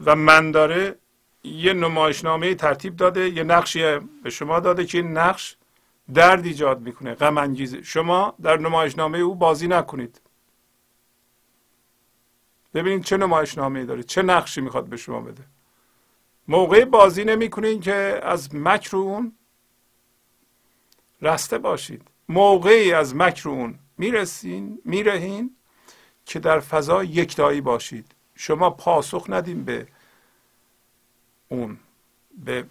و 0.05 0.15
من 0.15 0.51
داره 0.51 0.95
یه 1.43 1.73
نمایشنامه 1.73 2.55
ترتیب 2.55 2.95
داده 2.95 3.29
یه 3.29 3.43
نقشی 3.43 3.99
به 4.23 4.29
شما 4.29 4.59
داده 4.59 4.85
که 4.85 4.97
این 4.97 5.17
نقش 5.17 5.55
درد 6.13 6.45
ایجاد 6.45 6.81
می‌کنه 6.81 7.15
غم 7.15 7.37
انگیزه. 7.37 7.81
شما 7.83 8.35
در 8.41 8.57
نمایشنامه 8.57 9.17
او 9.17 9.35
بازی 9.35 9.67
نکنید. 9.67 10.21
ببینید 12.73 13.03
چه 13.03 13.17
نمایشنامه 13.17 13.85
داره 13.85 14.03
چه 14.03 14.21
نقشی 14.21 14.61
می‌خواد 14.61 14.85
به 14.87 14.97
شما 14.97 15.21
بده. 15.21 15.43
موقع 16.47 16.85
بازی 16.85 17.23
نمی‌کنین 17.23 17.79
که 17.79 18.19
از 18.23 18.55
مکر 18.55 18.97
اون 18.97 19.33
رسته 21.21 21.57
باشید. 21.57 22.07
موقعی 22.29 22.93
از 22.93 23.15
مکر 23.15 23.49
اون 23.49 23.79
می‌رسین 23.97 24.81
میرهین 24.85 25.55
که 26.25 26.39
در 26.39 26.59
فضا 26.59 27.03
یکتایی 27.03 27.61
باشید. 27.61 28.15
شما 28.35 28.69
پاسخ 28.69 29.25
ندیم 29.29 29.63
به 29.65 29.87
اون 31.49 31.79
به 32.45 32.65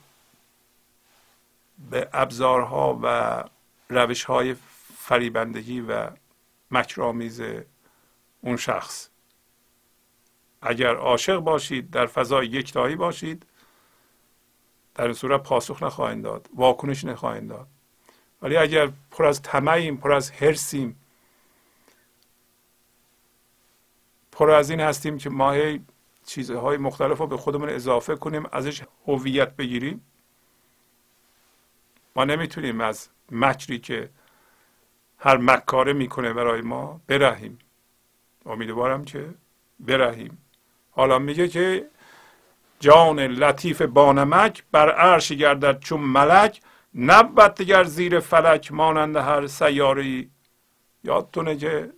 به 1.91 2.09
ابزارها 2.13 3.01
و 3.03 3.45
روش 3.89 4.25
های 4.25 4.57
فریبندگی 4.97 5.81
و 5.81 6.11
مکرآمیز 6.71 7.43
اون 8.41 8.57
شخص. 8.57 9.09
اگر 10.63 10.95
عاشق 10.95 11.37
باشید 11.37 11.91
در 11.91 12.07
فضای 12.07 12.47
یکتایی 12.47 12.97
باشید 12.97 13.47
در 14.95 15.05
این 15.05 15.15
صورت 15.15 15.43
پاسخ 15.43 15.83
نخواهید 15.83 16.23
داد 16.23 16.49
واکنش 16.55 17.05
نخواهید 17.05 17.49
داد. 17.49 17.67
ولی 18.43 18.57
اگر 18.57 18.91
پر 19.11 19.25
از 19.25 19.43
طمعیم 19.43 19.97
پر 19.97 20.13
از 20.13 20.31
هرسیم 20.31 21.02
پر 24.33 24.51
از 24.51 24.71
این 24.71 24.81
هستیم 24.81 25.19
که 25.19 25.31
ما 25.31 25.55
چیزهای 26.27 26.77
مختلف 26.77 27.19
رو 27.19 27.27
به 27.27 27.37
خودمون 27.37 27.69
اضافه 27.69 28.17
کنیم 28.17 28.47
ازش 28.53 28.83
هویت 29.07 29.57
بگیریم. 29.57 30.07
ما 32.17 32.25
نمی‌تونیم 32.25 32.81
از 32.81 33.09
مکری 33.31 33.79
که 33.79 34.11
هر 35.19 35.37
مکاره 35.37 35.93
می‌کنه 35.93 36.33
برای 36.33 36.61
ما 36.61 37.01
برهیم. 37.07 37.59
امیدوارم 38.47 39.05
که 39.05 39.35
برهیم. 39.81 40.39
حالا 40.91 41.19
میگه 41.19 41.49
که 41.49 41.89
جان 42.81 43.21
لطیف 43.21 43.83
بانمک 43.83 44.65
بر 44.73 44.93
عرش 44.93 45.33
گردد 45.33 45.79
چون 45.79 46.01
ملک 46.01 46.61
نبود 46.95 47.55
دیگر 47.55 47.85
زیر 47.85 48.21
فلک 48.21 48.73
مانند 48.73 49.17
هر 49.17 49.47
سیاری. 49.47 50.31
یادتونه 51.05 51.57
که 51.57 51.93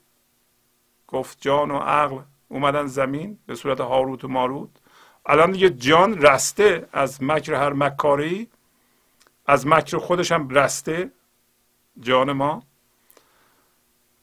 گفت 1.08 1.38
جان 1.40 1.70
و 1.70 1.78
عقل 1.78 2.18
اومدن 2.48 2.86
زمین 2.86 3.38
به 3.46 3.54
صورت 3.54 3.80
هاروت 3.80 4.24
و 4.24 4.28
ماروت. 4.28 4.70
الان 5.26 5.50
دیگه 5.50 5.70
جان 5.70 6.18
رسته 6.18 6.88
از 6.92 7.22
مکر 7.22 7.54
هر 7.54 7.72
مکاری 7.72 8.50
از 9.46 9.66
مکر 9.66 9.98
خودش 9.98 10.32
هم 10.32 10.48
رسته 10.48 11.10
جان 12.00 12.32
ما. 12.32 12.62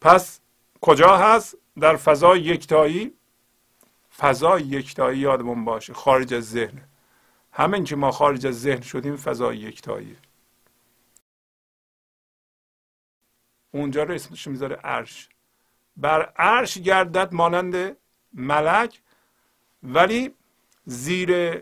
پس 0.02 0.40
کجا 0.82 1.18
هست؟ 1.18 1.58
در 1.80 1.96
فضای 1.96 2.42
یکتایی. 2.42 3.14
فضای 4.18 4.62
یکتایی 4.62 5.20
یادمون 5.20 5.66
باشه 5.66 5.94
خارج 5.94 6.34
از 6.34 6.50
ذهن. 6.50 6.82
همین 7.52 7.84
که 7.84 7.96
ما 7.96 8.12
خارج 8.12 8.48
از 8.48 8.62
ذهن 8.62 8.82
شدیم 8.82 9.16
فضای 9.16 9.58
یکتایی. 9.58 10.18
اونجا 13.72 14.04
رو 14.04 14.14
اسمش 14.14 14.48
می‌ذاره 14.48 14.76
عرش. 14.76 15.30
بر 15.98 16.22
عرش 16.36 16.78
گردد 16.78 17.34
مانند 17.34 17.98
ملک 18.34 19.02
ولی 19.84 20.34
زیر 20.86 21.62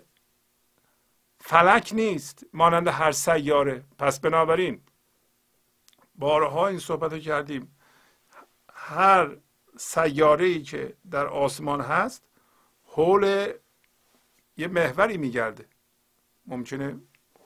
فلک 1.42 1.92
نیست 1.94 2.46
مانند 2.54 2.88
هر 2.88 3.12
سیاره. 3.12 3.84
پس 3.98 4.20
بنابراین 4.20 4.82
بارها 6.16 6.68
این 6.68 6.80
صحبت 6.80 7.14
رو 7.14 7.20
کردیم. 7.20 7.76
هر 8.74 9.38
سیاره 9.78 10.46
ای 10.46 10.62
که 10.62 10.98
در 11.12 11.28
آسمان 11.28 11.82
هست 11.82 12.24
حول 12.84 13.54
یه 14.58 14.68
محوری 14.68 15.18
میگرده. 15.18 15.66
ممکنه 16.46 17.00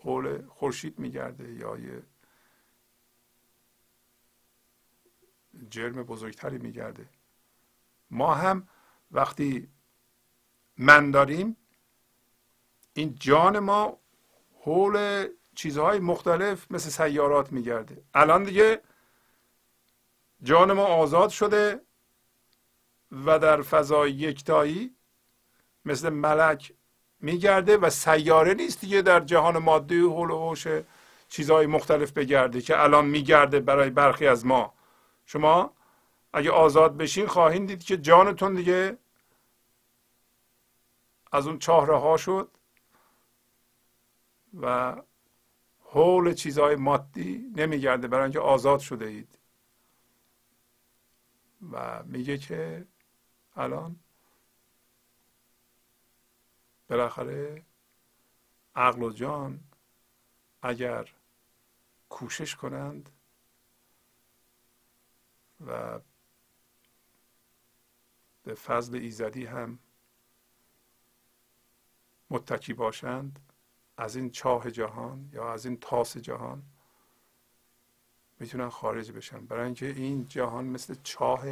حول 0.04 0.48
خورشید 0.48 1.00
میگرده 1.00 1.54
یا 1.54 1.78
یه 1.78 2.04
جرم 5.70 6.04
بزرگتری 6.04 6.58
میگرده. 6.58 7.06
ما 8.12 8.34
هم 8.34 8.68
وقتی 9.12 9.68
من 10.78 11.12
داریم 11.12 11.58
این 12.94 13.16
جان 13.20 13.60
ما 13.60 14.00
حول 14.62 15.28
چیزهای 15.56 16.00
مختلف 16.00 16.72
مثل 16.72 16.90
سیارات 16.90 17.52
میگرده. 17.52 18.04
الان 18.14 18.44
دیگه 18.44 18.82
جان 20.44 20.74
ما 20.74 20.86
آزاد 20.86 21.30
شده 21.30 21.82
و 23.26 23.40
در 23.40 23.62
فضای 23.62 24.12
یکتایی 24.12 24.96
مثل 25.86 26.10
ملک 26.10 26.74
میگرده 27.20 27.78
و 27.78 27.90
سیاره 27.90 28.54
نیست 28.54 28.82
دیگه 28.82 29.02
در 29.02 29.20
جهان 29.20 29.58
مادی 29.58 30.00
حول 30.00 30.32
و 30.32 30.56
چیزهای 31.30 31.66
مختلف 31.66 32.12
بگرده 32.12 32.62
که 32.62 32.82
الان 32.84 33.06
میگرده 33.06 33.60
برای 33.60 33.90
برخی 33.90 34.28
از 34.28 34.46
ما. 34.46 34.74
شما 35.26 35.74
اگه 36.34 36.52
آزاد 36.52 36.98
بشین 36.98 37.28
خواهید 37.28 37.68
دید 37.68 37.84
که 37.84 37.98
جانتون 37.98 38.54
دیگه 38.54 38.98
از 41.32 41.48
اون 41.48 41.60
چهره 41.60 41.98
ها 42.00 42.18
شد 42.18 42.52
و 44.62 44.96
حول 45.80 46.34
چیزهای 46.34 46.76
مادی 46.76 47.52
نمیگرده 47.56 48.08
برای 48.08 48.24
اینکه 48.24 48.40
آزاد 48.40 48.80
شده 48.80 49.06
اید. 49.06 49.38
و 51.72 52.04
میگه 52.04 52.38
که 52.38 52.88
الان 53.56 54.00
بالاخره 56.90 57.64
عقل 58.76 59.04
و 59.04 59.12
جان 59.12 59.60
اگر 60.62 61.10
کوشش 62.10 62.56
کنند 62.56 63.10
و 65.68 66.00
به 68.44 68.54
فضل 68.54 68.96
ایزدی 68.96 69.46
هم 69.46 69.80
متکی 72.30 72.74
باشند 72.74 73.40
از 73.98 74.16
این 74.16 74.32
چاه 74.32 74.72
جهان 74.72 75.30
یا 75.34 75.54
از 75.54 75.66
این 75.66 75.78
تاس 75.78 76.18
جهان 76.18 76.64
می‌تونن 78.40 78.70
خارج 78.70 79.12
بشن. 79.12 79.46
برای 79.46 79.66
اینکه 79.66 79.88
این 79.88 80.28
جهان 80.28 80.66
مثل 80.66 80.96
چاه 81.04 81.46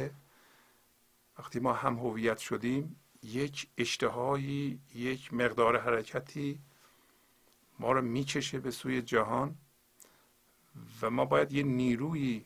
وقتی 1.38 1.60
ما 1.60 1.72
هم 1.72 1.98
هویت 1.98 2.38
شدیم 2.38 2.96
یک 3.22 3.68
اشتهایی 3.78 4.80
یک 4.94 5.34
مقدار 5.34 5.80
حرکتی 5.80 6.60
ما 7.78 7.92
رو 7.92 8.02
می‌کشه 8.02 8.60
به 8.60 8.70
سوی 8.70 9.02
جهان 9.02 9.56
و 11.02 11.10
ما 11.10 11.24
باید 11.24 11.52
یه 11.52 11.62
نیرویی 11.62 12.44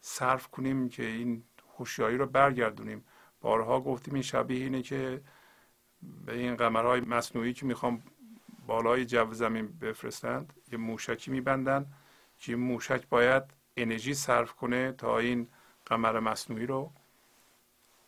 صرف 0.00 0.46
کنیم 0.46 0.88
که 0.88 1.06
این 1.06 1.44
هوشیاری 1.78 2.16
رو 2.16 2.26
برگردونیم. 2.26 3.04
بارها 3.40 3.80
گفتیم 3.80 4.14
این 4.14 4.22
شبیه 4.22 4.64
اینه 4.64 4.82
که 4.82 5.20
به 6.26 6.38
این 6.38 6.56
قمرهای 6.56 7.00
مصنوعی 7.00 7.52
که 7.52 7.66
می‌خوام 7.66 8.02
بالای 8.66 9.04
جو 9.04 9.32
زمین 9.32 9.78
بفرستند 9.78 10.52
یه 10.72 10.78
موشکی 10.78 11.30
میبندن 11.30 11.86
که 12.38 12.52
این 12.52 12.60
موشک 12.60 13.08
باید 13.08 13.42
انرژی 13.76 14.14
صرف 14.14 14.52
کنه 14.52 14.92
تا 14.92 15.18
این 15.18 15.48
قمر 15.86 16.20
مصنوعی 16.20 16.66
رو 16.66 16.92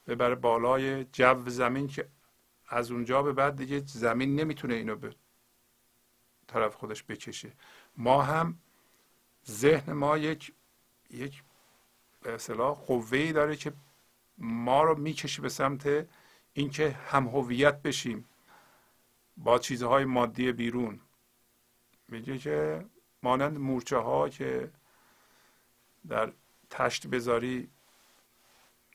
ببره 0.06 0.34
بالای 0.34 1.04
جو 1.04 1.42
زمین 1.46 1.86
که 1.86 2.08
از 2.68 2.90
اونجا 2.90 3.22
به 3.22 3.32
بعد 3.32 3.56
دیگه 3.56 3.82
زمین 3.86 4.40
نمی‌تونه 4.40 4.74
اینو 4.74 4.96
به 4.96 5.14
طرف 6.46 6.74
خودش 6.74 7.02
بکشه. 7.02 7.52
ما 7.96 8.22
هم 8.22 8.58
ذهن 9.46 9.92
ما 9.92 10.18
یک 10.18 10.52
یک 11.10 11.42
به 12.22 12.34
اصطلاح 12.34 12.76
قوه 12.76 13.32
داره 13.32 13.56
که 13.56 13.72
ما 14.38 14.82
رو 14.82 14.98
می‌کشه 14.98 15.42
به 15.42 15.48
سمت 15.48 16.06
اینکه 16.52 16.90
هم 16.90 17.28
هویت 17.28 17.82
بشیم 17.82 18.28
با 19.36 19.58
چیزهای 19.58 20.04
مادی 20.04 20.52
بیرون. 20.52 21.00
میگه 22.08 22.38
که 22.38 22.86
مانند 23.22 23.58
مورچه 23.58 23.96
ها 23.96 24.28
که 24.28 24.70
در 26.08 26.32
تشت 26.70 27.06
بذاری 27.06 27.70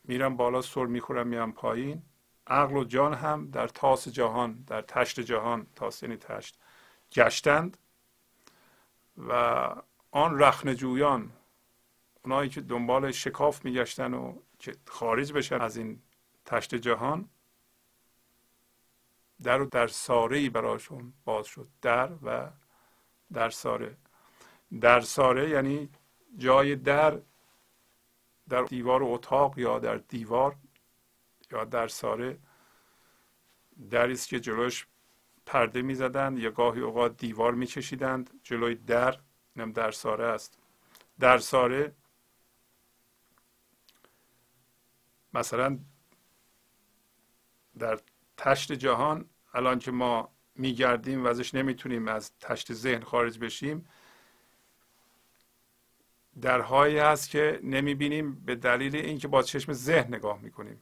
میرم 0.04 0.38
بالا 0.38 0.62
سر 0.62 0.86
می‌خورم 0.86 1.28
میام 1.28 1.52
پایین. 1.52 2.02
عقل 2.48 2.76
و 2.78 2.84
جان 2.84 3.14
هم 3.14 3.50
در 3.52 3.68
تاس 3.68 4.08
جهان 4.08 4.64
در 4.68 4.82
تشت 4.82 5.20
جهان 5.20 5.68
تاس 5.76 6.04
یعنی 6.04 6.18
تشت 6.18 6.60
گشتند 7.12 7.78
و 9.30 9.32
آن 10.12 10.40
رخنجویان 10.40 11.32
اونایی 12.28 12.50
که 12.50 12.62
دنبال 12.62 13.12
شکاف 13.12 13.66
میگشتن 13.66 14.14
و 14.14 14.40
که 14.60 14.76
خارج 14.86 15.34
بشن 15.34 15.62
از 15.62 15.78
این 15.78 16.02
تشت 16.46 16.76
جهان 16.76 17.30
در 19.44 19.62
و 19.62 19.66
در 19.66 19.88
ساره 19.88 20.38
ای 20.38 20.50
براشون 20.50 21.14
باز 21.26 21.46
شد. 21.46 21.68
در 21.82 22.10
و 22.24 22.50
در 23.34 23.50
ساره. 23.50 23.98
در 24.82 25.02
ساره 25.02 25.50
یعنی 25.50 25.90
جای 26.38 26.76
در 26.76 27.20
در 28.50 28.64
دیوار 28.64 29.04
اتاق 29.04 29.58
یا 29.58 29.80
در 29.80 29.98
دیوار 29.98 30.56
یا 31.52 31.66
در 31.66 31.88
ساره. 31.88 32.38
دری 33.90 34.14
است 34.14 34.28
که 34.28 34.40
جلوش 34.40 34.88
پرده 35.46 35.82
می‌زدند 35.82 36.40
یا 36.40 36.52
گاهی 36.52 36.82
اوقات 36.82 37.18
دیوار 37.18 37.54
میکشیدند 37.54 38.40
جلوی 38.44 38.76
در 38.76 39.20
اینم 39.56 39.72
در 39.72 39.92
ساره 39.92 40.26
است. 40.26 40.58
در 41.20 41.38
ساره 41.38 41.96
مثلا 45.34 45.80
در 47.80 48.00
تشت 48.38 48.72
جهان 48.72 49.30
الان 49.54 49.80
که 49.80 49.92
ما 49.92 50.34
میگردیم 50.56 51.24
و 51.24 51.28
ازش 51.28 51.54
نمی‌تونیم 51.56 52.08
از 52.08 52.32
تشت 52.40 52.74
ذهن 52.74 53.04
خارج 53.04 53.40
بشیم 53.40 53.90
درهایی 56.42 56.98
هست 56.98 57.30
که 57.30 57.60
نمی‌بینیم 57.64 58.36
به 58.36 58.56
دلیل 58.56 58.96
اینکه 58.96 59.28
با 59.28 59.44
چشم 59.44 59.74
ذهن 59.74 60.16
نگاه 60.16 60.42
می‌کنیم. 60.42 60.82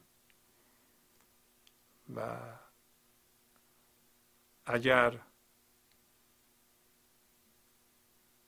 و 2.16 2.38
اگر 4.66 5.20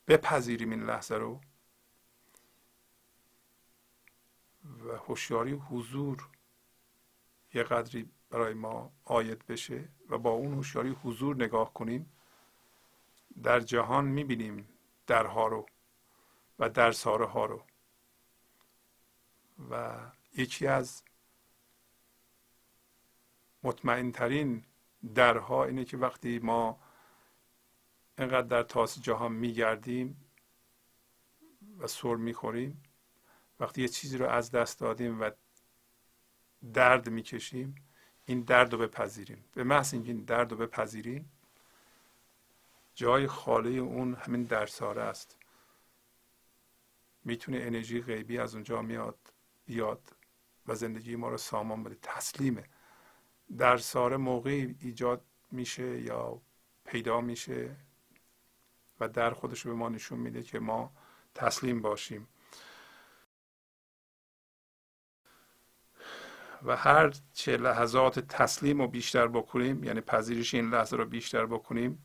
بپذیریم 0.08 0.70
این 0.70 0.82
لحظه 0.82 1.14
رو 1.14 1.40
و 4.84 4.92
هوشیاری 4.92 5.52
حضور 5.52 6.28
یه 7.54 7.62
قدری 7.62 8.10
برای 8.30 8.54
ما 8.54 8.92
آید 9.04 9.46
بشه 9.46 9.88
و 10.08 10.18
با 10.18 10.30
اون 10.30 10.54
هوشیاری 10.54 10.90
حضور 10.90 11.36
نگاه 11.36 11.74
کنیم 11.74 12.12
در 13.42 13.60
جهان 13.60 14.04
می‌بینیم 14.04 14.68
درها 15.06 15.46
رو 15.46 15.66
و 16.58 16.68
درساره 16.68 17.26
ها 17.26 17.46
رو. 17.46 17.62
و 19.70 19.96
یکی 20.36 20.66
از 20.66 21.02
مطمئن 23.62 24.12
ترین 24.12 24.64
درها 25.14 25.64
اینه 25.64 25.84
که 25.84 25.96
وقتی 25.96 26.38
ما 26.38 26.80
اینقدر 28.18 28.46
در 28.46 28.62
تاس 28.62 29.00
جهان 29.02 29.32
میگردیم 29.32 30.30
و 31.78 31.86
سر 31.86 32.14
می‌خوریم 32.14 32.82
وقتی 33.60 33.82
یه 33.82 33.88
چیزی 33.88 34.18
رو 34.18 34.26
از 34.26 34.50
دست 34.50 34.80
دادیم 34.80 35.20
و 35.20 35.30
درد 36.72 37.08
می‌کشیم 37.08 37.74
این 38.26 38.40
درد 38.40 38.72
رو 38.72 38.78
بپذیریم. 38.78 39.44
به 39.54 39.64
محض 39.64 39.94
اینکه 39.94 40.12
این 40.12 40.24
درد 40.24 40.52
رو 40.52 40.58
بپذیریم 40.58 41.32
جای 42.94 43.26
خاله 43.26 43.70
اون 43.70 44.14
همین 44.14 44.44
درساره 44.44 45.02
است. 45.02 45.36
می‌تونه 47.24 47.58
انرژی 47.58 48.00
غیبی 48.00 48.38
از 48.38 48.54
اونجا 48.54 48.82
میاد 48.82 49.18
بیاد 49.66 50.16
و 50.66 50.74
زندگی 50.74 51.16
ما 51.16 51.28
رو 51.28 51.36
سامان 51.36 51.82
بده. 51.82 51.96
تسلیمه. 52.02 52.64
درساره 53.58 54.16
موقعی 54.16 54.76
ایجاد 54.80 55.24
میشه 55.50 56.00
یا 56.00 56.40
پیدا 56.84 57.20
میشه 57.20 57.76
و 59.00 59.08
در 59.08 59.30
خودش 59.30 59.66
به 59.66 59.72
ما 59.72 59.88
نشون 59.88 60.18
میده 60.18 60.42
که 60.42 60.58
ما 60.58 60.92
تسلیم 61.34 61.82
باشیم. 61.82 62.28
و 66.64 66.76
هر 66.76 67.12
چه 67.32 67.56
لحظات 67.56 68.18
تسلیم 68.18 68.80
رو 68.80 68.88
بیشتر 68.88 69.26
بکنیم 69.26 69.84
یعنی 69.84 70.00
پذیرش 70.00 70.54
این 70.54 70.70
لحظه 70.70 70.96
رو 70.96 71.04
بیشتر 71.04 71.46
بکنیم 71.46 72.04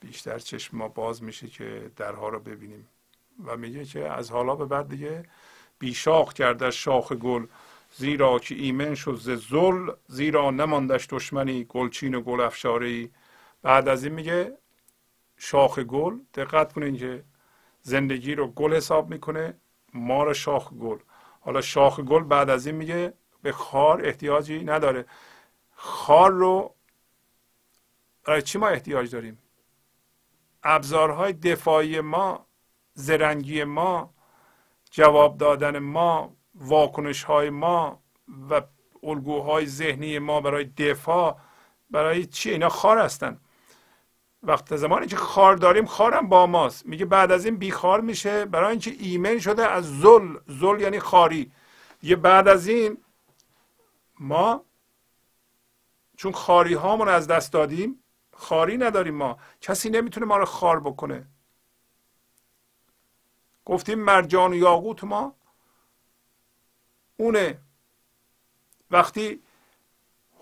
بیشتر 0.00 0.38
چشم 0.38 0.76
ما 0.76 0.88
باز 0.88 1.22
میشه 1.22 1.46
که 1.46 1.90
درها 1.96 2.28
رو 2.28 2.40
ببینیم. 2.40 2.88
و 3.44 3.56
میگه 3.56 3.84
که 3.84 4.08
از 4.08 4.30
حالا 4.30 4.56
به 4.56 4.66
بعد 4.66 4.88
دیگه 4.88 5.24
بیشاخ 5.78 6.32
کرده 6.32 6.70
شاخ 6.70 7.12
گل 7.12 7.46
زیرا 7.96 8.38
که 8.38 8.54
ایمن 8.54 8.94
شد 8.94 9.14
ز 9.14 9.30
زل 9.30 9.90
زیرا 10.06 10.50
نماندش 10.50 11.06
دشمنی 11.10 11.64
گلچین 11.68 12.14
و 12.14 12.20
گل 12.20 12.40
افشاری 12.40 13.10
بعد 13.62 13.88
از 13.88 14.04
این 14.04 14.12
میگه 14.12 14.52
شاخ 15.36 15.78
گل 15.78 16.18
دقت 16.34 16.72
کنین 16.72 16.96
که 16.96 17.24
زندگی 17.82 18.34
رو 18.34 18.46
گل 18.46 18.74
حساب 18.74 19.10
می‌کنه 19.10 19.54
ما 19.94 20.24
رو 20.24 20.34
شاخ 20.34 20.72
گل. 20.72 20.98
حالا 21.40 21.60
شاخ 21.60 22.00
گل 22.00 22.22
بعد 22.24 22.50
از 22.50 22.66
این 22.66 22.76
میگه 22.76 23.12
به 23.42 23.52
خار 23.52 24.06
احتیاجی 24.06 24.64
نداره. 24.64 25.06
خار 25.74 26.30
رو 26.30 26.74
برای 28.24 28.42
چی 28.42 28.58
ما 28.58 28.68
احتیاج 28.68 29.10
داریم؟ 29.10 29.38
ابزارهای 30.62 31.32
دفاعی 31.32 32.00
ما 32.00 32.46
زرنگی 32.94 33.64
ما 33.64 34.14
جواب 34.90 35.38
دادن 35.38 35.78
ما 35.78 36.36
واکنش 36.54 37.24
های 37.24 37.50
ما 37.50 38.02
و 38.50 38.62
الگوهای 39.02 39.66
ذهنی 39.66 40.18
ما 40.18 40.40
برای 40.40 40.64
دفاع 40.64 41.38
برای 41.90 42.26
چی؟ 42.26 42.50
اینا 42.50 42.68
خار 42.68 42.98
هستن. 42.98 43.40
وقت 44.42 44.76
زمانی 44.76 45.06
که 45.06 45.16
خار 45.16 45.56
داریم 45.56 45.86
خارم 45.86 46.28
با 46.28 46.46
ماست. 46.46 46.86
میگه 46.86 47.04
بعد 47.04 47.32
از 47.32 47.44
این 47.44 47.56
بیخار 47.56 48.00
میشه. 48.00 48.44
برای 48.44 48.70
اینکه 48.70 48.96
ایمن 48.98 49.38
شده 49.38 49.66
از 49.66 50.00
زل. 50.00 50.36
زل 50.46 50.80
یعنی 50.80 51.00
خاری. 51.00 51.52
یه 52.02 52.16
بعد 52.16 52.48
از 52.48 52.66
این 52.66 52.98
ما 54.20 54.64
چون 56.16 56.32
خاری 56.32 56.74
هامون 56.74 57.08
از 57.08 57.26
دست 57.26 57.52
دادیم 57.52 58.02
خاری 58.32 58.76
نداریم 58.76 59.14
ما. 59.14 59.38
کسی 59.60 59.90
نمی‌تونه 59.90 60.26
ما 60.26 60.36
رو 60.36 60.44
خار 60.44 60.80
بکنه. 60.80 61.26
گفتیم 63.64 63.98
مرجان 63.98 64.52
و 64.52 64.54
یاقوت 64.54 65.04
ما 65.04 65.34
اونه. 67.16 67.58
وقتی 68.90 69.42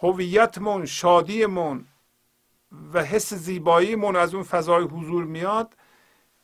هویتمون 0.03 0.87
شادیمون 0.87 1.87
و 2.93 3.05
حس 3.05 3.35
زیباییمون 3.35 4.17
از 4.17 4.35
اون 4.35 4.43
فضای 4.43 4.85
حضور 4.85 5.25
میاد 5.25 5.77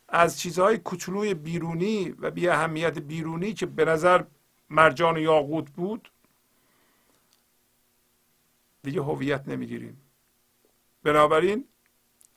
از 0.09 0.41
چیزهای 0.41 0.79
کوچولوی 0.79 1.35
بیرونی 1.35 2.15
و 2.19 2.31
بی 2.31 2.49
اهمیت 2.49 2.99
بیرونی 2.99 3.53
که 3.53 3.67
به 3.67 3.85
نظر 3.85 4.25
مرجان 4.71 5.17
یاقوت 5.17 5.71
بود 5.71 6.11
دیگه 8.83 9.03
هویت 9.03 9.49
نمی‌گیریم. 9.49 10.01
بنابراین 11.03 11.65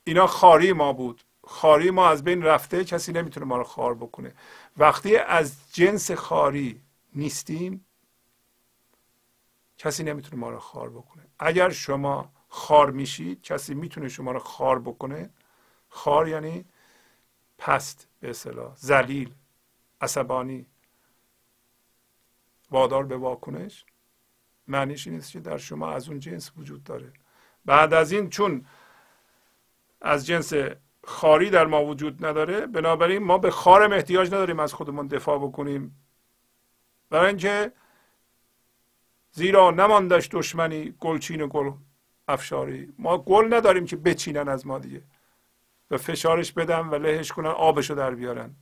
اینا 0.04 0.26
خاری 0.26 0.72
ما 0.72 0.92
بود. 0.92 1.22
خاری 1.44 1.90
ما 1.90 2.08
از 2.08 2.24
بین 2.24 2.42
رفته 2.42 2.84
کسی 2.84 3.12
نمی‌تونه 3.12 3.46
ما 3.46 3.56
رو 3.56 3.64
خار 3.64 3.94
بکنه. 3.94 4.34
وقتی 4.76 5.16
از 5.16 5.56
جنس 5.72 6.10
خاری 6.10 6.80
نیستیم 7.14 7.84
کسی 9.78 10.02
نمی‌تونه 10.04 10.36
ما 10.36 10.50
رو 10.50 10.58
خار 10.58 10.90
بکنه. 10.90 11.22
اگر 11.38 11.70
شما 11.70 12.32
خار 12.48 12.90
میشید 12.90 13.42
کسی 13.42 13.74
می‌تونه 13.74 14.08
شما 14.08 14.32
رو 14.32 14.38
خار 14.38 14.78
بکنه. 14.78 15.30
خار 15.88 16.28
یعنی 16.28 16.64
پست 17.58 18.08
به 18.20 18.30
اصطلاح 18.30 18.76
ذلیل 18.76 19.34
عصبانی. 20.00 20.66
وادار 22.70 23.04
به 23.04 23.16
واکنش. 23.16 23.84
معنیش 24.68 25.06
این 25.06 25.16
است 25.16 25.32
که 25.32 25.40
در 25.40 25.56
شما 25.56 25.90
از 25.90 26.08
اون 26.08 26.20
جنس 26.20 26.52
وجود 26.56 26.84
داره. 26.84 27.12
بعد 27.64 27.94
از 27.94 28.12
این 28.12 28.30
چون 28.30 28.66
از 30.00 30.26
جنس 30.26 30.52
خاری 31.04 31.50
در 31.50 31.66
ما 31.66 31.84
وجود 31.84 32.26
نداره 32.26 32.66
بنابراین 32.66 33.22
ما 33.22 33.38
به 33.38 33.50
خارم 33.50 33.92
احتیاج 33.92 34.28
نداریم 34.28 34.60
از 34.60 34.74
خودمون 34.74 35.06
دفاع 35.06 35.38
بکنیم. 35.38 36.04
برای 37.10 37.28
اینکه 37.28 37.72
زیرا 39.32 39.70
نماندش 39.70 40.28
دشمنی 40.32 40.94
گلچین 41.00 41.40
و 41.40 41.46
گل 41.46 41.72
افشاری. 42.28 42.92
ما 42.98 43.18
گل 43.18 43.54
نداریم 43.54 43.86
که 43.86 43.96
بچینن 43.96 44.48
از 44.48 44.66
ما 44.66 44.78
دیگه. 44.78 45.02
و 45.90 45.98
فشارش 45.98 46.52
بدن 46.52 46.80
و 46.80 46.94
لهش 46.94 47.32
کنن 47.32 47.50
آبشو 47.50 47.94
در 47.94 48.14
بیارن. 48.14 48.54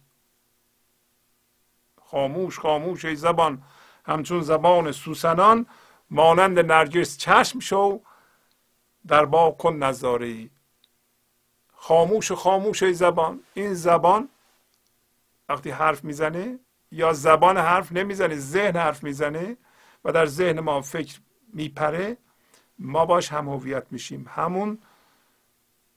خاموش 2.02 2.58
خاموش 2.58 3.04
ای 3.04 3.16
زبان. 3.16 3.62
همچون 4.06 4.40
زبان 4.40 4.92
سوسنان 4.92 5.66
مانند 6.10 6.58
نرگس 6.58 7.16
چشم 7.16 7.58
شو 7.58 8.00
در 9.06 9.24
با 9.24 9.50
کن 9.50 9.76
نظاره 9.76 10.26
ای. 10.26 10.50
خاموش 11.72 12.32
خاموش 12.32 12.82
ای 12.82 12.94
زبان. 12.94 13.40
این 13.54 13.74
زبان 13.74 14.28
وقتی 15.48 15.70
حرف 15.70 16.04
می‌زنه 16.04 16.58
یا 16.90 17.12
زبان 17.12 17.56
حرف 17.56 17.92
نمی‌زنه 17.92 18.36
ذهن 18.36 18.76
حرف 18.76 19.04
می‌زنه 19.04 19.56
و 20.04 20.12
در 20.12 20.26
ذهن 20.26 20.60
ما 20.60 20.80
فکر 20.80 21.20
میپره 21.52 22.16
ما 22.78 23.06
باش 23.06 23.32
هم 23.32 23.48
هویت 23.48 23.92
میشیم. 23.92 24.26
همون 24.28 24.78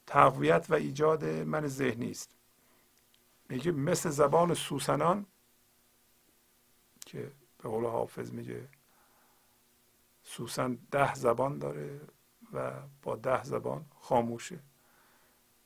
تقویت 0.08 0.66
و 0.70 0.74
ایجاد 0.74 1.26
من 1.26 1.68
ذهنی 1.68 2.12
است. 2.12 2.36
میگه 3.50 3.72
مثل 3.72 4.10
زبان 4.10 4.54
سوسنان 4.54 5.26
که 7.06 7.32
به 7.58 7.70
قول 7.70 7.86
حافظ 7.86 8.32
میگه 8.32 8.68
سوسن 10.24 10.78
ده 10.92 11.16
زبان 11.16 11.60
داره 11.60 12.02
و 12.54 12.72
با 13.02 13.16
ده 13.16 13.44
زبان 13.44 13.86
خاموشه. 14.00 14.60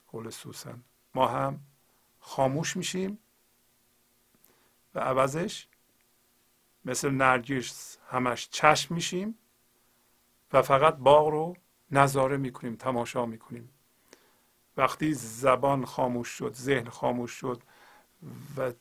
قول 0.07 0.29
سوسن. 0.29 0.83
ما 1.15 1.27
هم 1.27 1.59
خاموش 2.19 2.77
میشیم 2.77 3.19
و 4.95 4.99
عوضش 4.99 5.67
مثل 6.85 7.09
نرگس 7.09 7.97
همش 8.09 8.49
چشم 8.49 8.95
میشیم 8.95 9.37
و 10.53 10.61
فقط 10.61 10.95
باغ 10.95 11.27
رو 11.27 11.55
نظاره 11.91 12.37
می‌کنیم 12.37 12.75
تماشا 12.75 13.25
می‌کنیم. 13.25 13.69
وقتی 14.77 15.13
زبان 15.13 15.85
خاموش 15.85 16.27
شد 16.27 16.53
ذهن 16.53 16.89
خاموش 16.89 17.31
شد 17.31 17.63
و 18.57 18.71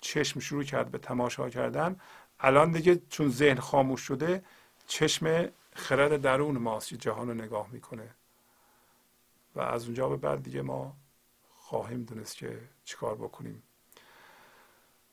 چشم 0.00 0.40
شروع 0.40 0.64
کرد 0.64 0.90
به 0.90 0.98
تماشا 0.98 1.50
کردن 1.50 2.00
الان 2.40 2.70
دیگه 2.70 3.02
چون 3.08 3.28
ذهن 3.28 3.60
خاموش 3.60 4.00
شده 4.00 4.44
چشم 4.86 5.48
خرد 5.74 6.20
درون 6.20 6.58
ماست 6.58 6.94
جهان 6.94 7.28
رو 7.28 7.34
نگاه 7.34 7.68
می‌کنه. 7.72 8.10
و 9.54 9.60
از 9.60 9.84
اونجا 9.84 10.08
به 10.08 10.16
بعد 10.16 10.42
دیگه 10.42 10.62
ما 10.62 10.96
خواهیم 11.58 12.02
دونست 12.02 12.36
که 12.36 12.60
چیکار 12.84 13.14
بکنیم. 13.14 13.62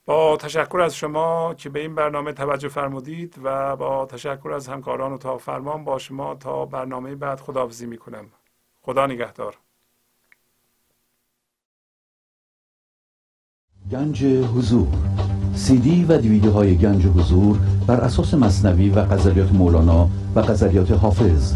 با 0.07 0.37
تشکر 0.37 0.81
از 0.81 0.95
شما 0.95 1.53
که 1.53 1.69
به 1.69 1.79
این 1.79 1.95
برنامه 1.95 2.33
توجه 2.33 2.67
فرمودید 2.67 3.35
و 3.43 3.75
با 3.75 4.05
تشکر 4.05 4.51
از 4.51 4.67
همکاران 4.67 5.13
و 5.13 5.17
تا 5.17 5.37
فرمان 5.37 5.83
با 5.83 5.97
شما 5.97 6.35
تا 6.35 6.65
برنامه 6.65 7.15
بعد 7.15 7.39
خداحافظی 7.39 7.85
می‌کنم. 7.85 8.25
خدا 8.81 9.07
نگهدار. 9.07 9.57
گنج 13.91 14.25
حضور. 14.25 14.87
سی 15.55 15.77
دی 15.77 16.05
و 16.09 16.17
دیویدیو 16.17 16.51
های 16.51 16.77
گنج 16.77 17.05
حضور 17.05 17.57
بر 17.87 18.01
اساس 18.01 18.33
مصنوی 18.33 18.89
و 18.89 19.05
غزلیات 19.05 19.51
مولانا 19.51 20.09
و 20.35 20.41
غزلیات 20.41 20.91
حافظ. 20.91 21.55